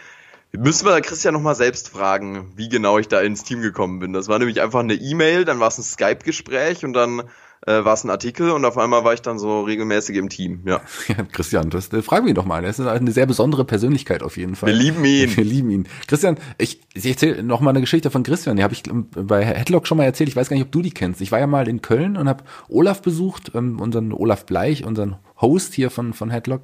[0.54, 4.12] Müssen wir Christian nochmal selbst fragen, wie genau ich da ins Team gekommen bin.
[4.12, 7.24] Das war nämlich einfach eine E-Mail, dann war es ein Skype-Gespräch und dann
[7.68, 10.62] äh, war es ein Artikel und auf einmal war ich dann so regelmäßig im Team,
[10.66, 10.82] ja.
[11.08, 12.64] ja Christian, das äh, fragen wir ihn doch mal.
[12.64, 14.70] Er ist eine sehr besondere Persönlichkeit auf jeden Fall.
[14.70, 15.22] Wir lieben ihn.
[15.36, 15.88] Wir lieben ihn.
[16.08, 18.58] Christian, ich, ich erzähle noch mal eine Geschichte von Christian.
[18.58, 20.30] Die habe ich ähm, bei Headlock schon mal erzählt.
[20.30, 21.22] Ich weiß gar nicht, ob du die kennst.
[21.22, 25.18] Ich war ja mal in Köln und habe Olaf besucht, ähm, unseren Olaf Bleich, unseren
[25.40, 26.62] Host hier von, von Headlock.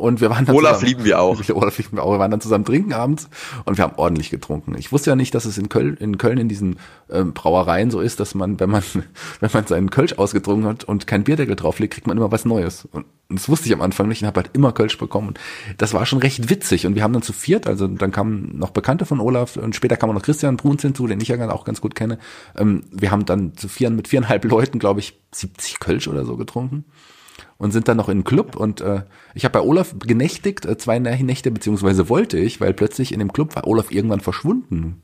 [0.00, 1.38] Und wir waren dann Olaf zusammen, lieben wir auch.
[1.50, 2.12] Olaf lieben wir auch.
[2.12, 3.28] Wir waren dann zusammen trinken abends
[3.66, 4.74] und wir haben ordentlich getrunken.
[4.78, 6.78] Ich wusste ja nicht, dass es in Köln, in Köln in diesen
[7.10, 8.82] ähm, Brauereien so ist, dass man, wenn man,
[9.40, 12.88] wenn man seinen Kölsch ausgetrunken hat und kein Bierdeckel drauflegt, kriegt man immer was Neues.
[12.90, 15.28] Und, und das wusste ich am Anfang nicht und habe halt immer Kölsch bekommen.
[15.28, 15.40] Und
[15.76, 16.86] das war schon recht witzig.
[16.86, 19.98] Und wir haben dann zu viert, also dann kamen noch Bekannte von Olaf und später
[19.98, 22.18] kam auch noch Christian Bruns hinzu, den ich ja auch ganz gut kenne.
[22.56, 26.38] Ähm, wir haben dann zu vieren mit viereinhalb Leuten, glaube ich, 70 Kölsch oder so
[26.38, 26.86] getrunken
[27.60, 29.02] und sind dann noch in den Club und äh,
[29.34, 33.34] ich habe bei Olaf genächtigt, äh, zwei Nächte, beziehungsweise wollte ich, weil plötzlich in dem
[33.34, 35.02] Club war Olaf irgendwann verschwunden.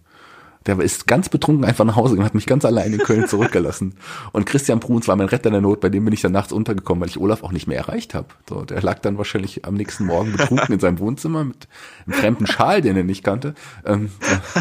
[0.65, 3.95] Der ist ganz betrunken einfach nach Hause und hat mich ganz allein in Köln zurückgelassen.
[4.33, 6.53] Und Christian Bruns war mein Retter in der Not, bei dem bin ich dann nachts
[6.53, 8.27] untergekommen, weil ich Olaf auch nicht mehr erreicht habe.
[8.49, 11.69] So, der lag dann wahrscheinlich am nächsten Morgen betrunken in seinem Wohnzimmer mit
[12.07, 13.55] einem fremden Schal, den er nicht kannte.
[13.85, 14.11] Ähm,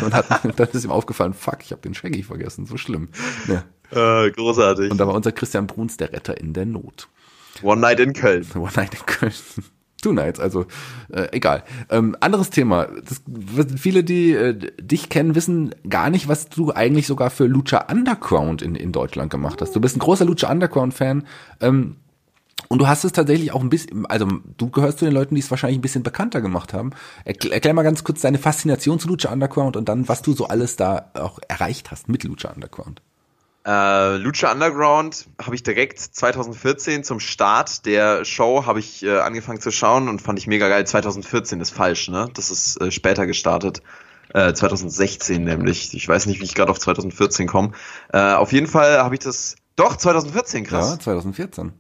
[0.04, 0.28] und hat,
[0.60, 3.08] dann ist ihm aufgefallen, fuck, ich habe den Shaggy vergessen, so schlimm.
[3.48, 3.64] Ja.
[3.90, 4.92] Äh, großartig.
[4.92, 7.08] Und da war unser Christian Bruns der Retter in der Not.
[7.62, 8.46] One Night in Köln.
[8.56, 9.34] One Night in Köln.
[10.02, 10.66] Two Nights, also
[11.12, 11.64] äh, egal.
[11.90, 12.86] Ähm, anderes Thema.
[12.86, 13.24] Das,
[13.76, 18.62] viele, die äh, dich kennen, wissen gar nicht, was du eigentlich sogar für Lucha Underground
[18.62, 19.76] in, in Deutschland gemacht hast.
[19.76, 21.24] Du bist ein großer Lucha Underground-Fan.
[21.60, 21.96] Ähm,
[22.68, 24.28] und du hast es tatsächlich auch ein bisschen, also
[24.58, 26.92] du gehörst zu den Leuten, die es wahrscheinlich ein bisschen bekannter gemacht haben.
[27.24, 30.48] Erklär, erklär mal ganz kurz deine Faszination zu Lucha Underground und dann, was du so
[30.48, 33.02] alles da auch erreicht hast mit Lucha Underground.
[33.66, 39.60] Äh, Lucha Underground habe ich direkt 2014 zum Start der Show habe ich äh, angefangen
[39.60, 40.86] zu schauen und fand ich mega geil.
[40.86, 42.30] 2014 ist falsch, ne?
[42.36, 43.82] Das ist äh, später gestartet.
[44.34, 45.94] Äh, 2016 nämlich.
[45.96, 47.72] Ich weiß nicht, wie ich gerade auf 2014 komme.
[48.14, 49.56] Äh, auf jeden Fall habe ich das.
[49.76, 50.92] Doch, 2014, krass.
[50.92, 51.74] Ja, 2014.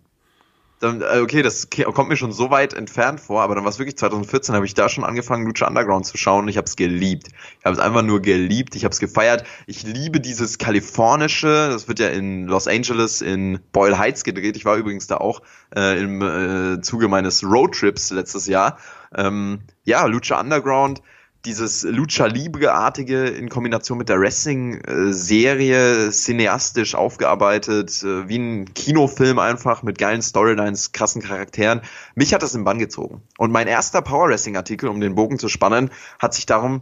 [0.86, 3.79] Dann, äh, okay, das kommt mir schon so weit entfernt vor, aber dann war es
[3.79, 6.75] wirklich 2014, habe ich da schon angefangen, Lucha Underground zu schauen und ich habe es
[6.75, 7.29] geliebt.
[7.59, 9.45] Ich habe es einfach nur geliebt, ich habe es gefeiert.
[9.65, 14.57] Ich liebe dieses kalifornische, das wird ja in Los Angeles, in Boyle Heights gedreht.
[14.57, 15.41] Ich war übrigens da auch
[15.75, 18.77] äh, im äh, Zuge meines Roadtrips letztes Jahr.
[19.15, 21.01] Ähm, ja, Lucha Underground
[21.45, 29.83] dieses Lucha Libre-artige in Kombination mit der Wrestling-Serie cineastisch aufgearbeitet, äh, wie ein Kinofilm einfach
[29.83, 31.81] mit geilen Storylines, krassen Charakteren.
[32.15, 33.21] Mich hat das im Bann gezogen.
[33.37, 36.81] Und mein erster Power Wrestling-Artikel, um den Bogen zu spannen, hat sich darum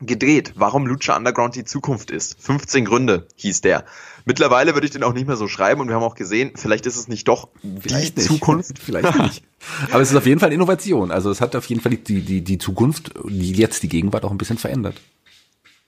[0.00, 2.40] gedreht, warum Lucha Underground die Zukunft ist.
[2.40, 3.84] 15 Gründe hieß der.
[4.30, 6.86] Mittlerweile würde ich den auch nicht mehr so schreiben und wir haben auch gesehen, vielleicht
[6.86, 7.48] ist es nicht doch
[7.80, 8.28] vielleicht die nicht.
[8.28, 8.78] Zukunft.
[8.80, 9.42] vielleicht nicht.
[9.90, 11.10] Aber es ist auf jeden Fall Innovation.
[11.10, 14.30] Also es hat auf jeden Fall die, die, die Zukunft, die jetzt die Gegenwart auch
[14.30, 15.00] ein bisschen verändert.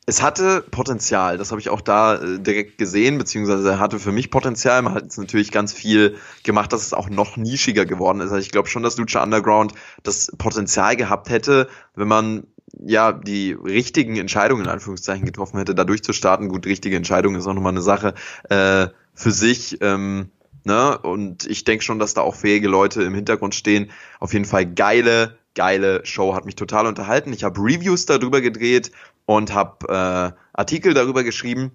[0.06, 4.32] Es hatte Potenzial, das habe ich auch da äh, direkt gesehen, beziehungsweise hatte für mich
[4.32, 4.82] Potenzial.
[4.82, 8.32] Man hat jetzt natürlich ganz viel gemacht, dass es auch noch nischiger geworden ist.
[8.32, 9.72] Also ich glaube schon, dass Lucha Underground
[10.02, 15.84] das Potenzial gehabt hätte, wenn man ja, die richtigen Entscheidungen in Anführungszeichen getroffen hätte, da
[15.84, 16.48] durchzustarten.
[16.48, 18.14] Gut, richtige Entscheidung ist auch nochmal eine Sache
[18.48, 19.78] äh, für sich.
[19.80, 20.30] Ähm,
[20.64, 20.98] ne?
[20.98, 23.90] Und ich denke schon, dass da auch fähige Leute im Hintergrund stehen.
[24.20, 27.32] Auf jeden Fall geile, geile Show, hat mich total unterhalten.
[27.32, 28.90] Ich habe Reviews darüber gedreht
[29.26, 31.72] und habe äh, Artikel darüber geschrieben.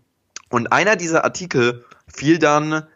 [0.50, 2.88] Und einer dieser Artikel fiel dann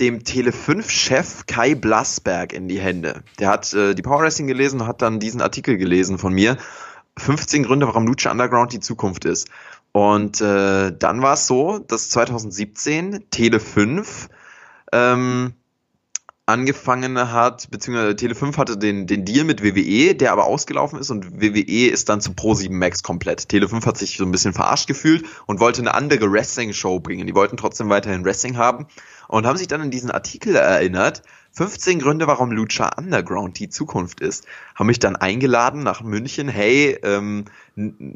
[0.00, 3.22] dem Tele5-Chef Kai Blasberg in die Hände.
[3.38, 6.56] Der hat äh, die Power Wrestling gelesen und hat dann diesen Artikel gelesen von mir
[7.20, 9.48] 15 Gründe, warum Lucha Underground die Zukunft ist.
[9.92, 14.28] Und äh, dann war es so, dass 2017 Tele 5
[14.92, 15.54] ähm,
[16.50, 21.40] angefangen hat, beziehungsweise Tele5 hatte den, den Deal mit WWE, der aber ausgelaufen ist und
[21.40, 23.42] WWE ist dann zu Pro7 Max komplett.
[23.42, 27.26] Tele5 hat sich so ein bisschen verarscht gefühlt und wollte eine andere Wrestling-Show bringen.
[27.26, 28.86] Die wollten trotzdem weiterhin Wrestling haben
[29.28, 34.20] und haben sich dann in diesen Artikel erinnert, 15 Gründe, warum Lucha Underground die Zukunft
[34.20, 34.46] ist.
[34.76, 36.48] Haben mich dann eingeladen nach München.
[36.48, 37.46] Hey, ähm,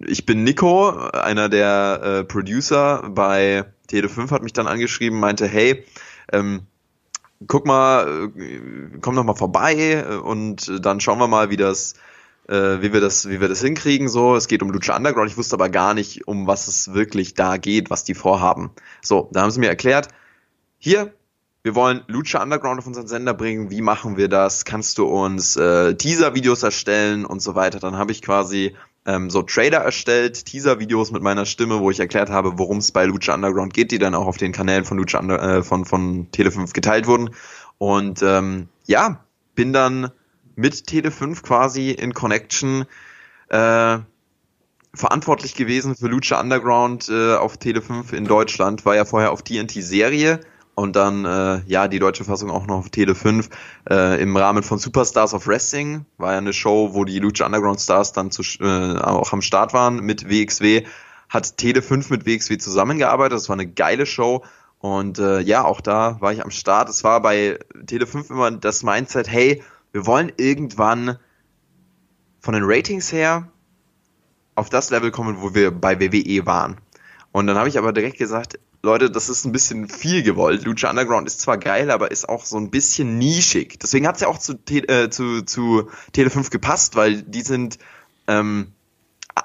[0.07, 5.85] ich bin Nico, einer der äh, Producer bei Tele5, hat mich dann angeschrieben, meinte, hey,
[6.33, 6.63] ähm,
[7.47, 11.95] guck mal, äh, komm noch mal vorbei äh, und dann schauen wir mal, wie das,
[12.49, 14.09] äh, wie wir das, wie wir das hinkriegen.
[14.09, 15.31] So, es geht um Lucha Underground.
[15.31, 18.71] Ich wusste aber gar nicht, um was es wirklich da geht, was die vorhaben.
[19.03, 20.09] So, da haben sie mir erklärt,
[20.79, 21.13] hier,
[21.65, 24.67] wir wollen Lucha Underground auf unseren Sender bringen, wie machen wir das?
[24.67, 27.81] Kannst du uns äh, Teaser-Videos erstellen und so weiter?
[27.81, 32.29] Dann habe ich quasi ähm, so Trailer erstellt, Teaser-Videos mit meiner Stimme, wo ich erklärt
[32.29, 35.19] habe, worum es bei Lucha Underground geht, die dann auch auf den Kanälen von Lucha
[35.19, 37.31] Under äh, von, von Tele5 geteilt wurden.
[37.79, 40.11] Und ähm, ja, bin dann
[40.57, 42.85] mit Tele5 quasi in Connection
[43.49, 43.99] äh,
[44.93, 49.73] verantwortlich gewesen für Lucha Underground äh, auf Tele5 in Deutschland, war ja vorher auf TNT
[49.83, 50.41] Serie
[50.75, 53.49] und dann äh, ja die deutsche Fassung auch noch auf Tele 5
[53.91, 57.81] äh, im Rahmen von Superstars of Wrestling war ja eine Show, wo die Lucha Underground
[57.81, 60.85] Stars dann zu, äh, auch am Start waren mit WXW
[61.29, 64.45] hat Tele 5 mit WXW zusammengearbeitet, das war eine geile Show
[64.85, 66.91] und äh, ja, auch da war ich am Start.
[66.91, 69.63] Es war bei Tele 5 immer das Mindset, hey,
[69.93, 71.19] wir wollen irgendwann
[72.41, 73.49] von den Ratings her
[74.55, 76.77] auf das Level kommen, wo wir bei WWE waren.
[77.33, 80.65] Und dann habe ich aber direkt gesagt, Leute, das ist ein bisschen viel gewollt.
[80.65, 83.79] Lucha Underground ist zwar geil, aber ist auch so ein bisschen nischig.
[83.81, 87.79] Deswegen hat es ja auch zu, äh, zu, zu Tele5 gepasst, weil die sind,
[88.29, 88.73] ähm,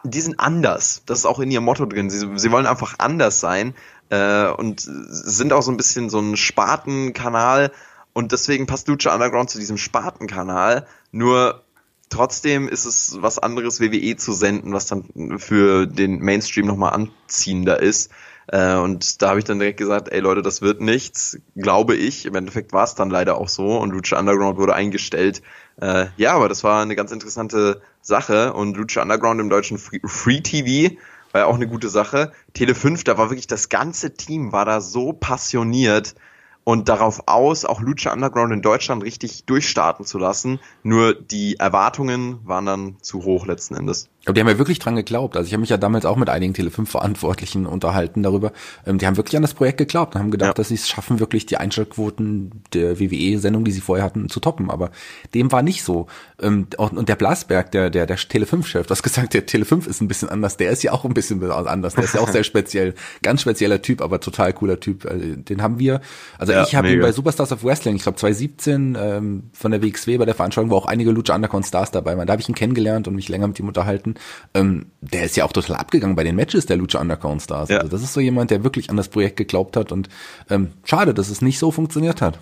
[0.04, 1.04] die sind anders.
[1.06, 2.10] Das ist auch in ihrem Motto drin.
[2.10, 3.74] Sie, sie wollen einfach anders sein
[4.10, 7.72] äh, und sind auch so ein bisschen so ein Spartenkanal.
[8.12, 10.86] Und deswegen passt Lucha Underground zu diesem Spartenkanal.
[11.12, 11.64] Nur
[12.10, 17.82] trotzdem ist es was anderes, WWE zu senden, was dann für den Mainstream nochmal anziehender
[17.82, 18.12] ist.
[18.52, 22.26] Äh, und da habe ich dann direkt gesagt, ey Leute, das wird nichts, glaube ich.
[22.26, 25.42] Im Endeffekt war es dann leider auch so und Lucha Underground wurde eingestellt.
[25.80, 30.00] Äh, ja, aber das war eine ganz interessante Sache und Lucha Underground im deutschen Free,
[30.04, 30.96] Free TV
[31.32, 32.32] war ja auch eine gute Sache.
[32.54, 36.16] Tele 5, da war wirklich das ganze Team war da so passioniert
[36.64, 40.60] und darauf aus, auch Lucha Underground in Deutschland richtig durchstarten zu lassen.
[40.84, 44.10] Nur die Erwartungen waren dann zu hoch letzten Endes.
[44.30, 45.36] Aber die haben ja wirklich dran geglaubt.
[45.36, 48.52] Also ich habe mich ja damals auch mit einigen Tele5-Verantwortlichen unterhalten darüber.
[48.86, 50.54] Ähm, die haben wirklich an das Projekt geglaubt und haben gedacht, ja.
[50.54, 54.70] dass sie es schaffen, wirklich die Einschaltquoten der WWE-Sendung, die sie vorher hatten, zu toppen.
[54.70, 54.92] Aber
[55.34, 56.06] dem war nicht so.
[56.40, 60.08] Ähm, und der Blasberg, der, der, der Tele5-Chef, du hast gesagt, der Tele5 ist ein
[60.08, 60.58] bisschen anders.
[60.58, 61.96] Der ist ja auch ein bisschen anders.
[61.96, 62.94] Der ist ja auch sehr speziell.
[63.24, 65.08] Ganz spezieller Typ, aber total cooler Typ.
[65.08, 66.02] Also, den haben wir,
[66.38, 69.82] also ja, ich habe ihn bei Superstars of Wrestling, ich glaube 2017 ähm, von der
[69.82, 72.28] WXW bei der Veranstaltung, wo auch einige Lucha Underground Stars dabei waren.
[72.28, 74.14] Da habe ich ihn kennengelernt und mich länger mit ihm unterhalten.
[74.54, 77.70] Ähm, der ist ja auch total abgegangen bei den Matches der Lucha Underground Stars.
[77.70, 77.78] Ja.
[77.78, 80.10] Also das ist so jemand, der wirklich an das Projekt geglaubt hat und
[80.50, 82.40] ähm, schade, dass es nicht so funktioniert hat.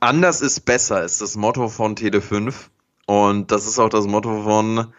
[0.00, 2.54] Anders ist besser ist das Motto von Tele5
[3.06, 4.92] und das ist auch das Motto von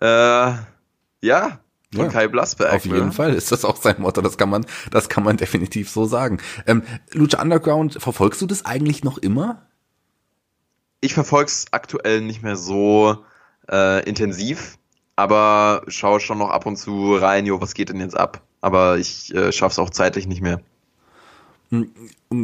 [0.00, 0.52] äh,
[1.20, 1.60] ja,
[1.92, 2.72] von ja, Kai Blasberg.
[2.74, 3.12] Auf jeden ne?
[3.12, 4.20] Fall ist das auch sein Motto.
[4.20, 6.38] Das kann man, das kann man definitiv so sagen.
[6.66, 6.82] Ähm,
[7.12, 9.66] Lucha Underground, verfolgst du das eigentlich noch immer?
[11.00, 13.24] Ich verfolg's aktuell nicht mehr so
[13.70, 14.78] äh, intensiv,
[15.16, 18.42] aber schaue schon noch ab und zu rein, jo, was geht denn jetzt ab?
[18.60, 20.60] Aber ich äh, schaff's auch zeitlich nicht mehr.
[21.70, 21.90] Hm,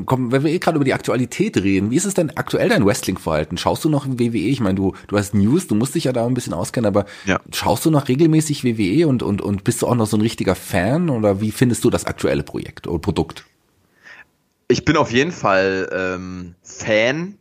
[0.04, 2.84] komm, wenn wir eh gerade über die Aktualität reden, wie ist es denn aktuell dein
[2.84, 3.56] Wrestling-Verhalten?
[3.56, 4.38] Schaust du noch WWE?
[4.38, 7.06] Ich meine, du, du hast News, du musst dich ja da ein bisschen auskennen, aber
[7.24, 7.38] ja.
[7.52, 10.56] schaust du noch regelmäßig WWE und, und, und bist du auch noch so ein richtiger
[10.56, 13.44] Fan oder wie findest du das aktuelle Projekt oder Produkt?
[14.66, 17.38] Ich bin auf jeden Fall ähm, Fan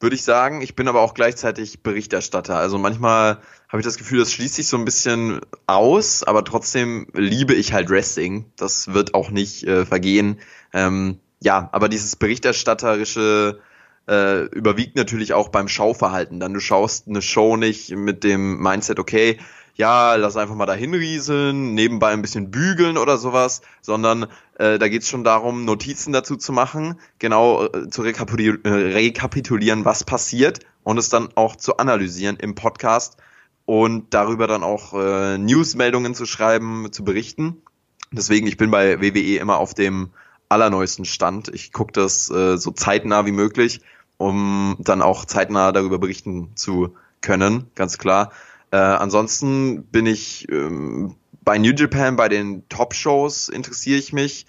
[0.00, 0.62] würde ich sagen.
[0.62, 2.56] Ich bin aber auch gleichzeitig Berichterstatter.
[2.56, 3.38] Also manchmal
[3.68, 7.72] habe ich das Gefühl, das schließt sich so ein bisschen aus, aber trotzdem liebe ich
[7.72, 8.46] halt Wrestling.
[8.56, 10.40] Das wird auch nicht äh, vergehen.
[10.72, 13.60] Ähm, ja, aber dieses Berichterstatterische
[14.08, 16.40] äh, überwiegt natürlich auch beim Schauverhalten.
[16.40, 19.38] Dann du schaust eine Show nicht mit dem Mindset, okay,
[19.74, 24.26] ja, lass einfach mal dahin rieseln, nebenbei ein bisschen bügeln oder sowas, sondern
[24.58, 30.02] äh, da geht's schon darum, Notizen dazu zu machen, genau äh, zu äh, rekapitulieren, was
[30.02, 33.18] passiert und es dann auch zu analysieren im Podcast
[33.68, 37.60] und darüber dann auch äh, Newsmeldungen zu schreiben, zu berichten.
[38.10, 40.08] Deswegen, ich bin bei WWE immer auf dem
[40.48, 41.48] allerneuesten Stand.
[41.52, 43.82] Ich gucke das äh, so zeitnah wie möglich,
[44.16, 48.32] um dann auch zeitnah darüber berichten zu können, ganz klar.
[48.70, 54.46] Äh, ansonsten bin ich ähm, bei New Japan, bei den Top-Shows interessiere ich mich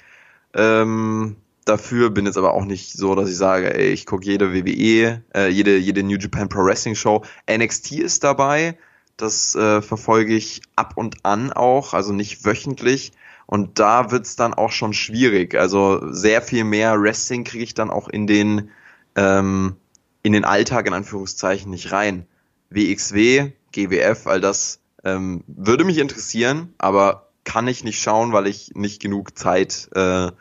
[0.54, 4.54] ähm, dafür, bin jetzt aber auch nicht so, dass ich sage, ey, ich gucke jede
[4.54, 7.26] WWE, äh, jede, jede New Japan Pro Wrestling Show.
[7.52, 8.78] NXT ist dabei,
[9.22, 13.12] das äh, verfolge ich ab und an auch, also nicht wöchentlich.
[13.46, 15.56] Und da wird's dann auch schon schwierig.
[15.56, 18.70] Also sehr viel mehr Wrestling kriege ich dann auch in den
[19.16, 19.76] ähm,
[20.22, 22.26] in den Alltag in Anführungszeichen nicht rein.
[22.70, 28.72] WXW GWF, all das ähm, würde mich interessieren, aber kann ich nicht schauen, weil ich
[28.76, 30.32] nicht genug Zeit äh,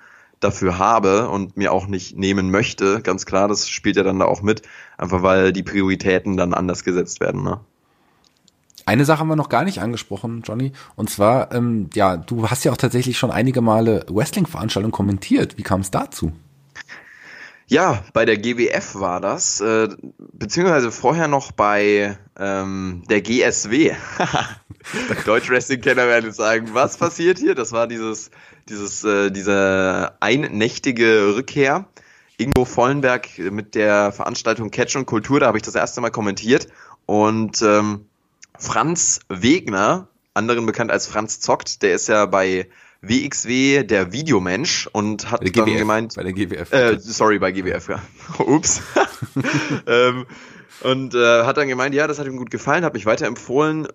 [0.41, 3.01] dafür habe und mir auch nicht nehmen möchte.
[3.03, 4.63] Ganz klar, das spielt ja dann da auch mit,
[4.97, 7.43] einfach weil die Prioritäten dann anders gesetzt werden.
[7.43, 7.61] Ne?
[8.89, 10.73] Eine Sache haben wir noch gar nicht angesprochen, Johnny.
[10.97, 15.59] Und zwar, ähm, ja, du hast ja auch tatsächlich schon einige Male Wrestling-Veranstaltungen kommentiert.
[15.59, 16.33] Wie kam es dazu?
[17.67, 19.89] Ja, bei der GWF war das, äh,
[20.33, 23.95] beziehungsweise vorher noch bei ähm, der GSW.
[25.27, 27.55] Deutsch Wrestling-Kenner werden sagen, was passiert hier?
[27.55, 28.31] Das war dieses,
[28.71, 31.85] dieses, äh, diese einnächtige Rückkehr.
[32.39, 36.69] Ingo Vollenberg mit der Veranstaltung Catch und Kultur, da habe ich das erste Mal kommentiert.
[37.05, 38.07] Und ähm,
[38.59, 42.69] Franz Wegner, anderen bekannt als Franz Zockt, der ist ja bei
[43.01, 46.15] WXW der Videomensch und hat dann gemeint.
[46.17, 46.73] Bei der GWF.
[46.73, 48.03] Äh, sorry, bei GWF, ja.
[48.39, 48.83] Ups.
[49.87, 50.27] ähm,
[50.83, 53.89] und äh, hat dann gemeint, ja, das hat ihm gut gefallen, hat mich weiterempfohlen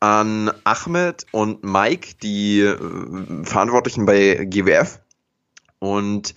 [0.00, 5.00] an Ahmed und Mike, die äh, Verantwortlichen bei GWF.
[5.80, 6.34] Und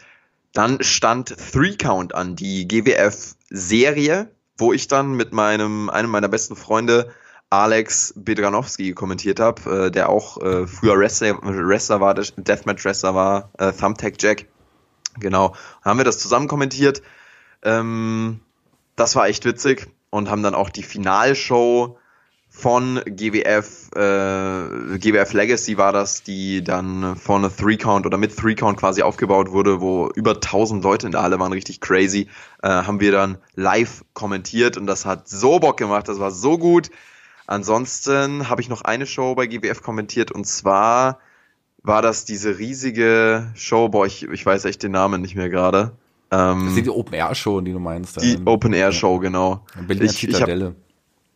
[0.54, 6.56] dann stand Three Count an, die GWF-Serie, wo ich dann mit meinem, einem meiner besten
[6.56, 7.12] Freunde
[7.52, 13.74] Alex Bedranowski kommentiert habe, äh, der auch äh, früher Wrestler, Wrestler war, Deathmatch-Wrestler war, äh,
[13.74, 14.46] Thumbtack Jack.
[15.20, 15.54] Genau.
[15.84, 17.02] Haben wir das zusammen kommentiert.
[17.62, 18.40] Ähm,
[18.96, 21.98] das war echt witzig und haben dann auch die Finalshow
[22.48, 28.56] von GWF, äh, GWF Legacy war das, die dann von Three Count oder mit Three
[28.56, 32.28] Count quasi aufgebaut wurde, wo über 1000 Leute in der Halle waren, richtig crazy,
[32.62, 36.58] äh, haben wir dann live kommentiert und das hat so Bock gemacht, das war so
[36.58, 36.90] gut.
[37.48, 41.20] Ansonsten habe ich noch eine Show bei GWF kommentiert und zwar
[41.84, 45.94] war das diese riesige Show, boah, ich, ich weiß echt den Namen nicht mehr gerade.
[46.30, 48.22] Ähm, das ist die Open Air Show, die du meinst.
[48.22, 49.66] Die Open Air Show, genau.
[49.88, 50.76] Berliner ich, Zitadelle.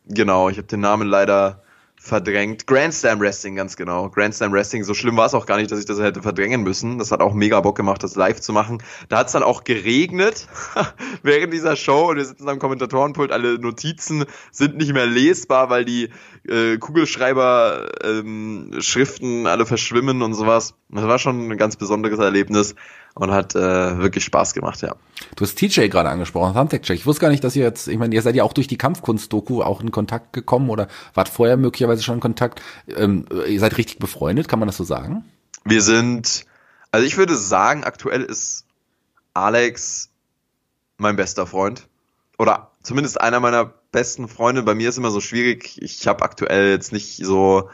[0.05, 1.63] Ich hab, genau, ich habe den Namen leider
[1.99, 2.67] verdrängt.
[2.67, 4.09] Grand Slam Wrestling, ganz genau.
[4.09, 6.63] Grand Slam Wrestling, so schlimm war es auch gar nicht, dass ich das hätte verdrängen
[6.63, 6.99] müssen.
[6.99, 8.83] Das hat auch mega Bock gemacht, das live zu machen.
[9.09, 10.47] Da hat es dann auch geregnet
[11.23, 13.31] während dieser Show und wir sitzen am Kommentatorenpult.
[13.31, 16.09] Alle Notizen sind nicht mehr lesbar, weil die
[16.47, 20.75] äh, Kugelschreiber-Schriften ähm, alle verschwimmen und sowas.
[20.89, 22.75] Das war schon ein ganz besonderes Erlebnis
[23.15, 24.95] und hat äh, wirklich Spaß gemacht, ja.
[25.35, 26.97] Du hast TJ gerade angesprochen, Thumbtack Check.
[26.97, 28.77] Ich wusste gar nicht, dass ihr jetzt, ich meine, ihr seid ja auch durch die
[28.77, 32.61] Kampfkunst-Doku auch in Kontakt gekommen oder wart vorher möglicherweise schon in Kontakt.
[32.87, 35.23] Ähm, ihr seid richtig befreundet, kann man das so sagen?
[35.63, 36.45] Wir sind,
[36.91, 38.65] also ich würde sagen, aktuell ist
[39.33, 40.09] Alex
[40.97, 41.87] mein bester Freund.
[42.37, 44.61] Oder zumindest einer meiner besten Freunde.
[44.63, 45.81] Bei mir ist immer so schwierig.
[45.81, 47.69] Ich habe aktuell jetzt nicht so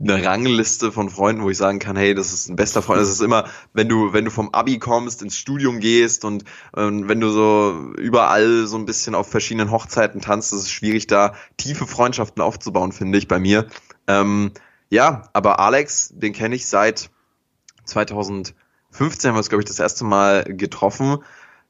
[0.00, 3.00] eine Rangliste von Freunden, wo ich sagen kann, hey, das ist ein bester Freund.
[3.00, 7.08] Das ist immer, wenn du, wenn du vom Abi kommst, ins Studium gehst und, und
[7.08, 11.34] wenn du so überall so ein bisschen auf verschiedenen Hochzeiten tanzt, ist es schwierig, da
[11.56, 13.66] tiefe Freundschaften aufzubauen, finde ich bei mir.
[14.06, 14.52] Ähm,
[14.90, 17.10] ja, aber Alex, den kenne ich seit
[17.84, 18.54] 2015
[19.28, 21.18] haben wir uns, glaube ich, das erste Mal getroffen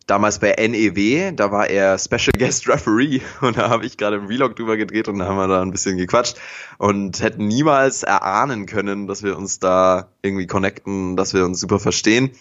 [0.08, 4.26] damals bei NEW, da war er Special Guest Referee und da habe ich gerade im
[4.26, 6.36] Vlog drüber gedreht und da haben wir da ein bisschen gequatscht
[6.78, 11.78] und hätten niemals erahnen können, dass wir uns da irgendwie connecten, dass wir uns super
[11.78, 12.32] verstehen.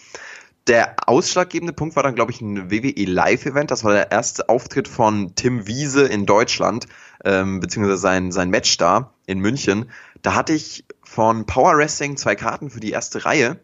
[0.66, 3.70] Der ausschlaggebende Punkt war dann, glaube ich, ein WWE Live-Event.
[3.70, 6.86] Das war der erste Auftritt von Tim Wiese in Deutschland,
[7.24, 9.90] ähm, beziehungsweise sein, sein Match da in München.
[10.20, 13.58] Da hatte ich von Power Wrestling zwei Karten für die erste Reihe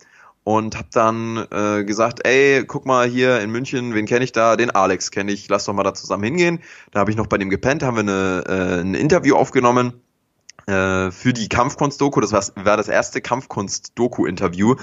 [0.44, 4.56] und habe dann äh, gesagt, ey, guck mal hier in München, wen kenne ich da?
[4.56, 6.60] Den Alex kenne ich, lass doch mal da zusammen hingehen.
[6.92, 9.94] Da habe ich noch bei dem gepennt, haben wir eine, äh, ein Interview aufgenommen
[10.66, 12.20] äh, für die Kampfkunst-Doku.
[12.20, 14.76] Das war, war das erste Kampfkunst-Doku-Interview.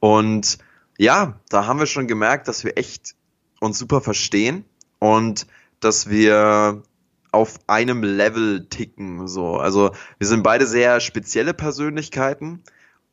[0.00, 0.58] Und
[0.98, 3.14] ja, da haben wir schon gemerkt, dass wir echt
[3.60, 4.64] uns super verstehen
[4.98, 5.46] und
[5.78, 6.82] dass wir
[7.30, 9.28] auf einem Level ticken.
[9.28, 12.62] So, also wir sind beide sehr spezielle Persönlichkeiten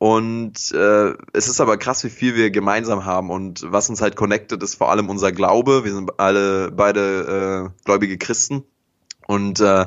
[0.01, 3.29] und äh, es ist aber krass, wie viel wir gemeinsam haben.
[3.29, 5.83] Und was uns halt connectet, ist vor allem unser Glaube.
[5.83, 8.63] Wir sind alle beide äh, gläubige Christen.
[9.27, 9.85] Und äh,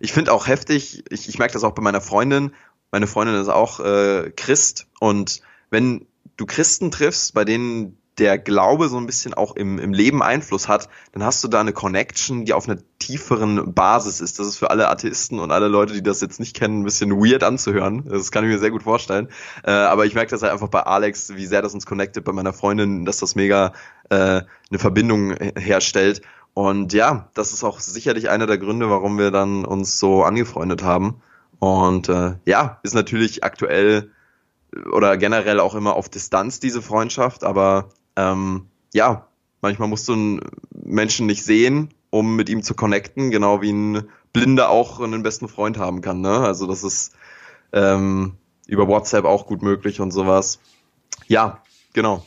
[0.00, 2.52] ich finde auch heftig, ich, ich merke das auch bei meiner Freundin.
[2.92, 4.86] Meine Freundin ist auch äh, Christ.
[5.00, 9.92] Und wenn du Christen triffst, bei denen der Glaube so ein bisschen auch im, im
[9.92, 14.38] Leben Einfluss hat, dann hast du da eine Connection, die auf einer tieferen Basis ist.
[14.38, 17.10] Das ist für alle Atheisten und alle Leute, die das jetzt nicht kennen, ein bisschen
[17.12, 18.04] weird anzuhören.
[18.08, 19.28] Das kann ich mir sehr gut vorstellen.
[19.64, 22.32] Äh, aber ich merke das halt einfach bei Alex, wie sehr das uns connectet, bei
[22.32, 23.72] meiner Freundin, dass das mega
[24.10, 26.22] äh, eine Verbindung herstellt.
[26.54, 30.84] Und ja, das ist auch sicherlich einer der Gründe, warum wir dann uns so angefreundet
[30.84, 31.20] haben.
[31.58, 34.10] Und äh, ja, ist natürlich aktuell
[34.92, 39.28] oder generell auch immer auf Distanz diese Freundschaft, aber ähm, ja,
[39.60, 44.08] manchmal musst du einen Menschen nicht sehen, um mit ihm zu connecten, genau wie ein
[44.32, 46.20] Blinder auch einen besten Freund haben kann.
[46.20, 46.38] Ne?
[46.40, 47.14] Also das ist
[47.72, 48.34] ähm,
[48.66, 50.60] über WhatsApp auch gut möglich und sowas.
[51.26, 51.62] Ja,
[51.92, 52.24] genau.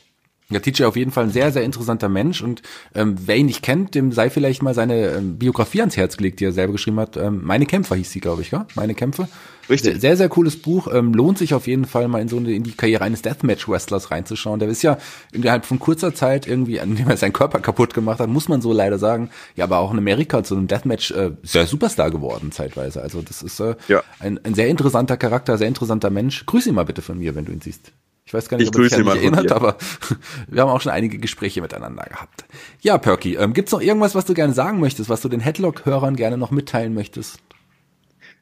[0.50, 2.62] Ja, TJ auf jeden Fall ein sehr, sehr interessanter Mensch und
[2.96, 6.40] ähm, wer ihn nicht kennt, dem sei vielleicht mal seine ähm, Biografie ans Herz gelegt,
[6.40, 7.18] die er selber geschrieben hat.
[7.18, 8.66] Ähm, Meine Kämpfer hieß sie, glaube ich, ja?
[8.76, 9.28] Meine Kämpfe.
[9.70, 10.00] Richtig.
[10.00, 10.88] Sehr, sehr cooles Buch.
[10.94, 14.10] Ähm, lohnt sich auf jeden Fall mal in so eine, in die Karriere eines Deathmatch-Wrestlers
[14.10, 14.62] reinzuschauen.
[14.62, 14.98] Der ist ja
[15.34, 18.62] innerhalb von kurzer Zeit irgendwie, an dem er seinen Körper kaputt gemacht hat, muss man
[18.62, 22.54] so leider sagen, ja, aber auch in Amerika zu einem Deathmatch äh, sehr Superstar geworden
[22.54, 23.02] zeitweise.
[23.02, 24.02] Also das ist äh, ja.
[24.20, 26.46] ein, ein sehr interessanter Charakter, sehr interessanter Mensch.
[26.46, 27.92] Grüß ihn mal bitte von mir, wenn du ihn siehst.
[28.28, 29.78] Ich weiß gar nicht, ich ob er sich an mich erinnert, aber
[30.50, 32.44] wir haben auch schon einige Gespräche miteinander gehabt.
[32.82, 36.18] Ja, Perky, ähm, gibt's noch irgendwas, was du gerne sagen möchtest, was du den Headlock-Hörern
[36.18, 37.40] gerne noch mitteilen möchtest?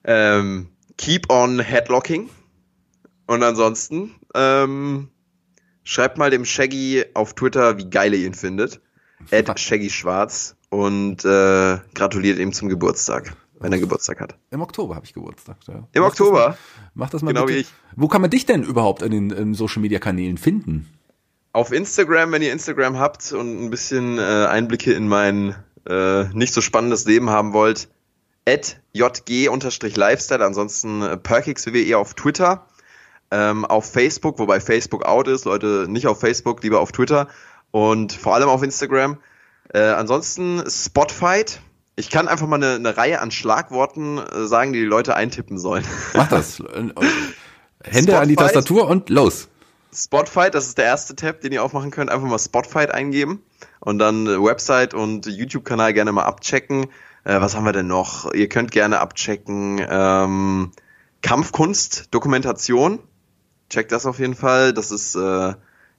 [0.03, 2.31] Ähm, keep on headlocking.
[3.27, 5.09] Und ansonsten, ähm,
[5.83, 8.81] schreibt mal dem Shaggy auf Twitter, wie geil ihr ihn findet.
[9.29, 14.37] Ed Shaggy Schwarz und äh, gratuliert ihm zum Geburtstag wenn er Geburtstag hat.
[14.51, 15.57] Im Oktober habe ich Geburtstag.
[15.67, 15.87] Ja.
[15.91, 16.47] Im mach Oktober?
[16.49, 16.57] Das
[16.93, 17.57] mach das mal genau bitte.
[17.57, 17.73] wie ich.
[17.95, 20.87] Wo kann man dich denn überhaupt in den in Social Media Kanälen finden?
[21.53, 25.55] Auf Instagram, wenn ihr Instagram habt und ein bisschen äh, Einblicke in mein
[25.87, 27.87] äh, nicht so spannendes Leben haben wollt,
[28.47, 32.67] at jg-lifestyle, ansonsten äh, perkixwwe auf Twitter,
[33.31, 37.27] ähm, auf Facebook, wobei Facebook out ist, Leute nicht auf Facebook, lieber auf Twitter
[37.71, 39.17] und vor allem auf Instagram.
[39.73, 41.59] Äh, ansonsten Spotfight,
[41.95, 45.57] ich kann einfach mal eine, eine Reihe an Schlagworten äh, sagen, die die Leute eintippen
[45.57, 45.85] sollen.
[46.13, 46.61] Mach das.
[47.83, 49.49] Hände an die Tastatur und los.
[49.93, 52.09] Spotfight, das ist der erste Tab, den ihr aufmachen könnt.
[52.09, 53.41] Einfach mal Spotfight eingeben
[53.79, 56.87] und dann Website und YouTube-Kanal gerne mal abchecken.
[57.23, 58.33] Äh, was haben wir denn noch?
[58.33, 60.71] Ihr könnt gerne abchecken ähm,
[61.21, 62.99] Kampfkunst, Dokumentation.
[63.69, 64.73] Checkt das auf jeden Fall.
[64.73, 65.53] Das ist äh,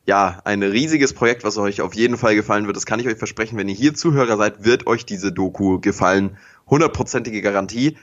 [0.07, 2.77] ja, ein riesiges Projekt, was euch auf jeden Fall gefallen wird.
[2.77, 3.59] Das kann ich euch versprechen.
[3.59, 6.39] Wenn ihr hier Zuhörer seid, wird euch diese Doku gefallen.
[6.69, 7.99] Hundertprozentige Garantie.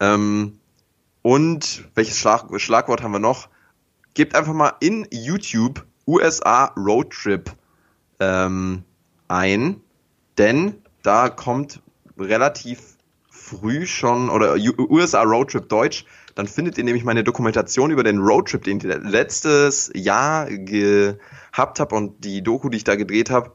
[0.00, 0.58] Ähm,
[1.22, 3.48] und welches Schlag Schlagwort haben wir noch?
[4.14, 7.50] Gebt einfach mal in YouTube USA Roadtrip
[8.20, 8.82] ähm,
[9.28, 9.80] ein,
[10.36, 11.80] denn da kommt
[12.18, 12.80] relativ
[13.30, 16.04] früh schon, oder USA Roadtrip Deutsch,
[16.34, 21.94] dann findet ihr nämlich meine Dokumentation über den Roadtrip, den ich letztes Jahr gehabt habe
[21.94, 23.52] und die Doku, die ich da gedreht habe.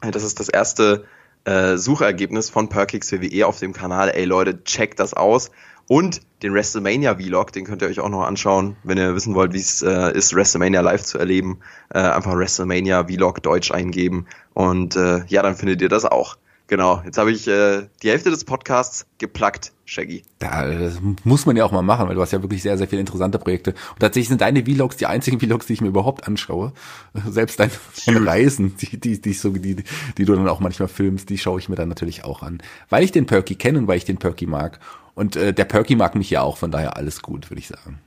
[0.00, 1.04] Das ist das erste
[1.44, 4.10] äh, Suchergebnis von Perkix WWE auf dem Kanal.
[4.10, 5.50] Ey Leute, checkt das aus.
[5.88, 9.52] Und den WrestleMania Vlog, den könnt ihr euch auch noch anschauen, wenn ihr wissen wollt,
[9.52, 11.58] wie es äh, ist, WrestleMania live zu erleben.
[11.92, 16.36] Äh, einfach WrestleMania Vlog Deutsch eingeben und äh, ja, dann findet ihr das auch.
[16.68, 20.22] Genau, jetzt habe ich äh, die Hälfte des Podcasts geplackt, Shaggy.
[20.40, 22.88] Ja, das muss man ja auch mal machen, weil du hast ja wirklich sehr, sehr
[22.88, 23.72] viele interessante Projekte.
[23.72, 26.72] Und tatsächlich sind deine Vlogs die einzigen Vlogs, die ich mir überhaupt anschaue.
[27.28, 27.72] Selbst deine,
[28.06, 29.84] deine Reisen, die, die, die, so, die,
[30.16, 32.62] die du dann auch manchmal filmst, die schaue ich mir dann natürlich auch an.
[32.88, 34.80] Weil ich den Perky kenne und weil ich den Perky mag.
[35.14, 37.98] Und äh, der Perky mag mich ja auch, von daher alles gut, würde ich sagen.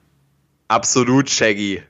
[0.67, 1.83] Absolut, Shaggy.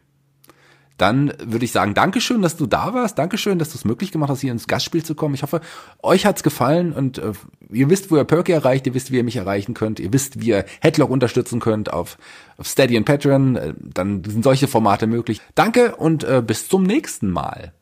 [0.97, 3.17] Dann würde ich sagen, Dankeschön, dass du da warst.
[3.17, 5.35] Dankeschön, dass du es möglich gemacht hast, hier ins Gastspiel zu kommen.
[5.35, 5.61] Ich hoffe,
[6.01, 7.33] euch hat's gefallen und äh,
[7.69, 10.41] ihr wisst, wo ihr Perky erreicht, ihr wisst, wie ihr mich erreichen könnt, ihr wisst,
[10.41, 12.17] wie ihr Headlock unterstützen könnt auf,
[12.57, 13.55] auf Steady und Patreon.
[13.55, 15.41] Äh, dann sind solche Formate möglich.
[15.53, 17.73] Danke und äh, bis zum nächsten Mal.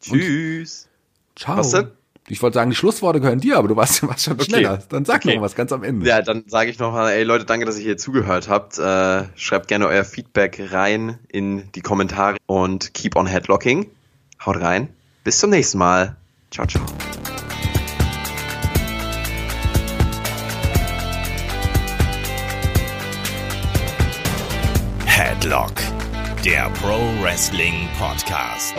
[0.00, 0.88] Tschüss.
[1.30, 1.90] Und ciao.
[2.30, 4.44] Ich wollte sagen, die Schlussworte gehören dir, aber du warst, warst schon okay.
[4.44, 4.82] schneller.
[4.88, 5.34] Dann sag okay.
[5.34, 6.06] noch was ganz am Ende.
[6.06, 8.78] Ja, dann sage ich noch mal, ey Leute, danke, dass ihr hier zugehört habt.
[8.78, 13.90] Äh, schreibt gerne euer Feedback rein in die Kommentare und keep on headlocking.
[14.44, 14.88] Haut rein.
[15.24, 16.16] Bis zum nächsten Mal.
[16.50, 16.84] Ciao, ciao.
[25.04, 25.72] Headlock,
[26.44, 28.74] der Pro Wrestling Podcast.